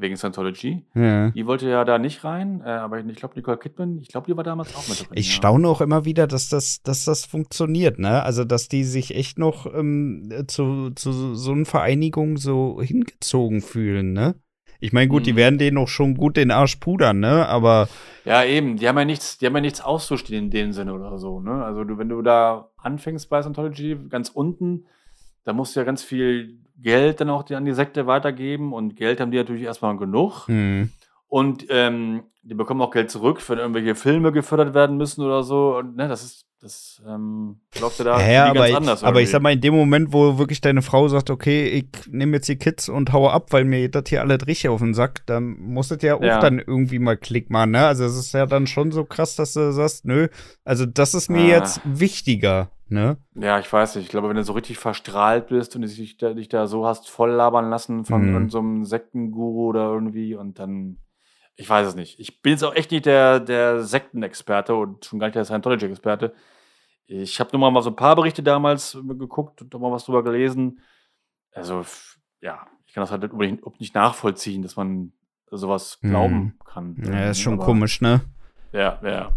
wegen 0.00 0.16
Scientology. 0.16 0.84
Ja. 0.94 1.30
Die 1.30 1.46
wollte 1.46 1.68
ja 1.68 1.84
da 1.84 1.98
nicht 1.98 2.24
rein, 2.24 2.60
äh, 2.64 2.68
aber 2.70 2.98
ich 3.00 3.16
glaube, 3.16 3.34
Nicole 3.36 3.58
Kidman, 3.58 3.98
ich 3.98 4.08
glaube, 4.08 4.26
die 4.26 4.36
war 4.36 4.44
damals 4.44 4.74
auch 4.74 4.86
mit 4.88 5.00
drin. 5.00 5.08
Ich 5.12 5.28
ja. 5.28 5.32
staune 5.34 5.68
auch 5.68 5.80
immer 5.80 6.04
wieder, 6.04 6.26
dass 6.26 6.48
das, 6.48 6.82
dass 6.82 7.04
das 7.04 7.24
funktioniert, 7.24 7.98
ne? 7.98 8.22
Also, 8.22 8.44
dass 8.44 8.68
die 8.68 8.84
sich 8.84 9.14
echt 9.14 9.38
noch 9.38 9.66
ähm, 9.72 10.44
zu, 10.46 10.90
zu 10.90 11.34
so 11.34 11.52
einer 11.52 11.64
Vereinigung 11.64 12.36
so 12.36 12.80
hingezogen 12.82 13.60
fühlen, 13.60 14.12
ne? 14.12 14.34
Ich 14.80 14.92
meine, 14.92 15.08
gut, 15.08 15.26
die 15.26 15.32
Mhm. 15.32 15.36
werden 15.36 15.58
denen 15.58 15.78
auch 15.78 15.88
schon 15.88 16.14
gut 16.14 16.36
den 16.36 16.52
Arsch 16.52 16.76
pudern, 16.76 17.18
ne? 17.18 17.48
Aber 17.48 17.88
Ja, 18.24 18.44
eben, 18.44 18.76
die 18.76 18.86
haben 18.88 18.96
ja 18.96 19.04
nichts, 19.04 19.38
die 19.38 19.46
haben 19.46 19.54
ja 19.56 19.60
nichts 19.60 19.80
auszustehen 19.80 20.44
in 20.44 20.50
dem 20.50 20.72
Sinne 20.72 20.94
oder 20.94 21.18
so, 21.18 21.40
ne? 21.40 21.64
Also 21.64 21.82
du, 21.82 21.98
wenn 21.98 22.08
du 22.08 22.22
da 22.22 22.70
anfängst 22.76 23.28
bei 23.28 23.42
Scientology, 23.42 23.96
ganz 24.08 24.28
unten, 24.28 24.84
da 25.44 25.52
musst 25.52 25.74
du 25.74 25.80
ja 25.80 25.84
ganz 25.84 26.02
viel 26.04 26.60
Geld 26.80 27.20
dann 27.20 27.30
auch 27.30 27.42
die, 27.42 27.54
an 27.54 27.64
die 27.64 27.72
Sekte 27.74 28.06
weitergeben 28.06 28.72
und 28.72 28.96
Geld 28.96 29.20
haben 29.20 29.30
die 29.30 29.38
natürlich 29.38 29.62
erstmal 29.64 29.96
genug. 29.96 30.46
hm, 30.46 30.90
Und 31.26 31.66
ähm, 31.70 32.22
die 32.42 32.54
bekommen 32.54 32.80
auch 32.80 32.90
Geld 32.92 33.10
zurück, 33.10 33.42
wenn 33.48 33.58
irgendwelche 33.58 33.94
Filme 33.94 34.32
gefördert 34.32 34.74
werden 34.74 34.96
müssen 34.96 35.22
oder 35.22 35.42
so. 35.42 35.76
Und 35.76 35.96
ne, 35.96 36.08
das 36.08 36.24
ist, 36.24 36.44
das 36.60 37.02
ähm, 37.06 37.60
läuft 37.78 37.98
ja 37.98 38.04
da 38.06 38.28
ja, 38.30 38.44
aber, 38.46 38.54
ganz 38.60 38.70
ich, 38.70 38.76
anders. 38.76 39.04
aber 39.04 39.20
ich 39.20 39.28
sag 39.30 39.42
mal, 39.42 39.52
in 39.52 39.60
dem 39.60 39.74
Moment, 39.74 40.12
wo 40.12 40.38
wirklich 40.38 40.60
deine 40.60 40.80
Frau 40.82 41.06
sagt, 41.08 41.28
okay, 41.30 41.66
ich 41.68 41.86
nehme 42.10 42.36
jetzt 42.36 42.48
die 42.48 42.56
Kids 42.56 42.88
und 42.88 43.12
haue 43.12 43.30
ab, 43.32 43.52
weil 43.52 43.64
mir 43.64 43.88
das 43.90 44.04
hier 44.08 44.22
alles 44.22 44.46
richtig 44.46 44.70
auf 44.70 44.80
den 44.80 44.94
Sack, 44.94 45.26
dann 45.26 45.58
muss 45.60 45.88
das 45.88 46.02
ja 46.02 46.14
auch 46.16 46.22
Ja. 46.22 46.40
dann 46.40 46.58
irgendwie 46.58 46.98
mal 46.98 47.16
Klick 47.16 47.50
machen, 47.50 47.72
ne? 47.72 47.86
Also 47.86 48.04
es 48.04 48.16
ist 48.16 48.32
ja 48.32 48.46
dann 48.46 48.66
schon 48.66 48.90
so 48.92 49.04
krass, 49.04 49.36
dass 49.36 49.52
du 49.52 49.70
sagst, 49.72 50.04
nö, 50.06 50.28
also 50.64 50.86
das 50.86 51.14
ist 51.14 51.28
mir 51.28 51.42
Ah. 51.42 51.58
jetzt 51.58 51.80
wichtiger, 51.84 52.70
ne? 52.90 53.16
Ja, 53.34 53.58
ich 53.58 53.72
weiß 53.72 53.96
nicht. 53.96 54.04
Ich 54.04 54.10
glaube, 54.10 54.28
wenn 54.28 54.36
du 54.36 54.44
so 54.44 54.52
richtig 54.52 54.78
verstrahlt 54.78 55.48
bist 55.48 55.74
und 55.76 55.82
dich 55.82 56.16
da, 56.16 56.32
dich 56.34 56.48
da 56.48 56.66
so 56.66 56.86
hast 56.86 57.08
voll 57.08 57.30
labern 57.30 57.70
lassen 57.70 58.04
von 58.04 58.20
Mhm. 58.20 58.26
irgendeinem 58.26 58.50
so 58.50 58.58
einem 58.58 58.84
Sektenguru 58.84 59.66
oder 59.68 59.84
irgendwie 59.92 60.34
und 60.34 60.58
dann, 60.58 60.98
ich 61.56 61.68
weiß 61.68 61.86
es 61.88 61.94
nicht. 61.94 62.18
Ich 62.20 62.42
bin 62.42 62.52
jetzt 62.52 62.62
auch 62.64 62.74
echt 62.74 62.90
nicht 62.90 63.06
der, 63.06 63.40
der 63.40 63.82
Sektenexperte 63.82 64.74
und 64.74 65.04
schon 65.04 65.18
gar 65.18 65.26
nicht 65.28 65.36
der 65.36 65.44
Scientology-Experte. 65.44 66.34
Ich 67.06 67.40
habe 67.40 67.56
nur 67.56 67.70
mal 67.70 67.82
so 67.82 67.90
ein 67.90 67.96
paar 67.96 68.16
Berichte 68.16 68.42
damals 68.42 68.98
geguckt 69.06 69.62
und 69.62 69.72
mal 69.80 69.90
was 69.92 70.04
drüber 70.04 70.22
gelesen. 70.22 70.80
Also, 71.52 71.84
ja, 72.40 72.66
ich 72.86 72.92
kann 72.94 73.02
das 73.02 73.10
halt 73.10 73.24
überhaupt 73.24 73.80
nicht 73.80 73.94
nachvollziehen, 73.94 74.62
dass 74.62 74.76
man 74.76 75.12
sowas 75.50 75.98
Mhm. 76.02 76.08
glauben 76.10 76.58
kann. 76.64 76.96
Ja, 77.02 77.30
ist 77.30 77.40
schon 77.40 77.54
Aber- 77.54 77.64
komisch, 77.64 78.00
ne? 78.02 78.20
ja, 78.72 79.00
ja. 79.02 79.32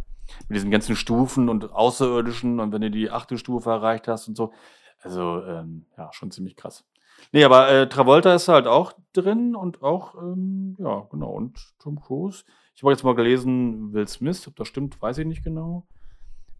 Mit 0.48 0.56
diesen 0.56 0.72
ganzen 0.72 0.96
Stufen 0.96 1.50
und 1.50 1.72
Außerirdischen 1.72 2.60
und 2.60 2.72
wenn 2.72 2.82
du 2.82 2.92
die 2.92 3.10
achte 3.10 3.38
Stufe 3.38 3.70
erreicht 3.70 4.08
hast 4.08 4.28
und 4.28 4.36
so. 4.36 4.54
Also, 5.02 5.44
ähm, 5.46 5.86
ja, 5.98 6.12
schon 6.14 6.32
ziemlich 6.32 6.56
krass. 6.56 6.86
Nee, 7.32 7.44
aber 7.44 7.70
äh, 7.70 7.90
Travolta 7.90 8.34
ist 8.34 8.48
halt 8.48 8.68
auch 8.68 8.94
drin 9.14 9.56
und 9.56 9.82
auch, 9.84 10.16
ähm, 10.16 10.76
ja, 10.80 11.08
genau, 11.10 11.32
und 11.32 11.58
Tom 11.80 12.00
Cruise. 12.00 12.44
Ich 12.76 12.84
habe 12.84 12.92
jetzt 12.92 13.04
mal 13.04 13.16
gelesen, 13.16 13.94
Will 13.94 14.08
Smith, 14.08 14.48
ob 14.48 14.56
das 14.56 14.68
stimmt, 14.68 15.02
weiß 15.02 15.20
ich 15.20 15.26
nicht 15.26 15.44
genau. 15.44 15.88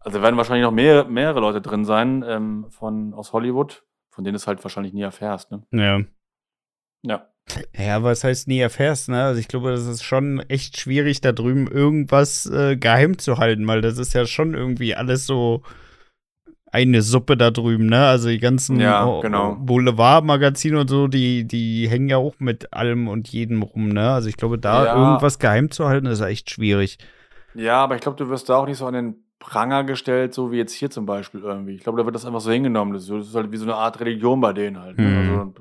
Also 0.00 0.20
werden 0.22 0.36
wahrscheinlich 0.36 0.64
noch 0.64 0.72
mehr, 0.72 1.04
mehrere 1.04 1.40
Leute 1.40 1.60
drin 1.60 1.84
sein 1.84 2.24
ähm, 2.26 2.66
von, 2.70 3.14
aus 3.14 3.32
Hollywood, 3.32 3.84
von 4.10 4.24
denen 4.24 4.34
du 4.34 4.36
es 4.36 4.46
halt 4.46 4.62
wahrscheinlich 4.64 4.92
nie 4.92 5.02
erfährst, 5.02 5.50
ne? 5.50 5.62
Ja. 5.70 6.00
Ja. 7.02 7.31
Ja, 7.76 8.02
was 8.02 8.24
heißt 8.24 8.48
nie 8.48 8.60
erfährst, 8.60 9.08
ne? 9.08 9.24
Also 9.24 9.40
ich 9.40 9.48
glaube, 9.48 9.72
das 9.72 9.86
ist 9.86 10.04
schon 10.04 10.40
echt 10.48 10.78
schwierig, 10.78 11.20
da 11.20 11.32
drüben 11.32 11.66
irgendwas 11.66 12.46
äh, 12.46 12.76
geheim 12.76 13.18
zu 13.18 13.38
halten, 13.38 13.66
weil 13.66 13.80
das 13.82 13.98
ist 13.98 14.14
ja 14.14 14.24
schon 14.26 14.54
irgendwie 14.54 14.94
alles 14.94 15.26
so 15.26 15.62
eine 16.70 17.02
Suppe 17.02 17.36
da 17.36 17.50
drüben, 17.50 17.86
ne? 17.86 18.06
Also 18.06 18.28
die 18.30 18.38
ganzen 18.38 18.80
Ja, 18.80 19.20
genau. 19.20 19.56
Boulevardmagazine 19.56 20.80
und 20.80 20.88
so, 20.88 21.06
die, 21.08 21.44
die 21.46 21.88
hängen 21.88 22.08
ja 22.08 22.16
auch 22.16 22.36
mit 22.38 22.72
allem 22.72 23.08
und 23.08 23.28
jedem 23.28 23.62
rum, 23.62 23.88
ne? 23.88 24.10
Also 24.12 24.28
ich 24.30 24.36
glaube, 24.38 24.58
da 24.58 24.86
Ja. 24.86 24.96
irgendwas 24.96 25.38
geheim 25.38 25.70
zu 25.70 25.86
halten, 25.86 26.06
ist 26.06 26.20
echt 26.20 26.48
schwierig. 26.50 26.96
Ja, 27.54 27.82
aber 27.82 27.96
ich 27.96 28.00
glaube, 28.00 28.16
du 28.16 28.30
wirst 28.30 28.48
da 28.48 28.56
auch 28.56 28.66
nicht 28.66 28.78
so 28.78 28.86
an 28.86 28.94
den 28.94 29.16
Pranger 29.38 29.84
gestellt, 29.84 30.32
so 30.32 30.50
wie 30.52 30.56
jetzt 30.56 30.72
hier 30.72 30.88
zum 30.88 31.04
Beispiel 31.04 31.40
irgendwie. 31.40 31.74
Ich 31.74 31.82
glaube, 31.82 31.98
da 31.98 32.06
wird 32.06 32.14
das 32.14 32.24
einfach 32.24 32.40
so 32.40 32.50
hingenommen. 32.50 32.94
Das 32.94 33.02
ist, 33.02 33.08
so- 33.08 33.18
das 33.18 33.26
ist 33.28 33.34
halt 33.34 33.52
wie 33.52 33.56
so 33.58 33.64
eine 33.64 33.74
Art 33.74 34.00
Religion 34.00 34.40
bei 34.40 34.54
denen 34.54 34.80
halt. 34.80 34.96
Ne? 34.96 35.04
Mhm. 35.04 35.18
Also, 35.18 35.54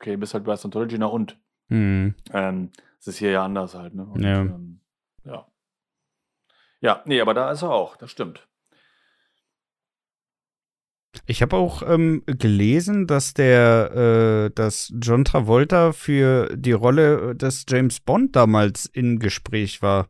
okay, 0.00 0.16
bist 0.16 0.34
halt 0.34 0.44
bei 0.44 0.56
Scientology, 0.56 0.98
na 0.98 1.06
und. 1.06 1.38
Hm. 1.68 2.14
Ähm, 2.32 2.70
das 2.98 3.08
ist 3.08 3.18
hier 3.18 3.30
ja 3.30 3.44
anders 3.44 3.74
halt. 3.74 3.94
Ne? 3.94 4.04
Und, 4.04 4.22
Ja. 4.22 4.40
Ähm, 4.40 4.80
ja. 5.24 5.46
Ja, 6.80 7.02
nee, 7.06 7.20
aber 7.20 7.34
da 7.34 7.50
ist 7.50 7.62
er 7.62 7.70
auch, 7.70 7.96
das 7.96 8.10
stimmt. 8.10 8.46
Ich 11.26 11.42
habe 11.42 11.56
auch 11.56 11.82
ähm, 11.82 12.22
gelesen, 12.26 13.06
dass 13.06 13.34
der, 13.34 14.46
äh, 14.46 14.54
dass 14.54 14.92
John 15.00 15.24
Travolta 15.24 15.92
für 15.92 16.48
die 16.56 16.72
Rolle 16.72 17.34
des 17.34 17.66
James 17.68 18.00
Bond 18.00 18.36
damals 18.36 18.86
im 18.86 19.18
Gespräch 19.18 19.82
war. 19.82 20.08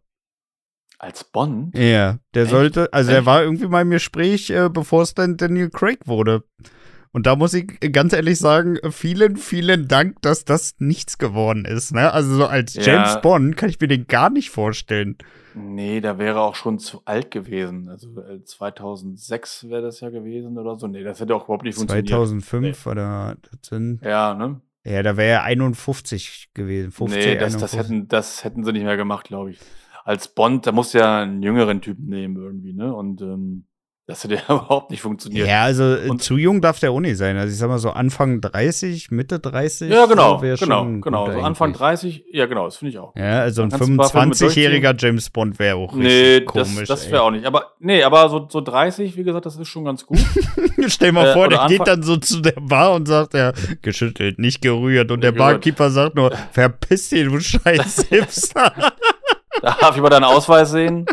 Als 0.99 1.25
Bond? 1.25 1.77
Ja, 1.77 2.19
der 2.35 2.43
Echt? 2.43 2.51
sollte, 2.51 2.93
also 2.93 3.13
er 3.13 3.19
Echt? 3.19 3.27
war 3.27 3.43
irgendwie 3.43 3.69
mal 3.69 3.83
im 3.83 3.91
Gespräch, 3.91 4.51
äh, 4.51 4.69
bevor 4.69 5.03
es 5.03 5.15
dann 5.15 5.37
Daniel 5.37 5.71
Craig 5.71 6.07
wurde. 6.07 6.45
Und 7.13 7.27
da 7.27 7.37
muss 7.37 7.55
ich 7.55 7.79
ganz 7.93 8.13
ehrlich 8.13 8.39
sagen, 8.39 8.79
vielen, 8.91 9.37
vielen 9.37 9.89
Dank, 9.89 10.21
dass 10.23 10.45
das 10.45 10.75
nichts 10.79 11.19
geworden 11.19 11.65
ist. 11.65 11.93
Ne? 11.95 12.13
Also 12.13 12.35
so 12.35 12.47
als 12.47 12.75
Ja. 12.75 12.83
James 12.83 13.21
Bond 13.23 13.57
kann 13.57 13.71
ich 13.71 13.81
mir 13.81 13.89
den 13.89 14.07
gar 14.07 14.31
nicht 14.31 14.51
vorstellen. 14.51 15.17
Nee, 15.55 16.01
da 16.01 16.19
wäre 16.19 16.37
er 16.39 16.43
auch 16.43 16.55
schon 16.55 16.79
zu 16.79 17.03
alt 17.05 17.31
gewesen. 17.31 17.89
Also 17.89 18.21
äh, 18.21 18.45
2006 18.45 19.69
wäre 19.69 19.83
das 19.83 20.01
ja 20.01 20.11
gewesen 20.11 20.59
oder 20.59 20.77
so. 20.77 20.87
Nee, 20.87 21.03
das 21.03 21.21
hätte 21.21 21.35
auch 21.35 21.45
überhaupt 21.45 21.65
nicht 21.65 21.77
funktioniert. 21.77 22.09
2005 22.09 22.87
oder 22.87 23.37
das 23.43 23.61
sind, 23.69 24.01
Ja, 24.05 24.35
ne? 24.35 24.61
ja, 24.85 25.03
da 25.03 25.17
wäre 25.17 25.31
er 25.31 25.43
51 25.45 26.51
gewesen. 26.55 26.93
50, 26.93 27.19
nee, 27.25 27.35
das, 27.37 27.55
das, 27.55 27.75
51. 27.75 27.79
hätten, 27.79 28.09
das 28.09 28.45
hätten 28.45 28.65
sie 28.65 28.73
nicht 28.73 28.85
mehr 28.85 28.97
gemacht, 28.97 29.27
glaube 29.27 29.51
ich. 29.51 29.59
Als 30.05 30.29
Bond, 30.29 30.67
da 30.67 30.73
musst 30.73 30.95
du 30.95 30.99
ja 30.99 31.23
einen 31.23 31.43
jüngeren 31.43 31.81
Typen 31.81 32.07
nehmen 32.07 32.37
irgendwie, 32.37 32.73
ne? 32.73 32.95
Und 32.95 33.21
ähm, 33.21 33.67
Das 34.09 34.25
hätte 34.25 34.37
ja 34.37 34.41
überhaupt 34.49 34.91
nicht 34.91 35.03
funktioniert. 35.03 35.47
Ja, 35.47 35.65
also 35.65 35.85
äh, 35.95 36.09
Und- 36.09 36.23
zu 36.23 36.39
jung 36.39 36.63
darf 36.63 36.81
der 36.81 36.99
nicht 36.99 37.19
sein. 37.19 37.37
Also 37.37 37.53
ich 37.53 37.59
sag 37.59 37.69
mal 37.69 37.79
so 37.79 37.91
Anfang 37.91 38.41
30, 38.41 39.11
Mitte 39.11 39.39
30. 39.39 39.91
Ja, 39.91 40.07
genau, 40.07 40.39
genau, 40.39 40.57
schon 40.57 41.03
genau. 41.03 41.31
So 41.31 41.39
Anfang 41.41 41.67
eigentlich. 41.69 41.79
30, 41.79 42.25
ja, 42.33 42.47
genau, 42.47 42.65
das 42.65 42.79
finde 42.79 42.93
ich 42.93 42.99
auch. 42.99 43.15
Ja, 43.15 43.41
also 43.43 43.61
ein 43.63 43.69
Dann 43.69 43.79
kannst 43.79 43.89
du 43.91 43.93
ein 43.93 43.97
paar 43.99 44.09
Filme 44.11 44.33
25-jähriger 44.35 44.95
James 44.99 45.29
Bond 45.29 45.59
wäre 45.59 45.77
auch 45.77 45.93
Nee, 45.93 46.07
richtig 46.37 46.53
das, 46.55 46.69
komisch. 46.75 46.89
das 46.89 47.05
ey. 47.07 47.13
wäre 47.13 47.23
auch 47.23 47.31
nicht. 47.31 47.45
Aber 47.45 47.73
nee, 47.81 48.03
aber 48.03 48.31
so, 48.31 48.47
so 48.51 48.63
30, 48.63 49.15
wie 49.19 49.25
gesagt, 49.25 49.45
das 49.45 49.57
ist 49.57 49.69
schon 49.69 49.85
ganz 49.85 50.07
gut. 50.07 50.19
Stell 50.87 51.13
mal 51.13 51.27
Äh, 51.29 51.33
vor, 51.35 51.49
der 51.51 51.59
geht 51.69 51.81
Anfang- 51.81 51.85
dann 51.85 52.03
so 52.03 52.17
zu 52.17 52.41
der 52.41 52.53
Bar 52.59 52.95
und 52.95 53.07
sagt, 53.07 53.35
ja, 53.35 53.53
geschüttelt, 53.83 54.39
nicht 54.39 54.63
gerührt. 54.63 55.11
Und 55.11 55.21
der 55.21 55.33
gerührt. 55.33 55.51
Barkeeper 55.53 55.91
sagt 55.91 56.15
nur, 56.15 56.33
verpiss 56.53 57.11
dich, 57.11 57.25
du 57.29 57.39
scheiß 57.41 58.07
Hipster. 58.09 58.73
Darf 59.61 59.95
ich 59.95 60.01
mal 60.01 60.09
deinen 60.09 60.25
Ausweis 60.25 60.71
sehen? 60.71 61.05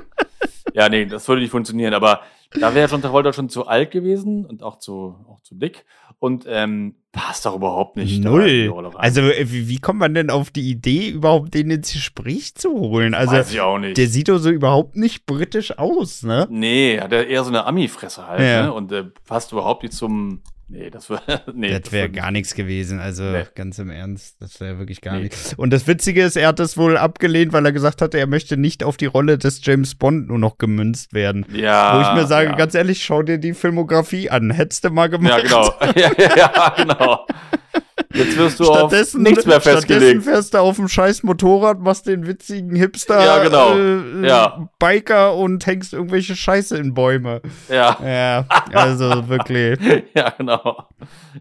Ja, 0.73 0.87
nee, 0.87 1.05
das 1.05 1.27
würde 1.27 1.41
nicht 1.41 1.51
funktionieren. 1.51 1.93
Aber 1.93 2.21
da 2.59 2.75
wäre 2.75 2.89
John 2.89 3.01
Travolta 3.01 3.33
schon 3.33 3.49
zu 3.49 3.67
alt 3.67 3.91
gewesen 3.91 4.45
und 4.45 4.63
auch 4.63 4.79
zu, 4.79 5.15
auch 5.29 5.41
zu 5.41 5.55
dick. 5.55 5.85
Und 6.19 6.45
ähm, 6.47 6.95
passt 7.11 7.45
doch 7.45 7.55
überhaupt 7.55 7.97
nicht. 7.97 8.23
Null. 8.23 8.73
Also, 8.95 9.21
äh, 9.21 9.51
wie, 9.51 9.67
wie 9.69 9.79
kommt 9.79 9.99
man 9.99 10.13
denn 10.13 10.29
auf 10.29 10.49
die 10.51 10.69
Idee, 10.69 11.09
überhaupt 11.09 11.53
den 11.53 11.69
ins 11.69 11.93
Gespräch 11.93 12.55
zu 12.55 12.71
holen? 12.71 13.13
Also, 13.13 13.33
Weiß 13.33 13.51
ich 13.51 13.61
auch 13.61 13.77
nicht. 13.77 13.97
der 13.97 14.07
sieht 14.07 14.29
doch 14.29 14.37
so 14.37 14.49
überhaupt 14.49 14.95
nicht 14.95 15.25
britisch 15.25 15.77
aus, 15.77 16.23
ne? 16.23 16.47
nee, 16.49 16.99
hat 16.99 17.11
er 17.11 17.27
eher 17.27 17.43
so 17.43 17.49
eine 17.49 17.65
Ami-Fresse 17.65 18.27
halt. 18.27 18.41
Ja. 18.41 18.63
Ne? 18.63 18.73
Und 18.73 18.91
äh, 18.91 19.03
passt 19.27 19.51
überhaupt 19.51 19.83
nicht 19.83 19.93
zum. 19.93 20.41
Nee, 20.67 20.89
das 20.89 21.09
wäre. 21.11 21.21
Nee, 21.53 21.79
das 21.79 21.91
wäre 21.91 22.11
wär- 22.11 22.21
gar 22.21 22.31
nichts 22.31 22.55
gewesen, 22.55 22.99
also 22.99 23.23
Nee. 23.23 23.43
ganz 23.53 23.77
im 23.79 23.89
Ernst, 23.91 24.41
das 24.41 24.59
wäre 24.59 24.79
wirklich 24.79 25.01
gar 25.01 25.15
Nee. 25.15 25.23
nichts. 25.23 25.53
Und 25.53 25.71
das 25.71 25.85
Witzige 25.87 26.23
ist, 26.23 26.35
er 26.37 26.47
hat 26.47 26.59
das 26.59 26.75
wohl 26.77 26.97
abgelehnt, 26.97 27.53
weil 27.53 27.65
er 27.65 27.71
gesagt 27.71 28.01
hatte, 28.01 28.17
er 28.17 28.25
möchte 28.27 28.57
nicht 28.57 28.83
auf 28.83 28.97
die 28.97 29.05
Rolle 29.05 29.37
des 29.37 29.63
James 29.63 29.93
Bond 29.95 30.27
nur 30.27 30.39
noch 30.39 30.57
gemünzt 30.57 31.13
werden. 31.13 31.45
Ja. 31.53 31.95
Wo 31.97 32.01
ich 32.01 32.21
mir 32.21 32.27
sage, 32.27 32.49
ja. 32.49 32.55
ganz 32.55 32.73
ehrlich, 32.73 33.03
schau 33.03 33.21
dir 33.21 33.37
die 33.37 33.53
Filmografie 33.53 34.29
an. 34.31 34.49
Hättest 34.51 34.83
du 34.85 34.89
mal 34.89 35.07
gemacht. 35.09 35.43
Ja, 35.43 35.43
genau. 35.43 35.73
ja, 35.95 36.11
ja, 36.17 36.35
ja, 36.35 36.73
genau. 36.75 37.27
Jetzt 38.15 38.37
wirst 38.37 38.59
du 38.59 38.63
Stattdessen, 38.65 39.17
auf 39.21 39.23
nichts 39.29 39.45
mehr 39.45 39.59
stattdessen 39.61 39.87
festgelegt. 39.87 40.23
fährst 40.23 40.53
du 40.53 40.57
auf 40.59 40.75
dem 40.77 40.87
scheiß 40.87 41.23
Motorrad, 41.23 41.79
machst 41.81 42.07
den 42.07 42.25
witzigen 42.27 42.75
Hipster, 42.75 43.23
Ja, 43.23 43.43
genau. 43.43 43.75
äh, 43.77 44.27
Ja. 44.27 44.69
Biker 44.79 45.35
und 45.35 45.65
hängst 45.65 45.93
irgendwelche 45.93 46.35
Scheiße 46.35 46.77
in 46.77 46.93
Bäume. 46.93 47.41
Ja, 47.69 47.97
Ja, 48.03 48.47
also 48.73 49.27
wirklich. 49.29 49.79
ja, 50.15 50.29
genau. 50.31 50.87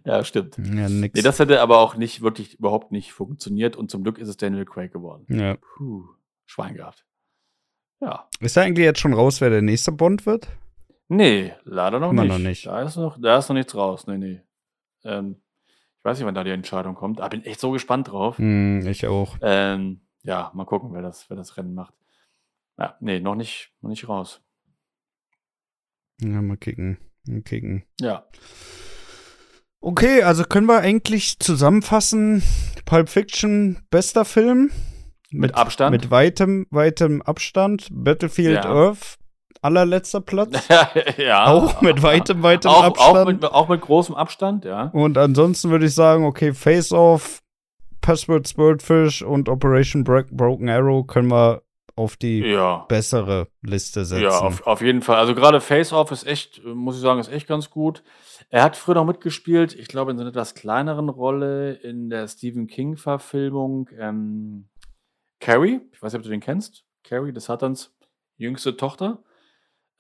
Ja, 0.05 0.25
stimmt. 0.25 0.57
Ja, 0.59 0.89
nix. 0.89 1.15
Nee, 1.15 1.23
das 1.23 1.39
hätte 1.39 1.61
aber 1.61 1.79
auch 1.79 1.97
nicht 1.97 2.23
wirklich 2.23 2.59
überhaupt 2.59 2.93
nicht 2.93 3.13
funktioniert 3.13 3.77
und 3.77 3.91
zum 3.91 4.03
Glück 4.03 4.19
ist 4.19 4.29
es 4.29 4.37
Daniel 4.37 4.65
Craig 4.65 4.93
geworden. 4.93 5.25
ja. 5.29 5.57
Puh, 5.77 6.05
Schwein 6.47 6.75
gehabt. 6.75 7.05
Ja. 8.01 8.29
Ist 8.41 8.57
da 8.57 8.63
eigentlich 8.63 8.85
jetzt 8.85 9.01
schon 9.01 9.15
raus, 9.15 9.41
wer 9.41 9.49
der 9.51 9.63
nächste 9.63 9.93
Bond 9.93 10.27
wird? 10.27 10.49
Nee, 11.09 11.53
leider 11.65 12.01
noch 12.01 12.11
Immer 12.11 12.23
nicht. 12.25 12.33
noch 12.33 12.39
nicht. 12.39 12.67
Da 12.67 12.83
ist 12.83 12.97
noch, 12.97 13.19
da 13.21 13.39
ist 13.39 13.49
noch 13.49 13.55
nichts 13.57 13.75
raus. 13.75 14.07
Nee, 14.07 14.19
nee. 14.19 14.41
Ähm, 15.05 15.37
ich 16.05 16.11
weiß 16.11 16.19
nicht, 16.19 16.27
wann 16.27 16.35
da 16.35 16.45
die 16.45 16.51
Entscheidung 16.51 16.95
kommt, 16.95 17.19
aber 17.19 17.31
bin 17.31 17.47
echt 17.47 17.61
so 17.61 17.71
gespannt 17.71 18.09
drauf. 18.09 18.37
Hm, 18.37 18.87
ich 18.87 19.07
auch. 19.07 19.39
Ähm, 19.41 20.03
ja, 20.23 20.51
mal 20.53 20.67
gucken, 20.67 20.93
wer 20.93 21.01
das, 21.01 21.31
wer 21.31 21.37
das 21.39 21.57
Rennen 21.57 21.73
macht. 21.73 21.95
Ja, 22.79 22.99
nee, 23.01 23.21
noch 23.21 23.35
nicht, 23.35 23.73
noch 23.81 23.89
nicht 23.89 24.07
raus. 24.07 24.43
Ja, 26.21 26.43
mal 26.43 26.59
kicken. 26.59 26.99
Mal 27.27 27.41
kicken. 27.41 27.85
Ja. 28.03 28.27
Okay, 29.81 30.23
also 30.23 30.45
können 30.45 30.67
wir 30.67 30.81
eigentlich 30.81 31.39
zusammenfassen: 31.39 32.43
Pulp 32.85 33.09
Fiction, 33.09 33.81
bester 33.89 34.27
Film. 34.27 34.73
Mit 35.31 35.55
Abstand. 35.55 35.91
Mit 35.93 36.11
weitem, 36.11 36.67
weitem 36.69 37.23
Abstand. 37.23 37.89
Battlefield 37.91 38.63
Ja. 38.63 38.71
Earth, 38.71 39.17
allerletzter 39.63 40.21
Platz. 40.21 40.69
ja. 41.17 41.47
Auch 41.47 41.81
mit 41.81 42.03
weitem, 42.03 42.43
weitem 42.43 42.71
auch, 42.71 42.85
Abstand. 42.85 43.17
Auch 43.17 43.25
mit, 43.27 43.45
auch 43.45 43.69
mit 43.69 43.81
großem 43.81 44.15
Abstand, 44.15 44.65
ja. 44.65 44.91
Und 44.93 45.17
ansonsten 45.19 45.71
würde 45.71 45.87
ich 45.87 45.95
sagen, 45.95 46.25
okay, 46.25 46.53
Face 46.53 46.93
Off, 46.93 47.41
Password 48.01 48.47
Swordfish 48.47 49.23
und 49.23 49.49
Operation 49.49 50.05
Bro 50.05 50.25
Broken 50.31 50.69
Arrow 50.69 51.07
können 51.07 51.31
wir 51.31 51.63
auf 51.97 52.17
die 52.17 52.41
Ja. 52.41 52.85
bessere 52.89 53.49
Liste 53.63 54.05
setzen. 54.05 54.25
Ja, 54.25 54.39
auf, 54.41 54.67
auf 54.67 54.81
jeden 54.83 55.01
Fall. 55.01 55.17
Also 55.17 55.35
gerade 55.35 55.61
Face 55.61 55.93
Off 55.93 56.11
ist 56.11 56.27
echt, 56.27 56.63
muss 56.65 56.97
ich 56.97 57.01
sagen, 57.03 57.21
ist 57.21 57.33
echt 57.33 57.47
ganz 57.47 57.71
gut. 57.71 58.03
Er 58.51 58.63
hat 58.65 58.77
früher 58.77 58.97
noch 58.97 59.07
mitgespielt, 59.07 59.75
ich 59.75 59.89
glaube 59.89 60.11
in 60.11 60.17
so 60.19 60.23
einer 60.23 60.31
etwas 60.31 60.55
kleineren 60.55 61.09
Rolle 61.09 61.73
in 61.73 62.11
der 62.11 62.27
Stephen 62.29 62.67
King-Verfilmung 62.67 63.89
ähm, 63.99 64.69
Carrie. 65.41 65.81
Ich 65.93 66.03
weiß 66.03 66.13
nicht, 66.13 66.21
ob 66.21 66.25
du 66.25 66.31
den 66.31 66.41
kennst. 66.41 66.85
Carrie 67.05 67.33
des 67.33 67.45
Satans 67.45 67.95
jüngste 68.37 68.77
Tochter. 68.77 69.23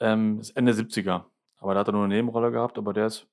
Ähm, 0.05 0.41
ist 0.41 0.51
Ende 0.57 0.75
70er. 0.75 1.25
Aber 1.59 1.75
da 1.75 1.81
hat 1.81 1.89
er 1.89 1.93
nur 1.93 2.05
eine 2.05 2.15
Nebenrolle 2.15 2.53
gehabt, 2.53 2.79
aber 2.79 2.93
der 2.93 3.07
ist. 3.07 3.27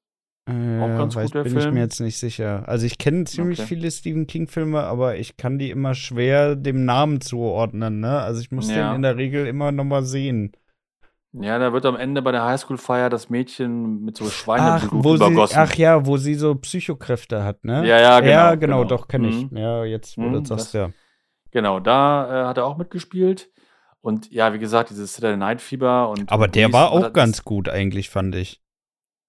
äh, 0.47 0.51
auch 0.79 0.97
ganz 0.97 1.15
weiß, 1.15 1.25
gut, 1.27 1.35
der 1.35 1.43
bin 1.43 1.53
ich 1.57 1.63
Film. 1.63 1.75
mir 1.75 1.81
jetzt 1.81 1.99
nicht 1.99 2.17
sicher. 2.17 2.67
Also 2.67 2.85
ich 2.85 2.97
kenne 2.97 3.25
ziemlich 3.25 3.59
Okay. 3.59 3.67
viele 3.67 3.91
Stephen 3.91 4.27
King-Filme, 4.27 4.81
aber 4.83 5.17
ich 5.17 5.37
kann 5.37 5.59
die 5.59 5.69
immer 5.71 5.93
schwer 5.95 6.55
dem 6.55 6.85
Namen 6.85 7.21
zuordnen. 7.21 7.99
Ne? 7.99 8.19
Also 8.19 8.41
ich 8.41 8.51
muss 8.51 8.67
Ja. 8.67 8.93
den 8.93 8.95
in 8.95 9.01
der 9.03 9.17
Regel 9.17 9.47
immer 9.47 9.71
noch 9.71 9.83
mal 9.85 10.03
sehen. 10.03 10.53
Ja, 11.33 11.59
da 11.59 11.71
wird 11.71 11.85
am 11.85 11.95
Ende 11.95 12.21
bei 12.21 12.31
der 12.33 12.43
Highschool-Feier 12.43 13.09
das 13.09 13.29
Mädchen 13.29 14.01
mit 14.03 14.17
so 14.17 14.25
Ach, 14.29 14.33
Schweineblut 14.33 15.05
sie, 15.15 15.15
übergossen. 15.15 15.57
ach 15.57 15.75
ja, 15.75 16.05
wo 16.05 16.17
sie 16.17 16.35
so 16.35 16.55
Psychokräfte 16.55 17.43
hat, 17.43 17.63
ne? 17.63 17.87
Ja, 17.87 17.99
ja, 17.99 18.19
genau, 18.19 18.31
Ja, 18.31 18.55
genau, 18.55 18.83
genau. 18.83 18.85
doch, 18.85 19.07
kenne 19.07 19.29
ich. 19.29 19.47
Mhm. 19.49 19.57
Ja, 19.57 19.85
jetzt, 19.85 20.17
wo 20.17 20.23
Mhm, 20.23 20.33
du 20.33 20.39
das 20.39 20.47
sagst, 20.49 20.73
ja. 20.73 20.93
Genau, 21.51 21.79
da 21.79 22.43
äh, 22.43 22.47
hat 22.47 22.57
er 22.57 22.65
auch 22.65 22.77
mitgespielt. 22.77 23.49
Und 24.01 24.31
ja, 24.31 24.51
wie 24.53 24.59
gesagt, 24.59 24.89
dieses 24.89 25.13
Saturday 25.13 25.37
Night 25.37 25.61
Fieber 25.61 26.09
und. 26.09 26.31
Aber 26.31 26.45
und 26.45 26.55
der 26.55 26.63
Police- 26.69 26.73
war 26.73 26.91
auch 26.91 27.13
ganz 27.13 27.43
gut 27.43 27.69
eigentlich, 27.69 28.09
fand 28.09 28.35
ich. 28.35 28.61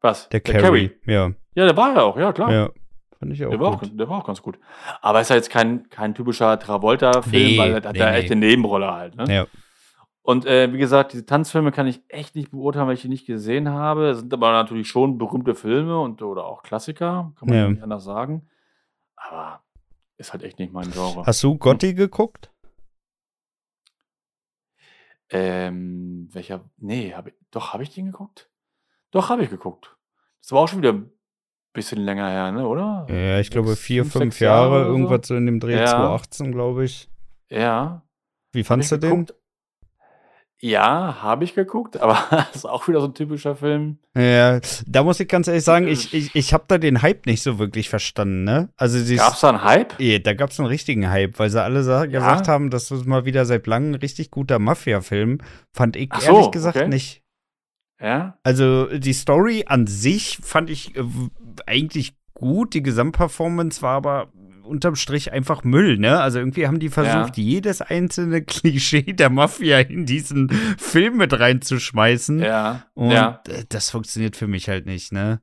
Was? 0.01 0.29
Der, 0.31 0.41
Carrie. 0.41 0.91
Ja, 1.07 1.31
Ja, 1.55 1.67
der 1.67 1.77
war 1.77 1.95
ja 1.95 2.03
auch, 2.03 2.17
ja, 2.17 2.33
klar. 2.33 2.51
ja. 2.53 2.71
Fand 3.19 3.33
ich 3.33 3.45
auch 3.45 3.51
der, 3.51 3.61
war 3.61 3.69
auch, 3.69 3.81
gut. 3.81 4.01
der 4.01 4.09
war 4.09 4.19
auch 4.19 4.27
ganz 4.27 4.43
gut. 4.43 4.59
Aber 5.01 5.21
ist 5.21 5.31
ja 5.31 5.37
jetzt 5.37 5.51
kein, 5.51 5.89
kein 5.91 6.15
typischer 6.15 6.59
Travolta-Film, 6.59 7.31
Nee, 7.33 7.59
weil 7.59 7.71
er 7.71 7.77
hat 7.77 7.93
nee, 7.93 7.99
da 7.99 8.11
nee. 8.11 8.17
echt 8.17 8.33
eine 8.33 8.41
Nebenrolle 8.41 8.91
halt. 8.93 9.15
Ne? 9.15 9.33
Ja. 9.33 9.47
Und 10.23 10.47
äh, 10.47 10.73
wie 10.73 10.79
gesagt, 10.79 11.13
diese 11.13 11.25
Tanzfilme 11.27 11.71
kann 11.71 11.87
ich 11.87 12.01
echt 12.09 12.35
nicht 12.35 12.51
beurteilen, 12.51 12.87
weil 12.89 12.95
ich 12.95 13.03
die 13.03 13.09
nicht 13.09 13.27
gesehen 13.27 13.69
habe. 13.69 14.15
Sind 14.15 14.33
aber 14.33 14.51
natürlich 14.53 14.89
schon 14.89 15.19
berühmte 15.19 15.55
Filme 15.55 16.01
und 16.01 16.21
oder 16.23 16.45
auch 16.47 16.63
Klassiker, 16.63 17.33
kann 17.39 17.49
man 17.49 17.57
Ja. 17.57 17.63
ja. 17.65 17.71
nicht 17.71 17.83
anders 17.83 18.05
sagen. 18.05 18.49
Aber 19.17 19.61
ist 20.17 20.33
halt 20.33 20.43
echt 20.43 20.59
nicht 20.59 20.73
mein 20.73 20.91
Genre. 20.91 21.25
Hast 21.27 21.43
du 21.45 21.57
Gotti 21.59 21.95
geguckt? 21.95 22.51
Ähm, 25.33 26.29
welcher? 26.33 26.71
Nee, 26.79 27.14
hab 27.14 27.27
ich, 27.29 27.35
doch, 27.51 27.73
habe 27.73 27.83
ich 27.83 27.90
den 27.90 28.07
geguckt? 28.07 28.51
Doch, 29.11 29.29
habe 29.31 29.42
ich 29.45 29.51
geguckt. 29.51 29.97
Das 30.40 30.53
war 30.53 30.61
auch 30.61 30.68
schon 30.68 30.79
wieder 30.81 30.92
ein 30.92 31.11
bisschen 31.73 31.99
länger 32.01 32.29
her, 32.29 32.53
ne, 32.53 32.66
oder? 32.66 33.07
Ja, 33.09 33.38
ich 33.40 33.51
glaube 33.51 33.75
vier, 33.77 34.05
fünf, 34.05 34.12
fünf 34.12 34.40
Jahre, 34.40 34.85
so. 34.85 34.90
irgendwas 34.90 35.27
so 35.27 35.35
in 35.35 35.47
dem 35.47 35.59
Dreh 35.61 35.79
Ja. 35.79 35.87
2018, 35.87 36.53
glaube 36.53 36.85
ich. 36.85 37.09
Ja. 37.49 38.03
Wie 38.53 38.61
Hab 38.61 38.66
fandst 38.66 38.92
du 38.92 38.99
den? 38.99 39.11
geguckt? 39.27 39.35
Ja, 40.64 41.16
habe 41.20 41.42
ich 41.42 41.57
geguckt, 41.57 42.01
aber 42.01 42.16
das 42.31 42.51
ist 42.55 42.64
auch 42.66 42.87
wieder 42.87 43.01
so 43.01 43.09
ein 43.09 43.14
typischer 43.14 43.57
Film. 43.57 43.98
Ja, 44.16 44.61
da 44.87 45.03
muss 45.03 45.18
ich 45.18 45.27
ganz 45.27 45.48
ehrlich 45.48 45.64
sagen, 45.64 45.88
ich, 45.88 46.14
ich, 46.14 46.37
ich 46.37 46.55
habe 46.55 46.62
da 46.68 46.79
den 46.79 47.03
Hype 47.03 47.27
nicht 47.27 47.42
so 47.42 47.59
wirklich 47.59 47.88
verstanden, 47.88 48.44
ne? 48.44 48.68
Also 48.77 48.98
Gab 49.16 49.35
es 49.35 49.40
da 49.40 49.48
einen 49.48 49.64
Hype? 49.64 49.98
Eh, 49.98 50.20
da 50.20 50.35
gab 50.35 50.51
es 50.51 50.61
einen 50.61 50.68
richtigen 50.68 51.11
Hype, 51.11 51.40
weil 51.40 51.51
sie 51.51 51.61
alle 51.61 51.83
sa 51.83 52.07
gesagt 52.07 52.46
haben, 52.46 52.70
das 52.70 52.92
ist 52.92 53.07
mal 53.07 53.25
wieder 53.25 53.44
seit 53.44 53.66
langem 53.66 53.90
ein 53.90 53.94
richtig 53.96 54.31
guter 54.31 54.61
Mafia-Film. 54.61 55.38
Fand 55.72 55.96
ich 55.96 56.11
so, 56.14 56.33
ehrlich 56.33 56.53
gesagt 56.53 56.77
okay. 56.77 56.88
nicht. 56.88 57.22
Ja? 58.01 58.38
Also 58.44 58.87
die 58.87 59.14
Story 59.14 59.64
an 59.66 59.88
sich 59.88 60.38
fand 60.42 60.70
ich 60.70 60.96
äh, 60.96 61.03
eigentlich 61.66 62.14
gut. 62.35 62.75
Die 62.75 62.85
Gesamtperformance 62.85 63.83
war 63.83 63.96
aber 63.96 64.29
unterm 64.64 64.96
Strich 64.96 65.33
einfach 65.33 65.64
Müll, 65.64 65.98
ne? 65.98 66.20
Also 66.20 66.38
irgendwie 66.38 66.66
haben 66.66 66.79
die 66.79 66.88
versucht, 66.88 67.37
jedes 67.37 67.81
einzelne 67.83 68.42
Klischee 68.44 69.12
der 69.12 69.31
Mafia 69.31 69.81
in 69.81 70.07
diesen 70.07 70.48
Film 70.79 71.16
mit 71.18 71.38
reinzuschmeißen. 71.38 72.40
Ja. 72.40 72.87
Und 72.94 73.11
ja. 73.11 73.42
das 73.68 73.90
funktioniert 73.90 74.37
für 74.37 74.46
mich 74.46 74.68
halt 74.68 74.87
nicht, 74.87 75.12
ne? 75.12 75.40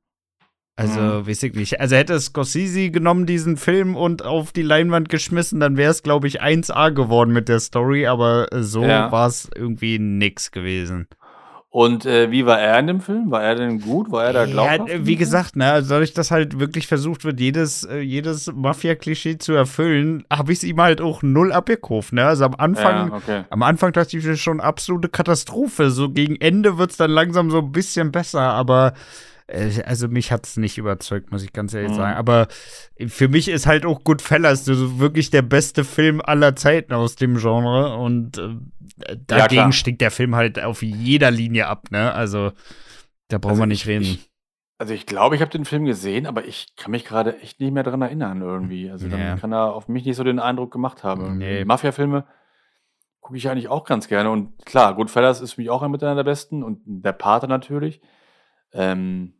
Also, 0.75 1.01
Mhm. 1.01 1.27
weiß 1.27 1.43
ich 1.43 1.53
nicht. 1.55 1.81
Also 1.81 1.97
hätte 1.97 2.17
Scorsese 2.17 2.89
genommen, 2.89 3.25
diesen 3.25 3.57
Film, 3.57 3.97
und 3.97 4.23
auf 4.23 4.53
die 4.53 4.61
Leinwand 4.61 5.09
geschmissen, 5.09 5.59
dann 5.59 5.75
wäre 5.75 5.91
es, 5.91 6.03
glaube 6.03 6.27
ich, 6.29 6.41
1A 6.41 6.91
geworden 6.91 7.33
mit 7.33 7.49
der 7.49 7.59
Story, 7.59 8.07
aber 8.07 8.47
äh, 8.53 8.63
so 8.63 8.85
Ja. 8.85 9.11
war 9.11 9.27
es 9.27 9.49
irgendwie 9.53 9.99
nix 9.99 10.51
gewesen. 10.51 11.07
Und 11.71 12.03
äh, 12.07 12.31
wie 12.31 12.47
war 12.47 12.59
er 12.59 12.79
in 12.79 12.87
dem 12.87 12.99
Film? 12.99 13.29
War 13.29 13.43
er 13.43 13.53
denn 13.53 13.79
gut? 13.81 14.11
War 14.11 14.25
er 14.25 14.33
da 14.33 14.39
Ja, 14.45 14.47
glaubhaft? 14.51 14.89
äh, 14.89 14.95
in 14.95 15.05
wie 15.05 15.15
gesagt, 15.15 15.55
ne, 15.55 15.71
also 15.71 15.89
dadurch, 15.91 16.15
dass 16.15 16.31
halt 16.31 16.59
wirklich 16.59 16.87
versucht 16.87 17.25
wird, 17.25 17.39
jedes, 17.39 17.83
äh, 17.83 17.99
jedes 17.99 18.51
Mafia-Klischee 18.51 19.37
zu 19.37 19.53
erfüllen, 19.53 20.25
habe 20.33 20.51
ich 20.51 20.59
es 20.59 20.63
ihm 20.63 20.81
halt 20.81 20.99
auch 20.99 21.21
null 21.21 21.51
abgekauft, 21.51 22.11
ne? 22.13 22.25
Also 22.25 22.45
am? 22.45 22.55
Anfang, 22.55 23.09
Ja, 23.09 23.15
okay. 23.15 23.43
am 23.51 23.61
Anfang 23.61 23.91
dachte 23.93 24.17
ich 24.17 24.41
schon 24.41 24.59
absolute 24.61 25.09
Katastrophe. 25.09 25.91
So 25.91 26.09
gegen 26.09 26.37
Ende 26.37 26.79
wird 26.79 26.89
es 26.89 26.97
dann 26.97 27.11
langsam 27.11 27.51
so 27.51 27.59
ein 27.59 27.71
bisschen 27.71 28.11
besser, 28.11 28.41
aber 28.41 28.87
äh, 28.87 28.93
also 29.85 30.07
mich 30.07 30.31
hat 30.31 30.45
es 30.45 30.57
nicht 30.57 30.77
überzeugt, 30.77 31.31
muss 31.31 31.43
ich 31.43 31.53
ganz 31.53 31.73
ehrlich 31.73 31.91
Mhm. 31.91 31.95
sagen. 31.95 32.17
Aber 32.17 32.47
für 33.07 33.27
mich 33.27 33.47
ist 33.47 33.65
halt 33.67 33.85
auch 33.85 34.03
Goodfellas 34.03 34.65
so 34.65 34.99
wirklich 34.99 35.29
der 35.31 35.41
beste 35.41 35.83
Film 35.83 36.21
aller 36.23 36.55
Zeiten 36.55 36.93
aus 36.93 37.15
dem 37.15 37.37
Genre 37.37 37.95
und 37.97 38.37
äh, 38.37 38.55
dagegen 39.27 39.61
klar. 39.61 39.71
stinkt 39.71 40.01
der 40.01 40.11
Film 40.11 40.35
halt 40.35 40.61
auf 40.63 40.81
jeder 40.81 41.31
Linie 41.31 41.67
ab, 41.67 41.91
ne? 41.91 42.13
Also 42.13 42.51
Da 43.29 43.37
brauchen 43.37 43.51
Also 43.51 43.61
wir 43.63 43.67
nicht 43.67 43.81
ich- 43.83 43.87
reden. 43.87 44.03
Ich, 44.03 44.29
also 44.79 44.93
ich 44.93 45.05
glaube, 45.05 45.35
ich 45.35 45.41
habe 45.41 45.51
den 45.51 45.65
Film 45.65 45.85
gesehen, 45.85 46.25
aber 46.25 46.45
ich 46.45 46.75
kann 46.75 46.89
mich 46.91 47.05
gerade 47.05 47.39
echt 47.41 47.59
nicht 47.59 47.71
mehr 47.73 47.83
dran 47.83 48.01
erinnern 48.01 48.41
irgendwie. 48.41 48.89
Also 48.89 49.07
dann 49.07 49.19
Ja. 49.19 49.35
kann 49.37 49.51
er 49.53 49.73
auf 49.73 49.87
mich 49.87 50.05
nicht 50.05 50.15
so 50.15 50.23
den 50.23 50.39
Eindruck 50.39 50.71
gemacht 50.71 51.03
haben. 51.03 51.37
Nee. 51.37 51.63
Mafia-Filme 51.65 52.25
gucke 53.19 53.37
ich 53.37 53.47
eigentlich 53.49 53.67
auch 53.67 53.83
ganz 53.83 54.07
gerne. 54.07 54.31
Und 54.31 54.65
klar, 54.65 54.95
Goodfellas 54.95 55.41
ist 55.41 55.53
für 55.53 55.61
mich 55.61 55.69
auch 55.69 55.83
einer 55.83 55.97
der 56.15 56.23
besten 56.23 56.63
und 56.63 56.81
der 56.85 57.11
Pate 57.13 57.47
natürlich. 57.47 58.01
Ähm, 58.73 59.33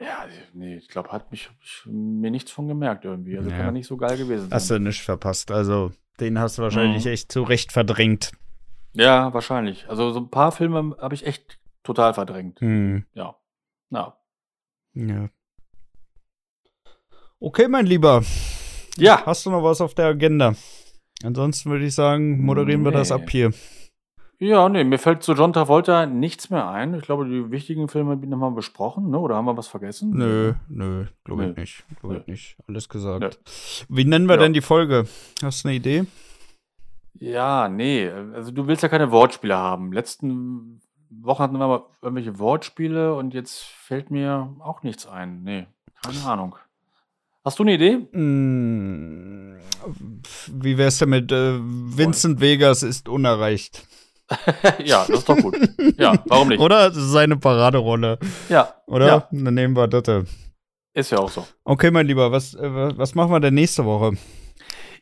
ja, 0.00 0.26
nee, 0.54 0.76
ich 0.76 0.88
glaube, 0.88 1.10
hat 1.10 1.30
mich 1.30 1.50
ich, 1.62 1.82
mir 1.86 2.30
nichts 2.30 2.50
von 2.50 2.68
gemerkt 2.68 3.04
irgendwie. 3.04 3.36
Also 3.38 3.50
Ja. 3.50 3.56
kann 3.56 3.66
er 3.66 3.72
nicht 3.72 3.86
so 3.86 3.96
geil 3.96 4.16
gewesen 4.16 4.42
sein. 4.48 4.52
Hast 4.52 4.70
du 4.70 4.78
nicht 4.78 5.02
verpasst. 5.02 5.50
Also, 5.50 5.92
den 6.20 6.38
hast 6.38 6.58
du 6.58 6.62
wahrscheinlich 6.62 7.04
Mhm. 7.04 7.10
echt 7.12 7.32
zu 7.32 7.42
Recht 7.42 7.72
verdrängt. 7.72 8.32
Ja, 8.94 9.32
wahrscheinlich. 9.34 9.88
Also 9.88 10.10
so 10.10 10.20
ein 10.20 10.30
paar 10.30 10.52
Filme 10.52 10.96
habe 11.00 11.14
ich 11.14 11.26
echt 11.26 11.58
total 11.82 12.14
verdrängt. 12.14 12.60
Hm. 12.60 13.04
Ja. 13.14 13.36
Ja. 13.90 14.16
Ja. 14.94 15.28
Okay, 17.38 17.68
mein 17.68 17.86
Lieber. 17.86 18.22
Ja. 18.96 19.24
Hast 19.26 19.44
du 19.44 19.50
noch 19.50 19.62
was 19.62 19.80
auf 19.82 19.94
der 19.94 20.06
Agenda? 20.06 20.54
Ansonsten 21.22 21.70
würde 21.70 21.84
ich 21.84 21.94
sagen, 21.94 22.42
moderieren 22.44 22.82
wir 22.84 22.92
das 22.92 23.10
Nee. 23.10 23.14
ab 23.16 23.30
hier. 23.30 23.52
Ja, 24.38 24.68
nee, 24.68 24.84
mir 24.84 24.98
fällt 24.98 25.22
zu 25.22 25.32
John 25.32 25.52
Travolta 25.54 26.04
nichts 26.04 26.50
mehr 26.50 26.68
ein. 26.68 26.92
Ich 26.94 27.02
glaube, 27.02 27.24
die 27.24 27.50
wichtigen 27.50 27.88
Filme 27.88 28.10
haben 28.12 28.30
wir 28.30 28.50
besprochen, 28.50 29.08
ne? 29.10 29.18
Oder 29.18 29.36
haben 29.36 29.46
wir 29.46 29.56
was 29.56 29.68
vergessen? 29.68 30.10
Nö, 30.10 30.52
nö, 30.68 31.06
glaube 31.24 31.46
ich 31.46 31.56
nicht. 31.56 31.84
Glaube 32.00 32.18
ich 32.18 32.26
nicht. 32.26 32.56
Alles 32.68 32.88
gesagt. 32.90 33.20
Nö. 33.22 33.30
Wie 33.88 34.04
nennen 34.04 34.26
wir 34.28 34.34
Ja. 34.34 34.42
denn 34.42 34.52
die 34.52 34.60
Folge? 34.60 35.06
Hast 35.42 35.64
du 35.64 35.68
eine 35.68 35.76
Idee? 35.76 36.04
Ja, 37.18 37.68
nee. 37.68 38.10
Also 38.10 38.50
du 38.50 38.66
willst 38.66 38.82
ja 38.82 38.90
keine 38.90 39.10
Wortspiele 39.10 39.56
haben. 39.56 39.90
Letzten 39.92 40.82
Wochen 41.08 41.42
hatten 41.42 41.58
wir 41.58 41.66
mal 41.66 41.84
irgendwelche 42.02 42.38
Wortspiele 42.38 43.14
und 43.14 43.32
jetzt 43.32 43.62
fällt 43.62 44.10
mir 44.10 44.54
auch 44.58 44.82
nichts 44.82 45.06
ein. 45.06 45.44
Nee, 45.44 45.66
keine 46.04 46.22
Ahnung. 46.24 46.56
Hast 47.42 47.58
du 47.58 47.62
eine 47.62 47.72
Idee? 47.74 48.06
Hm, 48.12 49.56
wie 50.52 50.76
wär's 50.76 50.98
denn 50.98 51.08
mit 51.10 51.32
äh, 51.32 51.54
Vincent 51.58 52.40
Vegas 52.40 52.82
ist 52.82 53.08
unerreicht? 53.08 53.86
ja, 54.84 55.04
das 55.06 55.10
ist 55.20 55.28
doch 55.28 55.36
gut. 55.36 55.56
Ja, 55.98 56.14
warum 56.26 56.48
nicht? 56.48 56.60
Oder? 56.60 56.88
Das 56.88 56.96
ist 56.96 57.12
seine 57.12 57.36
Paraderolle. 57.36 58.18
Ja, 58.48 58.74
Oder? 58.86 59.06
Ja, 59.06 59.28
Dann 59.30 59.54
nehmen 59.54 59.76
wir 59.76 59.86
das. 59.86 60.24
ist 60.94 61.10
ja 61.10 61.18
auch 61.18 61.30
so. 61.30 61.46
Okay, 61.64 61.90
mein 61.90 62.06
Lieber, 62.06 62.32
was, 62.32 62.54
äh, 62.54 62.98
was 62.98 63.14
machen 63.14 63.30
wir 63.30 63.40
denn 63.40 63.54
nächste 63.54 63.84
Woche? 63.84 64.16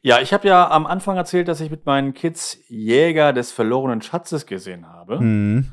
Ja, 0.03 0.21
ich 0.21 0.35
habe 0.35 0.47
ja 0.47 0.71
am 0.71 0.85
Anfang 0.85 1.17
erzählt, 1.17 1.49
dass 1.49 1.63
ich 1.63 1.71
mit 1.71 1.87
meinen 1.87 2.13
Kids 2.13 2.59
Jäger 2.69 3.33
des 3.33 3.53
verlorenen 3.53 4.03
Schatzes 4.03 4.45
gesehen 4.45 4.87
habe. 4.87 5.19
Hm. 5.19 5.69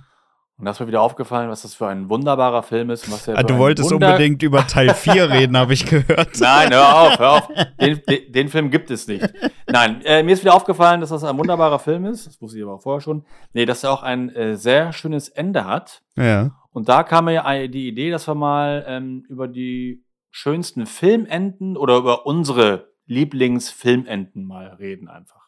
Und 0.61 0.65
da 0.65 0.71
ist 0.71 0.79
mir 0.79 0.85
wieder 0.85 1.01
aufgefallen, 1.01 1.49
was 1.49 1.63
das 1.63 1.73
für 1.73 1.87
ein 1.87 2.07
wunderbarer 2.07 2.61
Film 2.61 2.91
ist. 2.91 3.11
Was 3.11 3.27
Ah, 3.27 3.41
du 3.41 3.57
wolltest 3.57 3.89
Wunder- 3.89 4.09
unbedingt 4.11 4.43
über 4.43 4.67
Teil 4.67 4.93
4 4.93 5.29
reden, 5.31 5.57
habe 5.57 5.73
ich 5.73 5.87
gehört. 5.87 6.39
Nein, 6.39 6.69
hör 6.71 7.01
auf, 7.01 7.17
hör 7.19 7.31
auf. 7.31 7.47
Den, 7.81 7.99
den, 8.07 8.31
den 8.31 8.47
Film 8.47 8.69
gibt 8.69 8.91
es 8.91 9.07
nicht. 9.07 9.27
Nein, 9.67 10.01
äh, 10.05 10.21
mir 10.21 10.33
ist 10.33 10.43
wieder 10.43 10.53
aufgefallen, 10.53 11.01
dass 11.01 11.09
das 11.09 11.23
ein 11.23 11.35
wunderbarer 11.35 11.79
Film 11.79 12.05
ist. 12.05 12.27
Das 12.27 12.39
wusste 12.39 12.59
ich 12.59 12.63
aber 12.63 12.75
auch 12.75 12.81
vorher 12.83 13.01
schon. 13.01 13.25
Nee, 13.53 13.65
dass 13.65 13.83
er 13.83 13.91
auch 13.91 14.03
ein 14.03 14.29
äh, 14.35 14.55
sehr 14.55 14.93
schönes 14.93 15.29
Ende 15.29 15.65
hat. 15.65 16.03
Ja. 16.15 16.51
Und 16.71 16.87
da 16.89 17.01
kam 17.01 17.25
mir 17.25 17.33
ja 17.33 17.67
die 17.67 17.87
Idee, 17.87 18.11
dass 18.11 18.27
wir 18.27 18.35
mal 18.35 18.85
ähm, 18.87 19.25
über 19.29 19.47
die 19.47 20.05
schönsten 20.29 20.85
Filmenden 20.85 21.75
oder 21.75 21.97
über 21.97 22.27
unsere 22.27 22.91
Lieblingsfilmenden 23.07 24.45
mal 24.45 24.67
reden 24.79 25.07
einfach. 25.09 25.41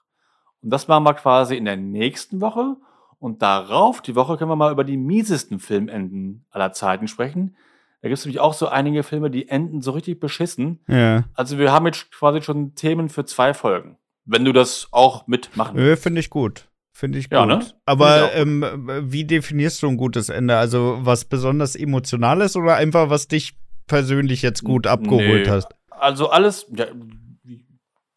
Und 0.62 0.72
das 0.72 0.88
machen 0.88 1.04
wir 1.04 1.14
quasi 1.14 1.56
in 1.56 1.66
der 1.66 1.78
nächsten 1.78 2.42
Woche. 2.42 2.76
Und 3.24 3.42
darauf, 3.42 4.02
die 4.02 4.16
Woche, 4.16 4.36
können 4.36 4.52
wir 4.52 4.58
mal 4.58 4.74
über 4.74 4.84
die 4.84 4.98
miesesten 4.98 5.60
Filmenden 5.60 6.44
aller 6.52 6.74
Zeiten 6.74 7.08
sprechen. 7.08 7.56
Da 8.02 8.10
gibt 8.10 8.20
es 8.20 8.26
nämlich 8.26 8.42
auch 8.42 8.54
so 8.54 8.68
einige 8.68 9.02
Filme, 9.04 9.32
die 9.32 9.48
enden 9.48 9.82
so 9.82 9.92
richtig 9.92 10.20
beschissen. 10.20 10.82
Ja. 10.90 11.24
Also 11.34 11.58
wir 11.58 11.72
haben 11.72 11.86
jetzt 11.86 12.12
quasi 12.12 12.42
schon 12.42 12.76
Themen 12.76 13.08
für 13.08 13.24
zwei 13.24 13.54
Folgen. 13.54 13.98
Wenn 14.26 14.44
du 14.44 14.52
das 14.52 14.90
auch 14.92 15.26
mitmachen 15.26 15.78
Nö, 15.78 15.96
finde 15.96 16.20
ich 16.20 16.30
gut. 16.30 16.68
Finde 16.92 17.18
ich 17.18 17.30
gut. 17.30 17.38
Ja, 17.38 17.46
ne? 17.46 17.62
Aber 17.86 18.34
ähm, 18.34 18.66
wie 19.04 19.24
definierst 19.24 19.82
du 19.84 19.88
ein 19.88 19.96
gutes 19.96 20.28
Ende? 20.28 20.58
Also 20.58 20.98
was 21.04 21.24
besonders 21.24 21.78
Emotionales 21.78 22.58
oder 22.58 22.76
einfach 22.76 23.10
was 23.10 23.30
dich 23.30 23.54
persönlich 23.88 24.42
jetzt 24.42 24.66
gut 24.66 24.86
abgeholt 24.86 25.46
Nee. 25.46 25.50
hast? 25.50 25.70
Also 25.92 26.30
alles, 26.30 26.68
ja, 26.76 26.88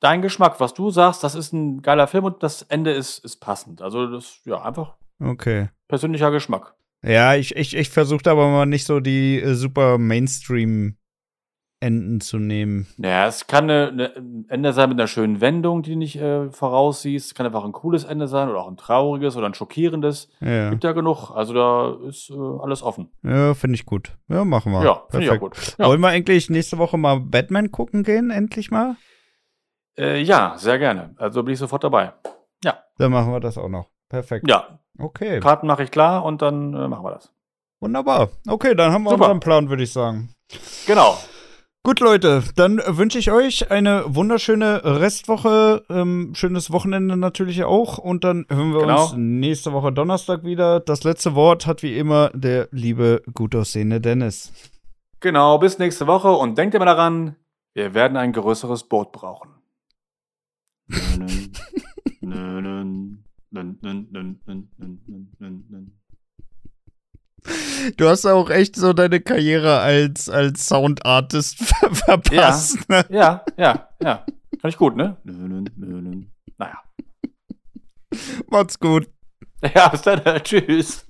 dein 0.00 0.22
Geschmack, 0.22 0.60
was 0.60 0.74
du 0.74 0.90
sagst, 0.90 1.24
das 1.24 1.34
ist 1.34 1.52
ein 1.52 1.82
geiler 1.82 2.06
Film 2.06 2.24
und 2.24 2.42
das 2.42 2.62
Ende 2.62 2.92
ist, 2.92 3.24
ist 3.24 3.36
passend. 3.36 3.82
Also 3.82 4.06
das, 4.06 4.40
ja, 4.44 4.62
einfach 4.62 4.94
Okay. 5.22 5.68
persönlicher 5.88 6.30
Geschmack. 6.30 6.74
Ja, 7.02 7.34
ich, 7.34 7.54
ich, 7.56 7.76
ich 7.76 7.90
versuchte 7.90 8.30
aber 8.30 8.48
mal 8.50 8.66
nicht 8.66 8.84
so 8.86 9.00
die 9.00 9.40
äh, 9.40 9.54
super 9.54 9.98
Mainstream-Enden 9.98 12.20
zu 12.20 12.38
nehmen. 12.38 12.86
Naja, 12.96 13.26
es 13.26 13.46
kann 13.46 13.70
ein 13.70 14.46
Ende 14.48 14.72
sein 14.72 14.88
mit 14.88 14.98
einer 14.98 15.06
schönen 15.06 15.40
Wendung, 15.40 15.82
die 15.82 15.92
du 15.92 15.98
nicht 15.98 16.16
äh, 16.16 16.50
voraussiehst. 16.50 17.26
Es 17.28 17.34
kann 17.34 17.46
einfach 17.46 17.64
ein 17.64 17.72
cooles 17.72 18.04
Ende 18.04 18.28
sein 18.28 18.48
oder 18.48 18.60
auch 18.60 18.68
ein 18.68 18.76
trauriges 18.76 19.36
oder 19.36 19.46
ein 19.46 19.54
schockierendes. 19.54 20.28
Ja, 20.40 20.70
Gibt 20.70 20.84
ja 20.84 20.92
genug. 20.92 21.30
Also 21.30 21.54
da 21.54 21.96
ist 22.08 22.30
äh, 22.30 22.34
alles 22.62 22.82
offen. 22.82 23.10
ja 23.22 23.54
finde 23.54 23.74
ich 23.76 23.86
gut. 23.86 24.16
Ja, 24.28 24.44
machen 24.44 24.72
wir. 24.72 24.82
Ja, 24.84 25.02
finde 25.10 25.26
ich 25.26 25.32
auch 25.32 25.38
gut. 25.38 25.56
Ja. 25.78 25.86
Wollen 25.86 26.00
wir 26.00 26.08
eigentlich 26.08 26.50
nächste 26.50 26.78
Woche 26.78 26.98
mal 26.98 27.20
Batman 27.20 27.70
gucken 27.70 28.02
gehen, 28.02 28.30
endlich 28.30 28.70
mal? 28.70 28.96
Äh, 29.98 30.20
ja, 30.22 30.54
sehr 30.56 30.78
gerne. 30.78 31.14
Also 31.16 31.42
bin 31.42 31.54
ich 31.54 31.58
sofort 31.58 31.84
dabei. 31.84 32.12
Dann 32.98 33.12
machen 33.12 33.30
wir 33.30 33.40
das 33.40 33.58
auch 33.58 33.68
noch. 33.68 33.90
Perfekt. 34.08 34.48
Ja, 34.48 34.78
Okay, 34.98 35.40
Karten 35.40 35.66
mache 35.66 35.82
ich 35.82 35.90
klar 35.90 36.24
und 36.24 36.40
dann 36.40 36.72
äh, 36.72 36.88
machen 36.88 37.04
wir 37.04 37.10
das. 37.10 37.30
wunderbar. 37.80 38.30
Okay, 38.48 38.74
dann 38.74 38.90
haben 38.90 39.02
wir 39.04 39.10
Super. 39.10 39.24
unseren 39.24 39.40
Plan, 39.40 39.68
würde 39.68 39.82
ich 39.82 39.92
sagen. 39.92 40.30
Genau. 40.86 41.18
Gut, 41.84 42.00
Leute, 42.00 42.42
dann 42.56 42.80
wünsche 42.86 43.18
ich 43.18 43.30
euch 43.30 43.70
eine 43.70 44.04
wunderschöne 44.06 44.80
Restwoche, 44.82 45.84
ähm, 45.90 46.32
schönes 46.34 46.72
Wochenende 46.72 47.18
natürlich 47.18 47.64
auch 47.64 47.98
und 47.98 48.24
dann 48.24 48.46
hören 48.48 48.72
wir 48.72 48.80
Genau. 48.80 49.02
uns 49.02 49.12
nächste 49.14 49.74
Woche 49.74 49.92
Donnerstag 49.92 50.42
wieder. 50.42 50.80
Das 50.80 51.04
letzte 51.04 51.34
Wort 51.34 51.66
hat 51.66 51.82
wie 51.82 51.98
immer 51.98 52.30
der 52.32 52.68
liebe, 52.70 53.22
gut 53.34 53.54
aussehende 53.54 54.00
Dennis. 54.00 54.52
Genau, 55.20 55.58
bis 55.58 55.78
nächste 55.78 56.06
Woche 56.06 56.30
und 56.32 56.56
denkt 56.56 56.74
immer 56.74 56.86
daran, 56.86 57.36
wir 57.74 57.92
werden 57.92 58.16
ein 58.16 58.32
größeres 58.32 58.84
Boot 58.84 59.12
brauchen. 59.12 59.50
Du 67.96 68.08
hast 68.08 68.26
auch 68.26 68.50
echt 68.50 68.76
so 68.76 68.92
deine 68.92 69.20
Karriere 69.20 69.78
als, 69.78 70.28
als 70.28 70.66
Soundartist 70.66 71.58
ver 71.64 71.94
verpasst. 71.94 72.88
Ne? 72.88 73.04
Ja, 73.08 73.44
ja, 73.56 73.88
ja. 74.02 74.24
Fand 74.60 74.74
ich 74.74 74.78
gut, 74.78 74.96
ne? 74.96 75.16
Naja. 76.58 76.82
Macht's 78.48 78.78
gut. 78.78 79.08
Ja, 79.74 79.88
bis 79.88 80.02
dann. 80.02 80.22
Tschüss. 80.42 81.06